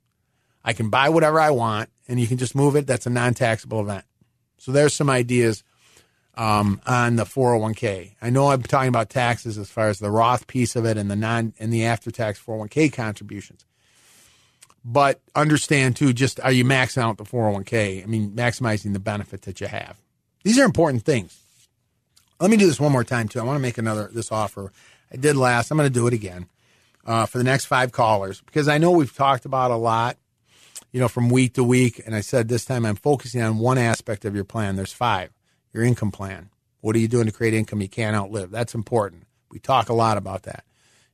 I 0.63 0.71
can 0.71 0.89
buy 0.89 1.09
whatever 1.09 1.37
I 1.37 1.49
want 1.49 1.89
and 2.07 2.17
you 2.17 2.27
can 2.27 2.37
just 2.37 2.55
move 2.55 2.77
it. 2.77 2.87
That's 2.87 3.05
a 3.05 3.09
non 3.09 3.33
taxable 3.33 3.81
event. 3.81 4.05
So 4.57 4.71
there's 4.71 4.93
some 4.93 5.09
ideas 5.09 5.65
um, 6.35 6.79
on 6.87 7.17
the 7.17 7.25
401k. 7.25 8.13
I 8.21 8.29
know 8.29 8.51
I'm 8.51 8.63
talking 8.63 8.87
about 8.87 9.09
taxes 9.09 9.57
as 9.57 9.69
far 9.69 9.89
as 9.89 9.99
the 9.99 10.11
Roth 10.11 10.47
piece 10.47 10.77
of 10.77 10.85
it 10.85 10.95
and 10.95 11.11
the 11.11 11.17
non 11.17 11.53
and 11.59 11.73
the 11.73 11.83
after 11.83 12.09
tax 12.09 12.41
401k 12.41 12.93
contributions. 12.93 13.65
But 14.87 15.19
understand 15.33 15.95
too, 15.95 16.13
just 16.13 16.39
are 16.39 16.51
you 16.51 16.63
maxing 16.63 17.01
out 17.01 17.17
the 17.17 17.23
401k? 17.23 18.03
I 18.03 18.05
mean, 18.05 18.31
maximizing 18.31 18.93
the 18.93 18.99
benefit 18.99 19.41
that 19.41 19.59
you 19.59 19.65
have. 19.65 19.97
These 20.43 20.59
are 20.59 20.63
important 20.63 21.03
things. 21.03 21.35
Let 22.39 22.51
me 22.51 22.57
do 22.57 22.67
this 22.67 22.79
one 22.79 22.91
more 22.91 23.03
time 23.03 23.27
too. 23.27 23.39
I 23.39 23.43
want 23.43 23.57
to 23.57 23.61
make 23.61 23.79
another 23.79 24.11
this 24.13 24.31
offer. 24.31 24.71
I 25.11 25.15
did 25.15 25.35
last. 25.35 25.71
I'm 25.71 25.77
going 25.77 25.89
to 25.89 25.93
do 25.93 26.05
it 26.05 26.13
again 26.13 26.47
uh, 27.03 27.25
for 27.25 27.39
the 27.39 27.43
next 27.43 27.65
five 27.65 27.91
callers 27.91 28.41
because 28.41 28.67
I 28.67 28.77
know 28.77 28.91
we've 28.91 29.15
talked 29.15 29.45
about 29.45 29.71
a 29.71 29.75
lot, 29.75 30.17
you 30.91 30.99
know, 30.99 31.07
from 31.07 31.29
week 31.29 31.53
to 31.53 31.63
week. 31.63 31.99
And 32.05 32.13
I 32.13 32.21
said 32.21 32.47
this 32.47 32.63
time 32.63 32.85
I'm 32.85 32.95
focusing 32.95 33.41
on 33.41 33.57
one 33.57 33.79
aspect 33.79 34.23
of 34.23 34.35
your 34.35 34.43
plan. 34.43 34.75
There's 34.75 34.93
five 34.93 35.31
your 35.73 35.83
income 35.83 36.11
plan. 36.11 36.49
What 36.81 36.95
are 36.95 36.99
you 36.99 37.07
doing 37.07 37.25
to 37.25 37.31
create 37.31 37.53
income 37.55 37.81
you 37.81 37.89
can't 37.89 38.15
outlive? 38.15 38.51
That's 38.51 38.75
important. 38.75 39.23
We 39.49 39.57
talk 39.57 39.89
a 39.89 39.93
lot 39.93 40.17
about 40.17 40.43
that. 40.43 40.63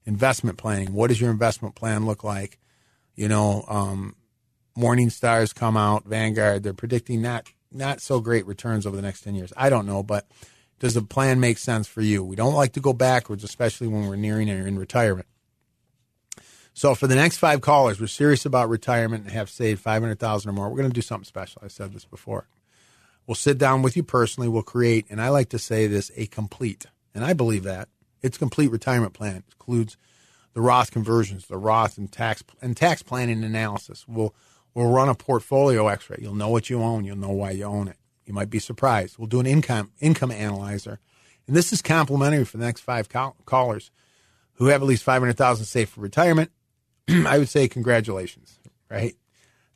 Investment 0.06 0.58
planning. 0.58 0.94
What 0.94 1.08
does 1.08 1.22
your 1.22 1.32
investment 1.32 1.76
plan 1.76 2.06
look 2.06 2.24
like? 2.24 2.60
You 3.16 3.28
know, 3.28 3.66
um, 3.68 4.16
Morningstar's 4.78 5.54
come 5.54 5.78
out, 5.78 6.06
Vanguard, 6.06 6.64
they're 6.64 6.74
predicting 6.74 7.22
not 7.22 7.48
not 7.72 8.02
so 8.02 8.20
great 8.20 8.46
returns 8.46 8.86
over 8.86 8.96
the 8.96 9.02
next 9.02 9.22
10 9.22 9.34
years. 9.34 9.54
I 9.56 9.70
don't 9.70 9.86
know, 9.86 10.04
but 10.04 10.28
does 10.80 10.94
the 10.94 11.02
plan 11.02 11.40
make 11.40 11.58
sense 11.58 11.88
for 11.88 12.02
you? 12.02 12.22
We 12.22 12.36
don't 12.36 12.54
like 12.54 12.74
to 12.74 12.82
go 12.82 12.92
backwards, 12.92 13.46
especially 13.46 13.88
when 13.88 14.08
we're 14.08 14.18
nearing 14.18 14.50
or 14.50 14.68
in 14.68 14.78
retirement. 14.78 15.28
So 16.74 16.96
for 16.96 17.08
the 17.08 17.16
next 17.16 17.38
five 17.38 17.62
callers, 17.62 18.00
we're 18.00 18.08
serious 18.08 18.46
about 18.46 18.68
retirement 18.68 19.24
and 19.24 19.32
have 19.32 19.50
saved 19.50 19.82
500,000 19.82 20.50
or 20.50 20.54
more. 20.54 20.70
We're 20.70 20.78
going 20.78 20.90
to 20.90 20.94
do 20.94 21.02
something 21.02 21.26
special. 21.26 21.62
I 21.64 21.68
said 21.68 21.94
this 21.94 22.06
before. 22.06 22.48
We'll 23.28 23.36
sit 23.36 23.58
down 23.58 23.82
with 23.82 23.96
you 23.96 24.04
personally. 24.04 24.50
We'll 24.50 24.64
create, 24.64 25.06
and 25.10 25.22
I 25.22 25.30
like 25.30 25.50
to 25.50 25.60
say 25.60 25.88
this, 25.88 26.12
a 26.16 26.26
complete, 26.28 26.86
and 27.14 27.24
I 27.24 27.34
believe 27.34 27.64
that 27.64 27.88
it's 28.22 28.38
complete 28.38 28.72
retirement 28.72 29.14
plan. 29.14 29.38
It 29.38 29.44
includes 29.54 29.98
the 30.54 30.62
Roth 30.62 30.92
conversions, 30.92 31.48
the 31.48 31.58
Roth 31.58 31.98
and 31.98 32.12
tax 32.12 32.44
and 32.62 32.76
tax 32.76 33.04
planning 33.04 33.44
analysis. 33.44 34.06
We'll 34.08 34.34
we'll 34.74 34.92
run 34.92 35.10
a 35.10 35.16
portfolio 35.16 35.88
X-ray. 35.88 36.18
You'll 36.22 36.36
know 36.36 36.50
what 36.50 36.70
you 36.70 36.82
own. 36.82 37.06
You'll 37.06 37.18
know 37.18 37.32
why 37.32 37.52
you 37.52 37.66
own 37.66 37.88
it. 37.88 37.98
You 38.26 38.34
might 38.34 38.50
be 38.50 38.60
surprised. 38.60 39.18
We'll 39.18 39.28
do 39.28 39.40
an 39.40 39.48
income 39.48 39.92
income 40.00 40.32
analyzer, 40.32 41.00
and 41.48 41.56
this 41.56 41.72
is 41.74 41.82
complimentary 41.82 42.46
for 42.46 42.58
the 42.58 42.66
next 42.66 42.82
five 42.82 43.10
call- 43.10 43.38
callers 43.46 43.92
who 44.56 44.68
have 44.68 44.82
at 44.82 44.88
least 44.88 45.04
five 45.04 45.22
hundred 45.22 45.38
thousand 45.38 45.66
saved 45.66 45.92
for 45.92 46.02
retirement. 46.02 46.52
I 47.10 47.38
would 47.38 47.50
say 47.50 47.68
congratulations, 47.68 48.60
right? 48.90 49.16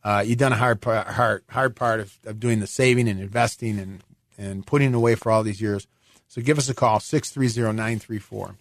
uh, 0.05 0.23
you've 0.26 0.38
done 0.38 0.53
a 0.53 0.55
hard 0.55 0.82
part, 0.82 1.07
hard, 1.07 1.43
hard 1.49 1.76
part 1.76 1.99
of, 1.99 2.17
of 2.26 2.39
doing 2.39 2.59
the 2.59 2.67
saving 2.67 3.09
and 3.09 3.19
investing 3.19 3.80
and, 3.80 4.03
and 4.38 4.65
putting 4.65 4.93
away 4.93 5.15
for 5.15 5.32
all 5.32 5.41
these 5.41 5.59
years. 5.59 5.88
So 6.28 6.43
give 6.43 6.59
us 6.59 6.69
a 6.69 6.76
call, 6.76 6.99
630 6.99 7.76
934 7.76 8.55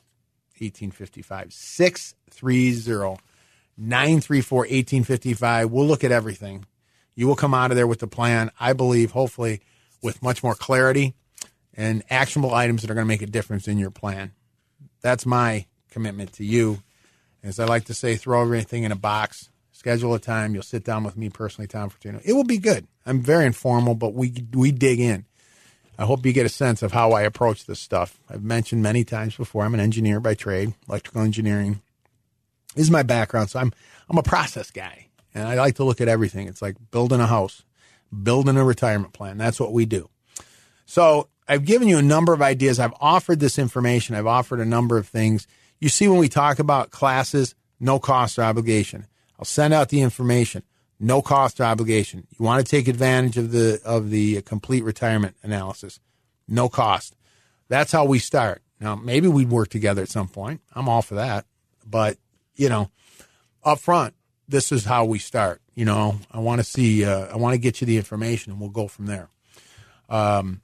1855. 0.61 1.53
630 1.53 3.23
934 3.77 4.59
1855. 4.59 5.71
We'll 5.71 5.87
look 5.87 6.05
at 6.05 6.13
everything. 6.13 6.67
You 7.15 7.27
will 7.27 7.37
come 7.37 7.55
out 7.55 7.71
of 7.71 7.77
there 7.77 7.87
with 7.87 8.01
the 8.01 8.07
plan, 8.07 8.51
I 8.59 8.73
believe, 8.73 9.13
hopefully, 9.13 9.61
with 10.03 10.23
much 10.23 10.43
more 10.43 10.55
clarity 10.55 11.15
and 11.73 12.03
actionable 12.11 12.55
items 12.55 12.83
that 12.83 12.91
are 12.91 12.95
going 12.95 13.07
to 13.07 13.09
make 13.09 13.23
a 13.23 13.27
difference 13.27 13.69
in 13.69 13.79
your 13.79 13.91
plan. 13.91 14.33
That's 15.01 15.27
my 15.27 15.67
commitment 15.91 16.33
to 16.35 16.45
you. 16.45 16.83
As 17.43 17.61
I 17.61 17.67
like 17.67 17.85
to 17.87 17.95
say, 17.95 18.17
throw 18.17 18.43
everything 18.43 18.85
in 18.85 18.93
a 18.93 18.97
box 18.97 19.51
schedule 19.85 20.15
a 20.15 20.19
time. 20.19 20.55
You'll 20.55 20.63
sit 20.63 20.83
down 20.83 21.05
with 21.05 21.15
me 21.15 21.29
personally, 21.29 21.69
Tom 21.69 21.91
Fortino. 21.91 22.19
It 22.25 22.33
will 22.33 22.45
be 22.45 22.57
good. 22.57 22.87
I'm 23.05 23.21
very 23.21 23.45
informal, 23.45 23.95
but 23.95 24.15
we 24.15 24.33
we 24.55 24.73
dig 24.73 24.99
in. 24.99 25.27
I 25.99 26.05
hope 26.05 26.27
you 26.27 26.33
get 26.33 26.47
a 26.47 26.51
sense 26.51 26.83
of 26.83 26.93
how 26.93 27.13
I 27.13 27.23
approach 27.23 27.67
this 27.67 27.81
stuff. 27.81 28.19
I've 28.29 28.43
mentioned 28.43 28.83
many 28.83 29.05
times 29.05 29.37
before. 29.37 29.65
I'm 29.65 29.75
an 29.75 29.81
engineer 29.81 30.21
by 30.21 30.35
trade. 30.35 30.75
Electrical 30.89 31.23
engineering 31.23 31.81
is 32.77 32.91
my 32.91 33.03
background, 33.03 33.51
so 33.51 33.61
I'm 33.61 33.73
I'm 34.09 34.19
a 34.19 34.23
process 34.23 34.71
guy, 34.71 35.07
and 35.35 35.47
I 35.47 35.55
like 35.55 35.77
to 35.77 35.85
look 35.85 36.01
at 36.01 36.09
everything. 36.09 36.49
It's 36.49 36.63
like 36.63 36.77
building 36.91 37.21
a 37.21 37.27
house, 37.27 37.63
building 38.23 38.57
a 38.57 38.65
retirement 38.65 39.13
plan. 39.13 39.39
That's 39.39 39.61
what 39.61 39.73
we 39.73 39.87
do. 39.87 40.09
So 40.87 41.29
I've 41.49 41.65
given 41.65 41.89
you 41.89 41.99
a 41.99 42.03
number 42.03 42.33
of 42.33 42.43
ideas. 42.43 42.79
I've 42.79 42.95
offered 43.01 43.41
this 43.41 43.59
information. 43.59 44.15
I've 44.15 44.27
offered 44.27 44.61
a 44.61 44.65
number 44.65 44.99
of 44.99 45.07
things. 45.07 45.47
You 45.81 45.89
see, 45.89 46.09
when 46.09 46.19
we 46.19 46.29
talk 46.29 46.59
about 46.59 46.91
classes, 46.91 47.55
no 47.81 47.99
cost 47.99 48.39
or 48.39 48.43
obligation. 48.43 49.07
I'll 49.39 49.45
send 49.45 49.75
out 49.75 49.89
the 49.89 50.01
information. 50.01 50.63
No 51.01 51.23
cost 51.23 51.61
or 51.61 51.65
obligation. 51.65 52.27
You 52.39 52.45
want 52.45 52.65
to 52.65 52.71
take 52.71 52.89
advantage 52.89 53.37
of 53.37 53.51
the 53.51 53.81
of 53.85 54.11
the 54.11 54.43
complete 54.43 54.85
retirement 54.85 55.37
analysis. 55.43 56.01
No 56.47 56.69
cost. 56.69 57.17
That's 57.69 57.93
how 57.93 58.05
we 58.05 58.19
start. 58.19 58.63
Now, 58.81 58.95
maybe 58.95 59.29
we'd 59.29 59.51
work 59.51 59.69
together 59.69 60.03
at 60.03 60.09
some 60.09 60.29
point. 60.29 60.61
I'm 60.75 60.89
all 60.89 61.03
for 61.03 61.15
that. 61.15 61.47
But, 61.87 62.19
you 62.55 62.69
know, 62.69 62.91
up 63.63 63.79
front, 63.79 64.15
this 64.49 64.73
is 64.73 64.85
how 64.85 65.05
we 65.05 65.19
start. 65.19 65.61
You 65.75 65.85
know, 65.85 66.19
I 66.31 66.39
want 66.39 66.61
to 66.61 66.65
see, 66.65 67.05
uh, 67.05 67.27
I 67.27 67.37
want 67.37 67.55
to 67.55 67.59
get 67.59 67.81
you 67.81 67.87
the 67.87 67.97
information 67.97 68.53
and 68.53 68.61
we'll 68.61 68.71
go 68.71 68.89
from 68.89 69.07
there. 69.07 69.29
Um, 70.09 70.61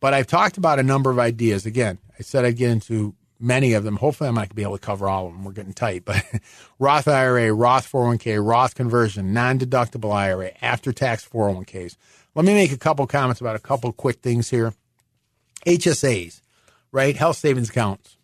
but 0.00 0.14
I've 0.14 0.26
talked 0.26 0.56
about 0.56 0.78
a 0.78 0.82
number 0.82 1.10
of 1.10 1.18
ideas. 1.18 1.66
Again, 1.66 1.98
I 2.18 2.22
said 2.22 2.44
I'd 2.44 2.56
get 2.56 2.70
into 2.70 3.14
many 3.44 3.74
of 3.74 3.84
them. 3.84 3.96
Hopefully, 3.96 4.28
I 4.28 4.32
might 4.32 4.54
be 4.54 4.62
able 4.62 4.78
to 4.78 4.84
cover 4.84 5.08
all 5.08 5.26
of 5.26 5.32
them. 5.32 5.44
We're 5.44 5.52
getting 5.52 5.74
tight, 5.74 6.04
but 6.04 6.24
Roth 6.78 7.06
IRA, 7.06 7.52
Roth 7.52 7.90
401k, 7.90 8.44
Roth 8.44 8.74
conversion, 8.74 9.32
non 9.32 9.58
deductible 9.58 10.12
IRA, 10.12 10.52
after 10.60 10.92
tax 10.92 11.28
401ks. 11.28 11.96
Let 12.34 12.44
me 12.44 12.54
make 12.54 12.72
a 12.72 12.78
couple 12.78 13.06
comments 13.06 13.40
about 13.40 13.56
a 13.56 13.60
couple 13.60 13.92
quick 13.92 14.20
things 14.20 14.50
here. 14.50 14.74
HSAs, 15.66 16.42
right? 16.90 17.14
Health 17.16 17.36
savings 17.36 17.70
accounts. 17.70 18.16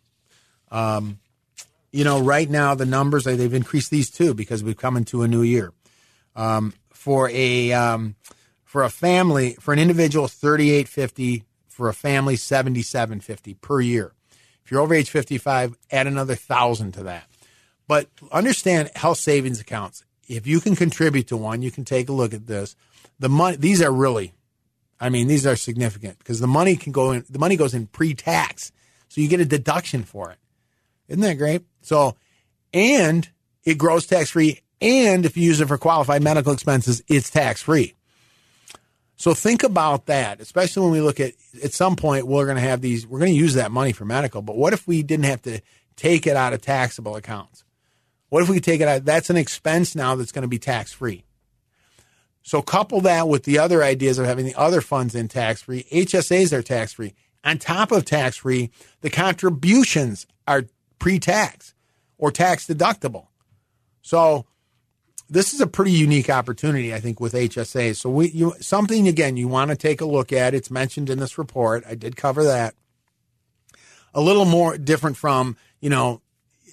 Um, 0.69 1.19
you 1.91 2.03
know, 2.03 2.21
right 2.21 2.49
now 2.49 2.75
the 2.75 2.85
numbers 2.85 3.25
they've 3.25 3.53
increased 3.53 3.91
these 3.91 4.09
too 4.09 4.33
because 4.33 4.63
we've 4.63 4.77
come 4.77 4.97
into 4.97 5.23
a 5.23 5.27
new 5.27 5.41
year. 5.41 5.71
Um, 6.35 6.73
for 6.89 7.29
a 7.29 7.73
um, 7.73 8.15
for 8.63 8.83
a 8.83 8.89
family, 8.89 9.55
for 9.59 9.73
an 9.73 9.79
individual, 9.79 10.27
thirty 10.27 10.71
eight 10.71 10.87
fifty. 10.87 11.43
For 11.67 11.89
a 11.89 11.93
family, 11.93 12.35
seventy 12.35 12.83
seven 12.83 13.21
fifty 13.21 13.55
per 13.55 13.81
year. 13.81 14.13
You're 14.71 14.79
over 14.79 14.95
age 14.95 15.09
55, 15.09 15.75
add 15.91 16.07
another 16.07 16.33
thousand 16.33 16.93
to 16.93 17.03
that. 17.03 17.25
But 17.87 18.07
understand 18.31 18.89
health 18.95 19.17
savings 19.17 19.59
accounts. 19.59 20.05
If 20.29 20.47
you 20.47 20.61
can 20.61 20.77
contribute 20.77 21.27
to 21.27 21.37
one, 21.37 21.61
you 21.61 21.71
can 21.71 21.83
take 21.83 22.07
a 22.07 22.13
look 22.13 22.33
at 22.33 22.47
this. 22.47 22.77
The 23.19 23.27
money, 23.27 23.57
these 23.57 23.81
are 23.81 23.91
really, 23.91 24.33
I 24.97 25.09
mean, 25.09 25.27
these 25.27 25.45
are 25.45 25.57
significant 25.57 26.19
because 26.19 26.39
the 26.39 26.47
money 26.47 26.77
can 26.77 26.93
go 26.93 27.11
in, 27.11 27.25
the 27.29 27.37
money 27.37 27.57
goes 27.57 27.73
in 27.73 27.87
pre 27.87 28.13
tax. 28.13 28.71
So 29.09 29.19
you 29.19 29.27
get 29.27 29.41
a 29.41 29.45
deduction 29.45 30.03
for 30.03 30.31
it. 30.31 30.37
Isn't 31.09 31.21
that 31.21 31.37
great? 31.37 31.63
So, 31.81 32.15
and 32.73 33.27
it 33.65 33.77
grows 33.77 34.05
tax 34.07 34.29
free. 34.29 34.61
And 34.79 35.25
if 35.25 35.35
you 35.35 35.43
use 35.43 35.59
it 35.59 35.67
for 35.67 35.77
qualified 35.77 36.23
medical 36.23 36.53
expenses, 36.53 37.03
it's 37.09 37.29
tax 37.29 37.61
free. 37.61 37.93
So 39.21 39.35
think 39.35 39.61
about 39.61 40.07
that, 40.07 40.41
especially 40.41 40.81
when 40.81 40.93
we 40.93 41.01
look 41.01 41.19
at 41.19 41.33
at 41.63 41.73
some 41.73 41.95
point 41.95 42.25
we're 42.25 42.45
going 42.45 42.55
to 42.55 42.61
have 42.63 42.81
these 42.81 43.05
we're 43.05 43.19
going 43.19 43.31
to 43.31 43.37
use 43.37 43.53
that 43.53 43.69
money 43.69 43.91
for 43.91 44.03
medical, 44.03 44.41
but 44.41 44.57
what 44.57 44.73
if 44.73 44.87
we 44.87 45.03
didn't 45.03 45.25
have 45.25 45.43
to 45.43 45.61
take 45.95 46.25
it 46.25 46.35
out 46.35 46.53
of 46.53 46.61
taxable 46.63 47.15
accounts? 47.15 47.63
What 48.29 48.41
if 48.41 48.49
we 48.49 48.59
take 48.59 48.81
it 48.81 48.87
out? 48.87 49.05
That's 49.05 49.29
an 49.29 49.37
expense 49.37 49.93
now 49.95 50.15
that's 50.15 50.31
going 50.31 50.41
to 50.41 50.47
be 50.47 50.57
tax 50.57 50.91
free. 50.91 51.23
So 52.41 52.63
couple 52.63 52.99
that 53.01 53.27
with 53.27 53.43
the 53.43 53.59
other 53.59 53.83
ideas 53.83 54.17
of 54.17 54.25
having 54.25 54.45
the 54.45 54.55
other 54.55 54.81
funds 54.81 55.13
in 55.13 55.27
tax 55.27 55.61
free. 55.61 55.85
HSAs 55.91 56.51
are 56.51 56.63
tax 56.63 56.93
free. 56.93 57.13
On 57.43 57.59
top 57.59 57.91
of 57.91 58.05
tax 58.05 58.37
free, 58.37 58.71
the 59.01 59.11
contributions 59.11 60.25
are 60.47 60.63
pre 60.97 61.19
tax 61.19 61.75
or 62.17 62.31
tax 62.31 62.65
deductible. 62.65 63.27
So 64.01 64.47
this 65.31 65.53
is 65.53 65.61
a 65.61 65.67
pretty 65.67 65.93
unique 65.93 66.29
opportunity, 66.29 66.93
I 66.93 66.99
think, 66.99 67.21
with 67.21 67.33
HSAs. 67.33 67.95
So 67.95 68.09
we 68.09 68.29
you 68.31 68.53
something 68.59 69.07
again 69.07 69.37
you 69.37 69.47
want 69.47 69.71
to 69.71 69.77
take 69.77 70.01
a 70.01 70.05
look 70.05 70.33
at. 70.33 70.53
It's 70.53 70.69
mentioned 70.69 71.09
in 71.09 71.19
this 71.19 71.37
report. 71.37 71.85
I 71.87 71.95
did 71.95 72.17
cover 72.17 72.43
that. 72.43 72.75
A 74.13 74.19
little 74.19 74.43
more 74.43 74.77
different 74.77 75.15
from 75.15 75.55
you 75.79 75.89
know 75.89 76.21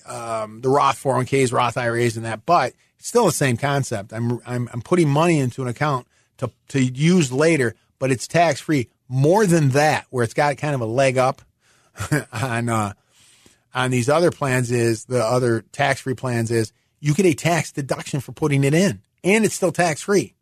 um, 0.06 0.60
the 0.60 0.68
Roth 0.68 1.00
401ks, 1.00 1.52
Roth 1.52 1.78
IRAs, 1.78 2.16
and 2.16 2.26
that, 2.26 2.44
but 2.44 2.72
it's 2.98 3.06
still 3.06 3.26
the 3.26 3.32
same 3.32 3.56
concept. 3.56 4.12
I'm 4.12 4.40
I'm, 4.44 4.68
I'm 4.72 4.82
putting 4.82 5.08
money 5.08 5.38
into 5.38 5.62
an 5.62 5.68
account 5.68 6.08
to 6.38 6.50
to 6.70 6.82
use 6.82 7.30
later, 7.30 7.76
but 8.00 8.10
it's 8.10 8.26
tax 8.26 8.60
free. 8.60 8.88
More 9.08 9.46
than 9.46 9.70
that, 9.70 10.06
where 10.10 10.24
it's 10.24 10.34
got 10.34 10.56
kind 10.56 10.74
of 10.74 10.80
a 10.80 10.86
leg 10.86 11.16
up 11.16 11.42
on 12.32 12.68
uh, 12.68 12.92
on 13.72 13.92
these 13.92 14.08
other 14.08 14.32
plans 14.32 14.72
is 14.72 15.04
the 15.04 15.24
other 15.24 15.60
tax 15.70 16.00
free 16.00 16.14
plans 16.14 16.50
is 16.50 16.72
you 17.00 17.14
get 17.14 17.26
a 17.26 17.34
tax 17.34 17.72
deduction 17.72 18.20
for 18.20 18.32
putting 18.32 18.64
it 18.64 18.74
in, 18.74 19.02
and 19.24 19.44
it's 19.44 19.54
still 19.54 19.72
tax 19.72 20.02
free. 20.02 20.34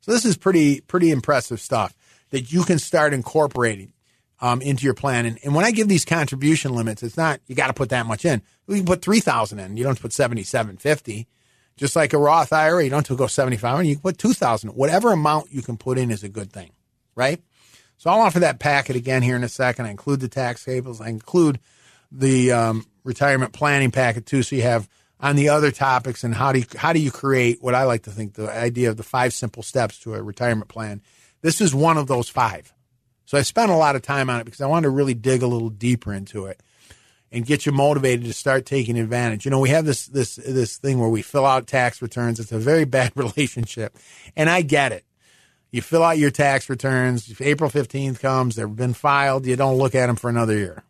So 0.00 0.12
this 0.12 0.24
is 0.24 0.36
pretty 0.36 0.80
pretty 0.80 1.10
impressive 1.10 1.60
stuff 1.60 1.94
that 2.30 2.52
you 2.52 2.64
can 2.64 2.78
start 2.78 3.12
incorporating 3.12 3.92
um, 4.40 4.60
into 4.60 4.84
your 4.84 4.94
plan. 4.94 5.26
And, 5.26 5.38
and 5.44 5.54
when 5.54 5.64
I 5.64 5.70
give 5.70 5.88
these 5.88 6.04
contribution 6.04 6.74
limits, 6.74 7.02
it's 7.02 7.16
not 7.16 7.40
you 7.46 7.54
got 7.54 7.68
to 7.68 7.74
put 7.74 7.90
that 7.90 8.06
much 8.06 8.24
in. 8.24 8.42
We 8.66 8.76
can 8.76 8.86
put 8.86 9.02
three 9.02 9.20
thousand 9.20 9.60
in. 9.60 9.76
You 9.76 9.84
don't 9.84 10.00
put 10.00 10.12
seventy 10.12 10.42
seven 10.42 10.76
fifty. 10.76 11.28
Just 11.76 11.96
like 11.96 12.12
a 12.12 12.18
Roth 12.18 12.52
IRA, 12.52 12.84
you 12.84 12.90
don't 12.90 12.98
have 12.98 13.16
to 13.16 13.16
go 13.16 13.26
seventy 13.26 13.56
five. 13.56 13.84
You 13.84 13.94
can 13.94 14.02
put 14.02 14.18
two 14.18 14.34
thousand. 14.34 14.70
Whatever 14.70 15.12
amount 15.12 15.52
you 15.52 15.62
can 15.62 15.76
put 15.76 15.98
in 15.98 16.10
is 16.10 16.22
a 16.22 16.28
good 16.28 16.52
thing, 16.52 16.70
right? 17.14 17.40
So 17.96 18.10
I'll 18.10 18.20
offer 18.20 18.40
that 18.40 18.58
packet 18.58 18.96
again 18.96 19.22
here 19.22 19.36
in 19.36 19.44
a 19.44 19.48
second. 19.48 19.86
I 19.86 19.90
include 19.90 20.20
the 20.20 20.28
tax 20.28 20.64
tables. 20.64 21.00
I 21.00 21.08
include 21.08 21.60
the 22.10 22.52
um, 22.52 22.86
retirement 23.04 23.52
planning 23.52 23.90
packet 23.90 24.26
too, 24.26 24.42
so 24.42 24.56
you 24.56 24.62
have 24.62 24.88
on 25.22 25.36
the 25.36 25.48
other 25.48 25.70
topics 25.70 26.24
and 26.24 26.34
how 26.34 26.52
do 26.52 26.58
you, 26.58 26.66
how 26.76 26.92
do 26.92 26.98
you 26.98 27.12
create 27.12 27.62
what 27.62 27.74
I 27.74 27.84
like 27.84 28.02
to 28.02 28.10
think 28.10 28.34
the 28.34 28.50
idea 28.50 28.90
of 28.90 28.96
the 28.96 29.04
five 29.04 29.32
simple 29.32 29.62
steps 29.62 29.98
to 30.00 30.14
a 30.14 30.22
retirement 30.22 30.68
plan. 30.68 31.00
This 31.40 31.60
is 31.60 31.74
one 31.74 31.96
of 31.96 32.08
those 32.08 32.28
five. 32.28 32.74
So 33.24 33.38
I 33.38 33.42
spent 33.42 33.70
a 33.70 33.76
lot 33.76 33.96
of 33.96 34.02
time 34.02 34.28
on 34.28 34.40
it 34.40 34.44
because 34.44 34.60
I 34.60 34.66
wanted 34.66 34.86
to 34.86 34.90
really 34.90 35.14
dig 35.14 35.42
a 35.42 35.46
little 35.46 35.70
deeper 35.70 36.12
into 36.12 36.46
it 36.46 36.60
and 37.30 37.46
get 37.46 37.64
you 37.64 37.72
motivated 37.72 38.26
to 38.26 38.32
start 38.32 38.66
taking 38.66 38.98
advantage. 38.98 39.44
You 39.44 39.52
know, 39.52 39.60
we 39.60 39.70
have 39.70 39.86
this 39.86 40.06
this 40.06 40.36
this 40.36 40.76
thing 40.76 40.98
where 40.98 41.08
we 41.08 41.22
fill 41.22 41.46
out 41.46 41.66
tax 41.66 42.02
returns. 42.02 42.40
It's 42.40 42.52
a 42.52 42.58
very 42.58 42.84
bad 42.98 43.12
relationship. 43.14 43.96
And 44.36 44.50
I 44.50 44.62
get 44.62 44.92
it. 44.92 45.04
You 45.70 45.80
fill 45.80 46.02
out 46.02 46.18
your 46.18 46.30
tax 46.30 46.68
returns, 46.68 47.30
if 47.30 47.40
April 47.40 47.70
15th 47.70 48.20
comes, 48.20 48.56
they've 48.56 48.76
been 48.76 48.92
filed, 48.92 49.46
you 49.46 49.56
don't 49.56 49.78
look 49.78 49.94
at 49.94 50.08
them 50.08 50.16
for 50.16 50.28
another 50.28 50.54
year. 50.54 50.84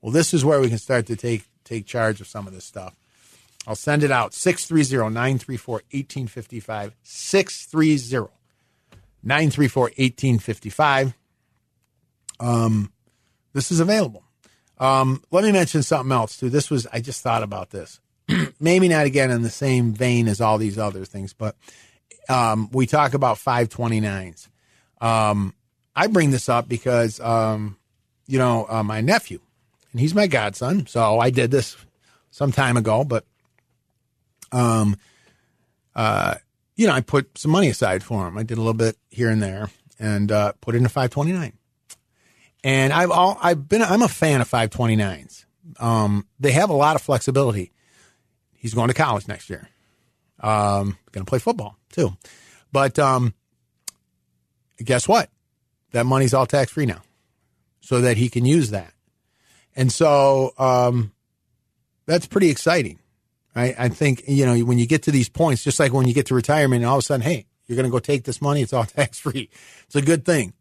Well, 0.00 0.12
this 0.12 0.32
is 0.32 0.44
where 0.44 0.60
we 0.60 0.68
can 0.68 0.78
start 0.78 1.06
to 1.06 1.16
take 1.16 1.48
take 1.64 1.86
charge 1.86 2.20
of 2.20 2.28
some 2.28 2.46
of 2.46 2.54
this 2.54 2.64
stuff. 2.64 2.94
I'll 3.68 3.76
send 3.76 4.02
it 4.02 4.10
out 4.10 4.32
630 4.32 5.12
934 5.12 5.74
1855. 5.74 6.96
630 7.02 8.32
934 9.22 9.82
1855. 9.82 11.14
Um, 12.40 12.90
this 13.52 13.70
is 13.70 13.80
available. 13.80 14.24
Um, 14.78 15.22
let 15.30 15.44
me 15.44 15.52
mention 15.52 15.82
something 15.82 16.12
else 16.12 16.38
too. 16.38 16.48
This 16.48 16.70
was, 16.70 16.86
I 16.94 17.02
just 17.02 17.22
thought 17.22 17.42
about 17.42 17.68
this. 17.68 18.00
Maybe 18.60 18.88
not 18.88 19.04
again 19.04 19.30
in 19.30 19.42
the 19.42 19.50
same 19.50 19.92
vein 19.92 20.28
as 20.28 20.40
all 20.40 20.56
these 20.56 20.78
other 20.78 21.04
things, 21.04 21.34
but 21.34 21.54
um, 22.30 22.70
we 22.72 22.86
talk 22.86 23.12
about 23.12 23.36
529s. 23.36 24.48
Um, 25.02 25.54
I 25.94 26.06
bring 26.06 26.30
this 26.30 26.48
up 26.48 26.70
because, 26.70 27.20
um, 27.20 27.76
you 28.26 28.38
know, 28.38 28.64
uh, 28.66 28.82
my 28.82 29.02
nephew, 29.02 29.40
and 29.92 30.00
he's 30.00 30.14
my 30.14 30.26
godson, 30.26 30.86
so 30.86 31.18
I 31.18 31.28
did 31.28 31.50
this 31.50 31.76
some 32.30 32.52
time 32.52 32.78
ago, 32.78 33.04
but 33.04 33.24
um, 34.52 34.96
uh, 35.94 36.36
you 36.76 36.86
know, 36.86 36.92
I 36.92 37.00
put 37.00 37.36
some 37.36 37.50
money 37.50 37.68
aside 37.68 38.04
for 38.04 38.26
him. 38.26 38.38
I 38.38 38.44
did 38.44 38.56
a 38.56 38.60
little 38.60 38.72
bit 38.72 38.96
here 39.10 39.30
and 39.30 39.42
there, 39.42 39.68
and 39.98 40.30
uh, 40.30 40.52
put 40.60 40.74
it 40.74 40.78
in 40.78 40.86
a 40.86 40.88
529. 40.88 41.52
And 42.64 42.92
I've 42.92 43.10
all 43.10 43.38
I've 43.42 43.68
been 43.68 43.82
I'm 43.82 44.02
a 44.02 44.08
fan 44.08 44.40
of 44.40 44.48
529s. 44.48 45.44
Um, 45.78 46.26
they 46.38 46.52
have 46.52 46.70
a 46.70 46.74
lot 46.74 46.96
of 46.96 47.02
flexibility. 47.02 47.72
He's 48.54 48.74
going 48.74 48.88
to 48.88 48.94
college 48.94 49.28
next 49.28 49.50
year. 49.50 49.68
Um, 50.40 50.96
going 51.10 51.24
to 51.24 51.28
play 51.28 51.40
football 51.40 51.76
too, 51.90 52.16
but 52.72 52.98
um, 52.98 53.34
guess 54.82 55.08
what? 55.08 55.30
That 55.92 56.06
money's 56.06 56.34
all 56.34 56.46
tax 56.46 56.70
free 56.70 56.86
now, 56.86 57.02
so 57.80 58.00
that 58.02 58.16
he 58.16 58.28
can 58.28 58.44
use 58.44 58.70
that. 58.70 58.92
And 59.74 59.92
so 59.92 60.52
um, 60.58 61.12
that's 62.06 62.26
pretty 62.26 62.50
exciting. 62.50 63.00
I, 63.58 63.74
I 63.78 63.88
think, 63.88 64.22
you 64.28 64.46
know, 64.46 64.56
when 64.60 64.78
you 64.78 64.86
get 64.86 65.02
to 65.04 65.10
these 65.10 65.28
points, 65.28 65.64
just 65.64 65.80
like 65.80 65.92
when 65.92 66.06
you 66.06 66.14
get 66.14 66.26
to 66.26 66.34
retirement 66.34 66.82
and 66.82 66.88
all 66.88 66.96
of 66.96 67.00
a 67.00 67.02
sudden, 67.02 67.22
hey, 67.22 67.46
you're 67.66 67.76
going 67.76 67.86
to 67.86 67.90
go 67.90 67.98
take 67.98 68.24
this 68.24 68.40
money. 68.40 68.62
It's 68.62 68.72
all 68.72 68.84
tax 68.84 69.18
free. 69.18 69.50
It's 69.86 69.96
a 69.96 70.02
good 70.02 70.24
thing. 70.24 70.52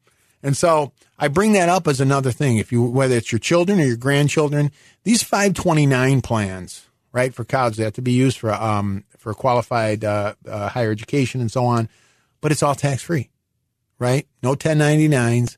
And 0.41 0.57
so 0.57 0.93
I 1.17 1.27
bring 1.27 1.53
that 1.53 1.69
up 1.69 1.87
as 1.87 2.01
another 2.01 2.31
thing. 2.31 2.57
If 2.57 2.71
you, 2.71 2.83
whether 2.83 3.15
it's 3.15 3.31
your 3.31 3.39
children 3.39 3.79
or 3.79 3.85
your 3.85 3.97
grandchildren, 3.97 4.71
these 5.03 5.21
529 5.23 6.21
plans, 6.21 6.87
right, 7.11 7.33
for 7.33 7.43
college, 7.43 7.77
they 7.77 7.83
have 7.83 7.93
to 7.93 8.01
be 8.01 8.13
used 8.13 8.39
for, 8.39 8.51
um, 8.53 9.03
for 9.17 9.33
qualified, 9.33 10.03
uh, 10.03 10.33
uh, 10.47 10.69
higher 10.69 10.91
education 10.91 11.39
and 11.39 11.51
so 11.51 11.65
on, 11.65 11.89
but 12.41 12.51
it's 12.51 12.63
all 12.63 12.75
tax 12.75 13.03
free, 13.03 13.29
right? 13.99 14.27
No 14.41 14.55
1099s. 14.55 15.57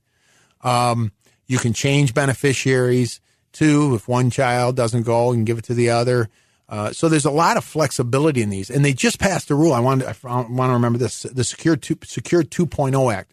Um, 0.62 1.14
you 1.48 1.58
can 1.58 1.74
change 1.74 2.14
beneficiaries 2.14 3.22
too. 3.52 3.96
If 3.96 4.08
one 4.08 4.30
child 4.30 4.76
doesn't 4.76 5.04
go, 5.04 5.32
and 5.32 5.46
give 5.46 5.58
it 5.58 5.66
to 5.66 5.74
the 5.74 5.90
other. 5.90 6.30
Uh, 6.70 6.94
so 6.94 7.10
there's 7.10 7.26
a 7.26 7.32
lot 7.32 7.58
of 7.58 7.64
flexibility 7.64 8.44
in 8.44 8.52
these, 8.52 8.70
and 8.70 8.86
they 8.86 8.94
just 8.94 9.20
passed 9.20 9.50
a 9.50 9.56
rule. 9.56 9.74
I 9.74 9.80
want 9.80 10.02
to, 10.02 10.08
I 10.08 10.42
want 10.42 10.70
to 10.70 10.74
remember 10.74 11.00
this: 11.00 11.24
the 11.24 11.44
Secure 11.44 11.76
Two, 11.76 11.98
Secure 12.04 12.44
2.0 12.44 13.14
Act 13.14 13.32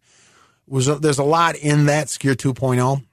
was. 0.66 0.86
There's 1.00 1.18
a 1.18 1.24
lot 1.24 1.54
in 1.56 1.84
that 1.84 2.08
Secure 2.08 2.34
2.0, 2.34 3.04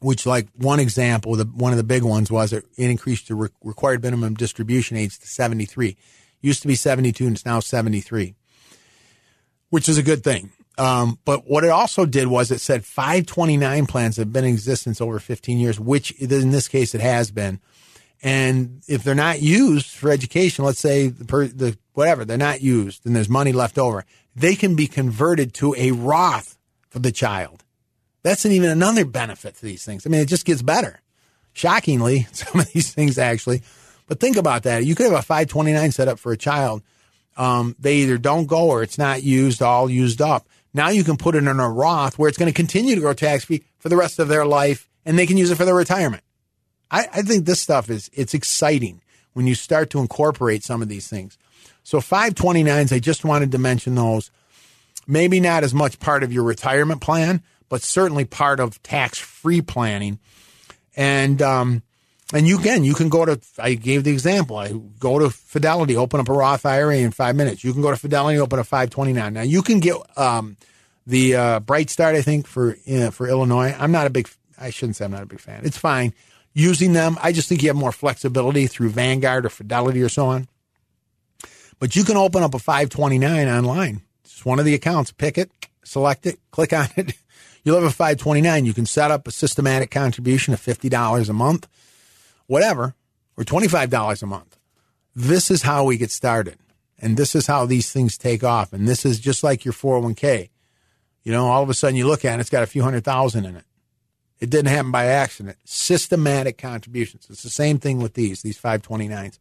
which, 0.00 0.26
like 0.26 0.48
one 0.56 0.80
example, 0.80 1.36
the 1.36 1.44
one 1.44 1.72
of 1.72 1.76
the 1.76 1.84
big 1.84 2.02
ones 2.02 2.32
was 2.32 2.52
it 2.52 2.64
increased 2.76 3.28
the 3.28 3.36
re- 3.36 3.48
required 3.62 4.02
minimum 4.02 4.34
distribution 4.34 4.96
age 4.96 5.16
to 5.20 5.26
73. 5.28 5.96
Used 6.40 6.62
to 6.62 6.68
be 6.68 6.74
72, 6.74 7.24
and 7.24 7.36
it's 7.36 7.46
now 7.46 7.60
73, 7.60 8.34
which 9.70 9.88
is 9.88 9.98
a 9.98 10.02
good 10.02 10.24
thing. 10.24 10.50
Um, 10.78 11.20
but 11.24 11.46
what 11.46 11.62
it 11.62 11.70
also 11.70 12.06
did 12.06 12.26
was 12.26 12.50
it 12.50 12.60
said 12.60 12.84
529 12.84 13.86
plans 13.86 14.16
have 14.16 14.32
been 14.32 14.44
in 14.44 14.52
existence 14.52 15.00
over 15.00 15.20
15 15.20 15.58
years, 15.58 15.78
which 15.78 16.10
in 16.12 16.50
this 16.50 16.66
case 16.66 16.92
it 16.92 17.00
has 17.00 17.30
been 17.30 17.60
and 18.22 18.82
if 18.86 19.02
they're 19.02 19.14
not 19.14 19.42
used 19.42 19.86
for 19.86 20.10
education, 20.10 20.64
let's 20.64 20.78
say 20.78 21.08
the, 21.08 21.24
per, 21.24 21.46
the 21.46 21.76
whatever, 21.94 22.24
they're 22.24 22.38
not 22.38 22.60
used 22.60 23.04
and 23.04 23.16
there's 23.16 23.28
money 23.28 23.52
left 23.52 23.78
over, 23.78 24.04
they 24.36 24.54
can 24.54 24.76
be 24.76 24.86
converted 24.86 25.52
to 25.54 25.74
a 25.76 25.90
Roth 25.90 26.56
for 26.88 27.00
the 27.00 27.12
child. 27.12 27.64
That's 28.22 28.44
an 28.44 28.52
even 28.52 28.70
another 28.70 29.04
benefit 29.04 29.56
to 29.56 29.62
these 29.62 29.84
things. 29.84 30.06
I 30.06 30.10
mean, 30.10 30.20
it 30.20 30.28
just 30.28 30.44
gets 30.44 30.62
better. 30.62 31.00
Shockingly, 31.52 32.28
some 32.32 32.60
of 32.60 32.72
these 32.72 32.94
things 32.94 33.18
actually. 33.18 33.62
But 34.06 34.20
think 34.20 34.36
about 34.36 34.64
that. 34.64 34.84
You 34.84 34.94
could 34.94 35.06
have 35.06 35.18
a 35.18 35.22
529 35.22 35.90
set 35.90 36.08
up 36.08 36.18
for 36.18 36.32
a 36.32 36.36
child. 36.36 36.82
Um, 37.36 37.74
they 37.78 37.96
either 37.96 38.18
don't 38.18 38.46
go 38.46 38.68
or 38.68 38.82
it's 38.82 38.98
not 38.98 39.22
used, 39.22 39.62
all 39.62 39.90
used 39.90 40.20
up. 40.20 40.46
Now 40.74 40.90
you 40.90 41.02
can 41.02 41.16
put 41.16 41.34
it 41.34 41.38
in 41.38 41.48
a 41.48 41.68
Roth 41.68 42.18
where 42.18 42.28
it's 42.28 42.38
going 42.38 42.50
to 42.50 42.56
continue 42.56 42.94
to 42.94 43.00
grow 43.00 43.14
tax 43.14 43.44
free 43.44 43.64
for 43.78 43.88
the 43.88 43.96
rest 43.96 44.18
of 44.18 44.28
their 44.28 44.46
life 44.46 44.88
and 45.04 45.18
they 45.18 45.26
can 45.26 45.36
use 45.36 45.50
it 45.50 45.56
for 45.56 45.64
their 45.64 45.74
retirement. 45.74 46.22
I, 46.92 47.08
I 47.12 47.22
think 47.22 47.46
this 47.46 47.60
stuff 47.60 47.90
is 47.90 48.10
it's 48.12 48.34
exciting 48.34 49.00
when 49.32 49.46
you 49.46 49.54
start 49.54 49.90
to 49.90 49.98
incorporate 49.98 50.62
some 50.62 50.82
of 50.82 50.88
these 50.88 51.08
things. 51.08 51.38
So 51.82 51.98
529s, 51.98 52.92
I 52.92 52.98
just 52.98 53.24
wanted 53.24 53.50
to 53.52 53.58
mention 53.58 53.94
those. 53.94 54.30
Maybe 55.06 55.40
not 55.40 55.64
as 55.64 55.74
much 55.74 55.98
part 55.98 56.22
of 56.22 56.32
your 56.32 56.44
retirement 56.44 57.00
plan, 57.00 57.42
but 57.68 57.82
certainly 57.82 58.24
part 58.24 58.60
of 58.60 58.80
tax 58.84 59.18
free 59.18 59.62
planning. 59.62 60.20
And 60.94 61.42
um, 61.42 61.82
and 62.32 62.46
you 62.46 62.58
can 62.58 62.84
you 62.84 62.94
can 62.94 63.08
go 63.08 63.24
to 63.24 63.40
I 63.58 63.74
gave 63.74 64.04
the 64.04 64.12
example. 64.12 64.58
I 64.58 64.72
go 65.00 65.18
to 65.18 65.30
Fidelity, 65.30 65.96
open 65.96 66.20
up 66.20 66.28
a 66.28 66.32
Roth 66.32 66.66
IRA 66.66 66.98
in 66.98 67.10
five 67.10 67.34
minutes. 67.34 67.64
You 67.64 67.72
can 67.72 67.82
go 67.82 67.90
to 67.90 67.96
Fidelity, 67.96 68.38
open 68.38 68.58
a 68.58 68.64
529. 68.64 69.32
Now 69.32 69.42
you 69.42 69.62
can 69.62 69.80
get 69.80 69.96
um, 70.16 70.56
the 71.06 71.34
uh, 71.34 71.60
Bright 71.60 71.90
Start, 71.90 72.14
I 72.14 72.22
think 72.22 72.46
for 72.46 72.76
uh, 72.88 73.10
for 73.10 73.26
Illinois. 73.26 73.74
I'm 73.76 73.90
not 73.90 74.06
a 74.06 74.10
big 74.10 74.28
I 74.56 74.70
shouldn't 74.70 74.96
say 74.96 75.06
I'm 75.06 75.10
not 75.10 75.22
a 75.22 75.26
big 75.26 75.40
fan. 75.40 75.62
It's 75.64 75.78
fine 75.78 76.12
using 76.54 76.92
them. 76.92 77.18
I 77.22 77.32
just 77.32 77.48
think 77.48 77.62
you 77.62 77.68
have 77.68 77.76
more 77.76 77.92
flexibility 77.92 78.66
through 78.66 78.90
Vanguard 78.90 79.46
or 79.46 79.48
Fidelity 79.48 80.02
or 80.02 80.08
so 80.08 80.26
on. 80.26 80.48
But 81.78 81.96
you 81.96 82.04
can 82.04 82.16
open 82.16 82.42
up 82.42 82.54
a 82.54 82.58
529 82.58 83.48
online. 83.48 84.02
It's 84.24 84.44
one 84.44 84.58
of 84.58 84.64
the 84.64 84.74
accounts. 84.74 85.10
Pick 85.10 85.36
it, 85.38 85.50
select 85.84 86.26
it, 86.26 86.38
click 86.50 86.72
on 86.72 86.88
it. 86.96 87.14
You'll 87.64 87.76
have 87.76 87.84
a 87.84 87.90
529. 87.90 88.64
You 88.64 88.74
can 88.74 88.86
set 88.86 89.10
up 89.10 89.26
a 89.28 89.30
systematic 89.30 89.90
contribution 89.90 90.52
of 90.52 90.60
$50 90.60 91.28
a 91.28 91.32
month, 91.32 91.68
whatever, 92.46 92.94
or 93.36 93.44
$25 93.44 94.22
a 94.22 94.26
month. 94.26 94.58
this 95.14 95.50
is 95.50 95.62
how 95.62 95.84
we 95.84 95.96
get 95.96 96.10
started. 96.10 96.58
And 96.98 97.16
this 97.16 97.34
is 97.34 97.48
how 97.48 97.66
these 97.66 97.92
things 97.92 98.16
take 98.16 98.44
off. 98.44 98.72
And 98.72 98.86
this 98.86 99.04
is 99.04 99.18
just 99.18 99.42
like 99.42 99.64
your 99.64 99.74
401k. 99.74 100.50
You 101.24 101.32
know, 101.32 101.46
all 101.46 101.62
of 101.62 101.68
a 101.68 101.74
sudden 101.74 101.96
you 101.96 102.06
look 102.06 102.24
at 102.24 102.38
it, 102.38 102.40
it's 102.40 102.50
got 102.50 102.62
a 102.62 102.66
few 102.66 102.82
hundred 102.82 103.04
thousand 103.04 103.44
in 103.44 103.56
it. 103.56 103.64
It 104.42 104.50
didn't 104.50 104.70
happen 104.70 104.90
by 104.90 105.04
accident. 105.04 105.56
Systematic 105.64 106.58
contributions. 106.58 107.28
It's 107.30 107.44
the 107.44 107.48
same 107.48 107.78
thing 107.78 108.02
with 108.02 108.14
these, 108.14 108.42
these 108.42 108.60
529s. 108.60 109.38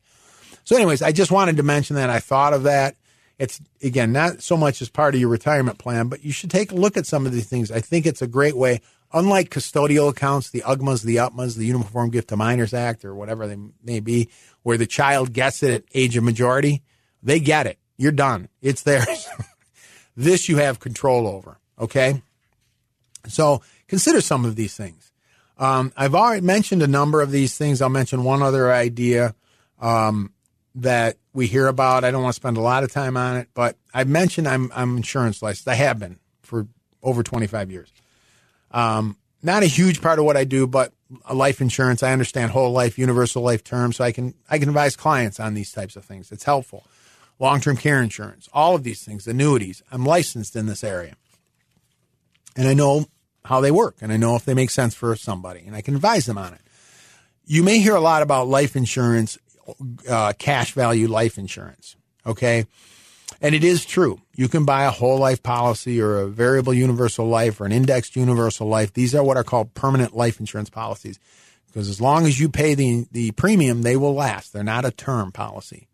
So, 0.63 0.75
anyways, 0.75 1.01
I 1.01 1.11
just 1.11 1.31
wanted 1.31 1.57
to 1.57 1.63
mention 1.63 1.95
that. 1.95 2.11
I 2.11 2.19
thought 2.19 2.53
of 2.53 2.63
that. 2.63 2.97
It's, 3.39 3.59
again, 3.81 4.11
not 4.11 4.43
so 4.43 4.55
much 4.55 4.79
as 4.79 4.89
part 4.89 5.15
of 5.15 5.19
your 5.19 5.31
retirement 5.31 5.79
plan, 5.79 6.07
but 6.07 6.23
you 6.23 6.31
should 6.31 6.51
take 6.51 6.71
a 6.71 6.75
look 6.75 6.97
at 6.97 7.07
some 7.07 7.25
of 7.25 7.31
these 7.31 7.49
things. 7.49 7.71
I 7.71 7.79
think 7.79 8.05
it's 8.05 8.21
a 8.21 8.27
great 8.27 8.55
way, 8.55 8.79
unlike 9.11 9.49
custodial 9.49 10.07
accounts, 10.07 10.51
the 10.51 10.61
UGMAs, 10.61 11.03
the 11.03 11.15
UTMAs, 11.15 11.57
the 11.57 11.65
Uniform 11.65 12.11
Gift 12.11 12.29
to 12.29 12.37
Minors 12.37 12.71
Act, 12.71 13.03
or 13.03 13.15
whatever 13.15 13.47
they 13.47 13.57
may 13.83 14.01
be, 14.01 14.29
where 14.61 14.77
the 14.77 14.85
child 14.85 15.33
gets 15.33 15.63
it 15.63 15.73
at 15.73 15.83
age 15.95 16.15
of 16.15 16.23
majority. 16.23 16.83
They 17.23 17.39
get 17.39 17.65
it. 17.65 17.79
You're 17.97 18.11
done. 18.11 18.49
It's 18.61 18.83
theirs. 18.83 19.27
this 20.15 20.47
you 20.47 20.57
have 20.57 20.79
control 20.79 21.25
over. 21.25 21.57
Okay. 21.79 22.21
So 23.27 23.63
consider 23.91 24.21
some 24.21 24.45
of 24.45 24.55
these 24.55 24.73
things. 24.73 25.11
Um, 25.57 25.91
I've 25.97 26.15
already 26.15 26.45
mentioned 26.45 26.81
a 26.81 26.87
number 26.87 27.21
of 27.21 27.29
these 27.29 27.57
things. 27.57 27.81
I'll 27.81 27.89
mention 27.89 28.23
one 28.23 28.41
other 28.41 28.71
idea 28.71 29.35
um, 29.81 30.31
that 30.75 31.17
we 31.33 31.45
hear 31.45 31.67
about. 31.67 32.05
I 32.05 32.09
don't 32.09 32.23
want 32.23 32.33
to 32.33 32.39
spend 32.39 32.55
a 32.55 32.61
lot 32.61 32.85
of 32.85 32.91
time 32.91 33.17
on 33.17 33.35
it, 33.35 33.49
but 33.53 33.75
I 33.93 34.05
mentioned 34.05 34.47
I'm 34.47 34.71
I'm 34.73 34.95
insurance 34.95 35.41
licensed. 35.41 35.67
I 35.67 35.73
have 35.73 35.99
been 35.99 36.19
for 36.41 36.67
over 37.03 37.21
25 37.21 37.69
years. 37.69 37.91
Um, 38.71 39.17
not 39.43 39.61
a 39.61 39.65
huge 39.65 40.01
part 40.01 40.19
of 40.19 40.25
what 40.25 40.37
I 40.37 40.45
do, 40.45 40.67
but 40.67 40.93
life 41.31 41.59
insurance. 41.59 42.01
I 42.01 42.13
understand 42.13 42.51
whole 42.51 42.71
life, 42.71 42.97
universal 42.97 43.43
life 43.43 43.61
terms, 43.61 43.97
so 43.97 44.05
I 44.05 44.13
can 44.13 44.33
I 44.49 44.57
can 44.57 44.69
advise 44.69 44.95
clients 44.95 45.37
on 45.37 45.53
these 45.53 45.73
types 45.73 45.97
of 45.97 46.05
things. 46.05 46.31
It's 46.31 46.45
helpful. 46.45 46.85
Long 47.39 47.59
term 47.59 47.75
care 47.75 48.01
insurance, 48.01 48.47
all 48.53 48.73
of 48.73 48.83
these 48.83 49.03
things, 49.03 49.27
annuities. 49.27 49.83
I'm 49.91 50.05
licensed 50.05 50.55
in 50.55 50.67
this 50.67 50.81
area, 50.81 51.17
and 52.55 52.69
I 52.69 52.73
know 52.73 53.07
how 53.45 53.61
they 53.61 53.71
work, 53.71 53.97
and 54.01 54.11
I 54.11 54.17
know 54.17 54.35
if 54.35 54.45
they 54.45 54.53
make 54.53 54.69
sense 54.69 54.93
for 54.93 55.15
somebody, 55.15 55.63
and 55.65 55.75
I 55.75 55.81
can 55.81 55.95
advise 55.95 56.25
them 56.25 56.37
on 56.37 56.53
it. 56.53 56.61
You 57.45 57.63
may 57.63 57.79
hear 57.79 57.95
a 57.95 58.01
lot 58.01 58.21
about 58.21 58.47
life 58.47 58.75
insurance, 58.75 59.37
uh, 60.09 60.33
cash 60.37 60.73
value 60.73 61.07
life 61.07 61.37
insurance. 61.37 61.95
Okay. 62.25 62.65
And 63.41 63.55
it 63.55 63.63
is 63.63 63.85
true. 63.85 64.21
You 64.35 64.47
can 64.47 64.65
buy 64.65 64.83
a 64.83 64.91
whole 64.91 65.17
life 65.17 65.41
policy 65.41 65.99
or 65.99 66.19
a 66.19 66.27
variable 66.27 66.73
universal 66.73 67.27
life 67.27 67.59
or 67.59 67.65
an 67.65 67.71
indexed 67.71 68.15
universal 68.15 68.67
life. 68.67 68.93
These 68.93 69.15
are 69.15 69.23
what 69.23 69.37
are 69.37 69.43
called 69.43 69.73
permanent 69.73 70.15
life 70.15 70.39
insurance 70.39 70.69
policies 70.69 71.19
because 71.67 71.89
as 71.89 72.01
long 72.01 72.25
as 72.25 72.39
you 72.39 72.49
pay 72.49 72.75
the, 72.75 73.07
the 73.11 73.31
premium, 73.31 73.81
they 73.81 73.95
will 73.95 74.13
last. 74.13 74.53
They're 74.53 74.63
not 74.63 74.85
a 74.85 74.91
term 74.91 75.31
policy. 75.31 75.87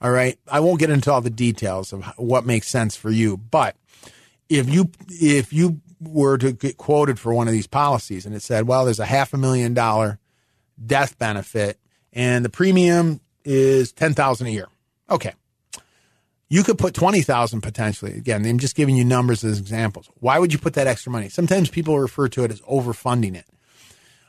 All 0.00 0.10
right. 0.10 0.38
I 0.48 0.60
won't 0.60 0.80
get 0.80 0.90
into 0.90 1.12
all 1.12 1.20
the 1.20 1.30
details 1.30 1.92
of 1.92 2.04
what 2.16 2.46
makes 2.46 2.68
sense 2.68 2.96
for 2.96 3.10
you, 3.10 3.36
but 3.36 3.76
if 4.48 4.68
you, 4.68 4.90
if 5.08 5.52
you 5.52 5.80
were 6.02 6.38
to 6.38 6.52
get 6.52 6.76
quoted 6.76 7.18
for 7.18 7.32
one 7.32 7.48
of 7.48 7.52
these 7.52 7.66
policies 7.66 8.26
and 8.26 8.34
it 8.34 8.42
said, 8.42 8.66
well, 8.66 8.84
there's 8.84 9.00
a 9.00 9.06
half 9.06 9.32
a 9.32 9.38
million 9.38 9.74
dollar 9.74 10.18
death 10.84 11.18
benefit 11.18 11.78
and 12.12 12.44
the 12.44 12.48
premium 12.48 13.20
is 13.44 13.92
10,000 13.92 14.46
a 14.46 14.50
year. 14.50 14.66
Okay. 15.10 15.32
You 16.48 16.62
could 16.62 16.78
put 16.78 16.94
20,000 16.94 17.62
potentially. 17.62 18.12
Again, 18.12 18.44
I'm 18.44 18.58
just 18.58 18.76
giving 18.76 18.96
you 18.96 19.04
numbers 19.04 19.42
as 19.42 19.58
examples. 19.58 20.10
Why 20.16 20.38
would 20.38 20.52
you 20.52 20.58
put 20.58 20.74
that 20.74 20.86
extra 20.86 21.10
money? 21.10 21.28
Sometimes 21.30 21.70
people 21.70 21.98
refer 21.98 22.28
to 22.28 22.44
it 22.44 22.50
as 22.50 22.60
overfunding 22.62 23.34
it. 23.34 23.46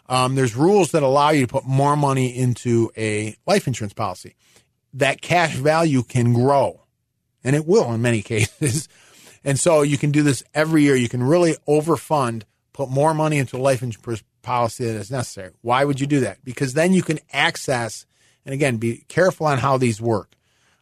Um, 0.07 0.35
there's 0.35 0.55
rules 0.55 0.91
that 0.91 1.03
allow 1.03 1.29
you 1.29 1.41
to 1.41 1.51
put 1.51 1.65
more 1.65 1.95
money 1.95 2.37
into 2.37 2.91
a 2.97 3.35
life 3.45 3.67
insurance 3.67 3.93
policy. 3.93 4.35
That 4.93 5.21
cash 5.21 5.55
value 5.55 6.03
can 6.03 6.33
grow, 6.33 6.83
and 7.43 7.55
it 7.55 7.65
will 7.65 7.91
in 7.91 8.01
many 8.01 8.21
cases. 8.21 8.87
And 9.43 9.59
so 9.59 9.81
you 9.81 9.97
can 9.97 10.11
do 10.11 10.23
this 10.23 10.43
every 10.53 10.83
year. 10.83 10.95
You 10.95 11.09
can 11.09 11.23
really 11.23 11.55
overfund, 11.67 12.43
put 12.71 12.89
more 12.89 13.13
money 13.13 13.37
into 13.37 13.57
a 13.57 13.59
life 13.59 13.83
insurance 13.83 14.23
policy 14.41 14.85
that 14.85 14.95
is 14.95 15.11
necessary. 15.11 15.51
Why 15.61 15.83
would 15.85 15.99
you 15.99 16.07
do 16.07 16.21
that? 16.21 16.43
Because 16.43 16.73
then 16.73 16.93
you 16.93 17.01
can 17.01 17.19
access, 17.31 18.05
and 18.45 18.53
again, 18.53 18.77
be 18.77 19.03
careful 19.07 19.47
on 19.47 19.57
how 19.57 19.77
these 19.77 20.01
work. 20.01 20.35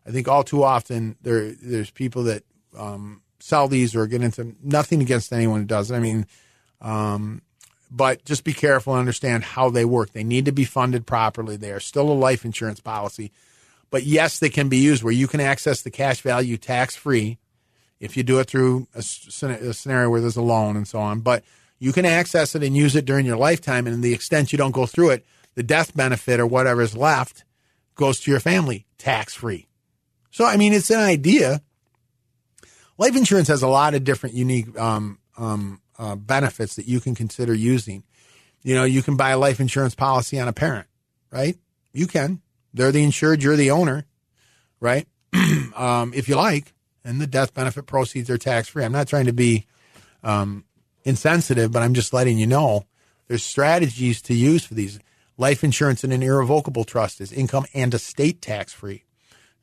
I 0.05 0.11
think 0.11 0.27
all 0.27 0.43
too 0.43 0.63
often 0.63 1.15
there 1.21 1.51
there's 1.51 1.91
people 1.91 2.23
that 2.23 2.43
um, 2.77 3.21
sell 3.39 3.67
these 3.67 3.95
or 3.95 4.07
get 4.07 4.23
into 4.23 4.55
nothing 4.63 5.01
against 5.01 5.31
anyone 5.31 5.61
who 5.61 5.65
does 5.65 5.91
it. 5.91 5.95
I 5.95 5.99
mean, 5.99 6.25
um, 6.81 7.41
but 7.89 8.25
just 8.25 8.43
be 8.43 8.53
careful 8.53 8.93
and 8.93 8.99
understand 8.99 9.43
how 9.43 9.69
they 9.69 9.85
work. 9.85 10.11
They 10.11 10.23
need 10.23 10.45
to 10.45 10.51
be 10.51 10.63
funded 10.63 11.05
properly. 11.05 11.55
They 11.55 11.71
are 11.71 11.79
still 11.79 12.09
a 12.09 12.13
life 12.13 12.45
insurance 12.45 12.79
policy, 12.79 13.31
but 13.89 14.03
yes, 14.03 14.39
they 14.39 14.49
can 14.49 14.69
be 14.69 14.77
used 14.77 15.03
where 15.03 15.13
you 15.13 15.27
can 15.27 15.39
access 15.39 15.81
the 15.81 15.91
cash 15.91 16.21
value 16.21 16.57
tax 16.57 16.95
free 16.95 17.37
if 18.01 18.17
you 18.17 18.23
do 18.23 18.39
it 18.39 18.47
through 18.47 18.87
a, 18.95 18.99
a 18.99 19.73
scenario 19.73 20.09
where 20.09 20.19
there's 20.19 20.35
a 20.35 20.41
loan 20.41 20.75
and 20.75 20.87
so 20.87 20.99
on. 20.99 21.21
But 21.21 21.43
you 21.79 21.93
can 21.93 22.05
access 22.05 22.55
it 22.55 22.63
and 22.63 22.75
use 22.75 22.95
it 22.95 23.05
during 23.05 23.25
your 23.25 23.37
lifetime, 23.37 23.87
and 23.87 23.93
in 23.93 24.01
the 24.01 24.13
extent 24.13 24.51
you 24.51 24.57
don't 24.57 24.71
go 24.71 24.85
through 24.85 25.11
it, 25.11 25.25
the 25.55 25.63
death 25.63 25.95
benefit 25.95 26.39
or 26.39 26.45
whatever 26.45 26.81
is 26.81 26.97
left 26.97 27.45
goes 27.95 28.19
to 28.21 28.31
your 28.31 28.39
family 28.39 28.85
tax 28.97 29.35
free. 29.35 29.67
So, 30.31 30.45
I 30.45 30.57
mean, 30.57 30.73
it's 30.73 30.89
an 30.89 30.99
idea. 30.99 31.61
Life 32.97 33.15
insurance 33.15 33.47
has 33.47 33.61
a 33.61 33.67
lot 33.67 33.93
of 33.93 34.03
different 34.03 34.35
unique 34.35 34.77
um, 34.79 35.19
um, 35.37 35.81
uh, 35.99 36.15
benefits 36.15 36.75
that 36.75 36.87
you 36.87 36.99
can 36.99 37.15
consider 37.15 37.53
using. 37.53 38.03
You 38.63 38.75
know, 38.75 38.83
you 38.83 39.01
can 39.01 39.17
buy 39.17 39.31
a 39.31 39.37
life 39.37 39.59
insurance 39.59 39.95
policy 39.95 40.39
on 40.39 40.47
a 40.47 40.53
parent, 40.53 40.87
right? 41.31 41.57
You 41.93 42.07
can. 42.07 42.41
They're 42.73 42.91
the 42.91 43.03
insured, 43.03 43.43
you're 43.43 43.55
the 43.55 43.71
owner, 43.71 44.05
right? 44.79 45.07
um, 45.75 46.13
if 46.15 46.29
you 46.29 46.35
like, 46.35 46.73
and 47.03 47.19
the 47.19 47.27
death 47.27 47.53
benefit 47.53 47.85
proceeds 47.85 48.29
are 48.29 48.37
tax 48.37 48.69
free. 48.69 48.83
I'm 48.83 48.91
not 48.91 49.07
trying 49.07 49.25
to 49.25 49.33
be 49.33 49.65
um, 50.23 50.65
insensitive, 51.03 51.71
but 51.71 51.81
I'm 51.81 51.93
just 51.93 52.13
letting 52.13 52.37
you 52.37 52.47
know 52.47 52.85
there's 53.27 53.43
strategies 53.43 54.21
to 54.23 54.33
use 54.33 54.65
for 54.65 54.73
these. 54.73 54.99
Life 55.37 55.63
insurance 55.63 56.03
in 56.03 56.11
an 56.11 56.21
irrevocable 56.21 56.83
trust 56.83 57.19
is 57.19 57.31
income 57.31 57.65
and 57.73 57.93
estate 57.93 58.41
tax 58.41 58.73
free 58.73 59.05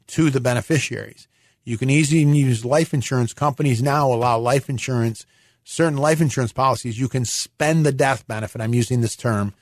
to 0.08 0.30
the 0.30 0.40
beneficiaries. 0.40 1.28
You 1.62 1.78
can 1.78 1.90
easily 1.90 2.22
use 2.22 2.64
life 2.64 2.94
insurance. 2.94 3.32
Companies 3.32 3.82
now 3.82 4.10
allow 4.10 4.38
life 4.38 4.68
insurance, 4.70 5.26
certain 5.64 5.98
life 5.98 6.20
insurance 6.20 6.52
policies. 6.52 6.98
You 6.98 7.08
can 7.08 7.24
spend 7.24 7.84
the 7.84 7.92
death 7.92 8.26
benefit. 8.26 8.60
I'm 8.60 8.74
using 8.74 9.02
this 9.02 9.14
term. 9.14 9.54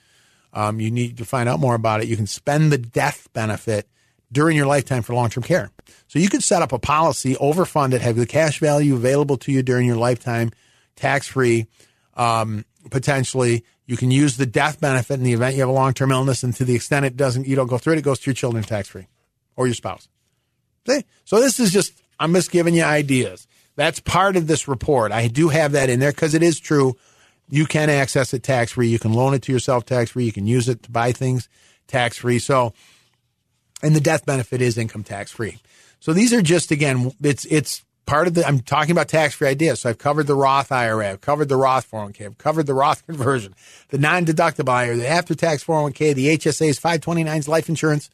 Um, 0.53 0.81
you 0.81 0.91
need 0.91 1.19
to 1.19 1.25
find 1.25 1.49
out 1.49 1.61
more 1.61 1.75
about 1.75 2.01
it. 2.01 2.09
You 2.09 2.17
can 2.17 2.29
spend 2.29 2.73
the 2.73 2.79
death 2.79 3.29
benefit 3.33 3.89
during 4.33 4.57
your 4.57 4.67
lifetime 4.67 5.03
for 5.03 5.15
long 5.15 5.31
term 5.31 5.43
care. 5.43 5.71
So 6.09 6.19
you 6.19 6.29
could 6.29 6.43
set 6.43 6.63
up 6.63 6.73
a 6.73 6.79
policy, 6.79 7.35
overfund 7.35 7.93
it, 7.93 8.01
have 8.01 8.17
the 8.17 8.27
cash 8.27 8.59
value 8.61 8.95
available 8.95 9.37
to 9.39 9.53
you 9.53 9.63
during 9.63 9.87
your 9.87 9.97
lifetime, 9.97 10.51
tax 10.95 11.27
free, 11.27 11.67
um, 12.15 12.65
potentially. 12.91 13.65
You 13.87 13.97
can 13.97 14.11
use 14.11 14.37
the 14.37 14.47
death 14.47 14.81
benefit 14.81 15.15
in 15.15 15.23
the 15.23 15.33
event 15.33 15.55
you 15.55 15.61
have 15.61 15.69
a 15.69 15.73
long 15.73 15.95
term 15.95 16.11
illness, 16.11 16.43
and 16.43 16.55
to 16.57 16.65
the 16.65 16.75
extent 16.75 17.07
it 17.07 17.17
doesn't, 17.17 17.47
you 17.47 17.55
don't 17.55 17.69
go 17.69 17.79
through 17.79 17.95
it, 17.95 17.99
it 17.99 18.03
goes 18.03 18.19
to 18.21 18.31
your 18.31 18.35
children 18.35 18.65
tax 18.65 18.89
free 18.89 19.07
or 19.55 19.67
your 19.67 19.75
spouse. 19.75 20.09
See? 20.87 21.05
So 21.25 21.41
this 21.41 21.61
is 21.61 21.73
just, 21.73 21.93
I'm 22.19 22.33
just 22.35 22.51
giving 22.51 22.75
you 22.75 22.83
ideas. 22.83 23.47
That's 23.77 24.01
part 24.01 24.37
of 24.37 24.47
this 24.47 24.67
report. 24.69 25.13
I 25.13 25.29
do 25.29 25.49
have 25.51 25.73
that 25.73 25.91
in 25.91 26.01
there 26.01 26.13
because 26.13 26.35
it 26.35 26.43
is 26.43 26.59
true. 26.59 26.97
You 27.49 27.67
can 27.67 27.91
access 27.91 28.35
it 28.35 28.43
tax 28.43 28.73
free. 28.73 28.89
You 28.89 28.99
can 28.99 29.13
loan 29.13 29.35
it 29.35 29.43
to 29.43 29.53
yourself 29.53 29.85
tax 29.85 30.13
free. 30.13 30.25
You 30.25 30.33
can 30.33 30.47
use 30.47 30.69
it 30.69 30.83
to 30.85 30.91
buy 30.91 31.13
things 31.13 31.49
tax 31.87 32.19
free. 32.19 32.39
So, 32.39 32.73
and 33.83 33.95
the 33.95 34.01
death 34.01 34.25
benefit 34.27 34.61
is 34.61 34.79
income 34.79 35.05
tax 35.05 35.33
free. 35.33 35.59
So 36.01 36.13
these 36.13 36.33
are 36.33 36.43
just, 36.43 36.71
again, 36.71 37.13
it's, 37.23 37.45
it's 37.47 37.85
part 38.07 38.27
of 38.27 38.35
the, 38.35 38.47
I'm 38.47 38.61
talking 38.61 38.93
about 38.93 39.09
tax 39.09 39.35
free 39.35 39.49
ideas. 39.49 39.81
So 39.81 39.91
I've 39.91 39.99
covered 39.99 40.27
the 40.27 40.35
Roth 40.35 40.73
IRA. 40.73 41.11
I've 41.11 41.21
covered 41.21 41.49
the 41.49 41.57
Roth 41.57 41.91
401k. 41.91 42.27
I've 42.27 42.39
covered 42.39 42.67
the 42.67 42.75
Roth 42.75 43.05
conversion, 43.07 43.55
the 43.89 43.99
non 43.99 44.25
deductible 44.25 44.73
IRA, 44.73 44.97
the 44.97 45.09
after 45.09 45.35
tax 45.35 45.65
401k, 45.65 46.15
the 46.15 46.37
HSAs, 46.37 46.81
529s, 46.81 47.49
life 47.49 47.69
insurance. 47.69 48.11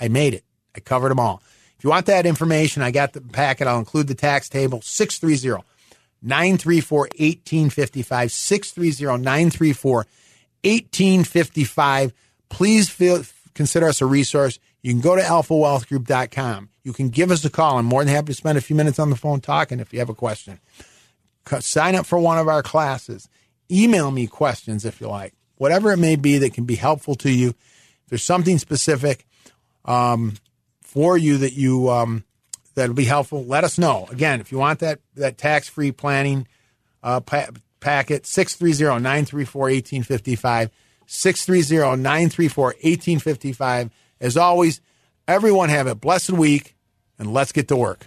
I 0.00 0.08
made 0.08 0.34
it. 0.34 0.44
I 0.74 0.80
covered 0.80 1.10
them 1.10 1.20
all. 1.20 1.42
If 1.76 1.84
you 1.84 1.90
want 1.90 2.06
that 2.06 2.26
information, 2.26 2.82
I 2.82 2.90
got 2.90 3.12
the 3.12 3.20
packet. 3.20 3.68
I'll 3.68 3.78
include 3.78 4.08
the 4.08 4.14
tax 4.14 4.48
table 4.48 4.80
630 4.82 5.64
934 6.22 6.98
1855. 7.00 8.32
630 8.32 9.22
934 9.22 9.94
1855. 10.64 12.12
Please 12.48 12.88
feel, 12.88 13.22
consider 13.54 13.88
us 13.88 14.00
a 14.00 14.06
resource. 14.06 14.58
You 14.88 14.94
can 14.94 15.02
go 15.02 15.16
to 15.16 15.20
alphawealthgroup.com. 15.20 16.70
You 16.82 16.94
can 16.94 17.10
give 17.10 17.30
us 17.30 17.44
a 17.44 17.50
call. 17.50 17.76
I'm 17.76 17.84
more 17.84 18.02
than 18.02 18.14
happy 18.14 18.28
to 18.28 18.34
spend 18.34 18.56
a 18.56 18.62
few 18.62 18.74
minutes 18.74 18.98
on 18.98 19.10
the 19.10 19.16
phone 19.16 19.42
talking 19.42 19.80
if 19.80 19.92
you 19.92 19.98
have 19.98 20.08
a 20.08 20.14
question. 20.14 20.60
Sign 21.60 21.94
up 21.94 22.06
for 22.06 22.18
one 22.18 22.38
of 22.38 22.48
our 22.48 22.62
classes. 22.62 23.28
Email 23.70 24.10
me 24.10 24.26
questions 24.26 24.86
if 24.86 24.98
you 24.98 25.08
like, 25.08 25.34
whatever 25.56 25.92
it 25.92 25.98
may 25.98 26.16
be 26.16 26.38
that 26.38 26.54
can 26.54 26.64
be 26.64 26.74
helpful 26.76 27.14
to 27.16 27.30
you. 27.30 27.50
If 27.50 28.06
there's 28.08 28.22
something 28.22 28.56
specific, 28.56 29.26
um, 29.84 30.36
for 30.80 31.18
you 31.18 31.36
that 31.36 31.52
you 31.52 31.90
um, 31.90 32.24
that'll 32.74 32.94
be 32.94 33.04
helpful, 33.04 33.44
let 33.44 33.64
us 33.64 33.76
know. 33.76 34.08
Again, 34.10 34.40
if 34.40 34.50
you 34.50 34.56
want 34.56 34.78
that 34.78 35.00
that 35.16 35.36
tax 35.36 35.68
free 35.68 35.92
planning 35.92 36.48
uh, 37.02 37.20
pa- 37.20 37.48
packet, 37.80 38.24
630 38.24 39.02
934 39.02 39.60
1855. 39.64 40.70
630 41.04 42.00
934 42.00 42.64
1855. 42.64 43.90
As 44.20 44.36
always, 44.36 44.80
Everyone 45.28 45.68
have 45.68 45.86
a 45.86 45.94
blessed 45.94 46.30
week, 46.30 46.74
and 47.18 47.34
let's 47.34 47.52
get 47.52 47.68
to 47.68 47.76
work. 47.76 48.06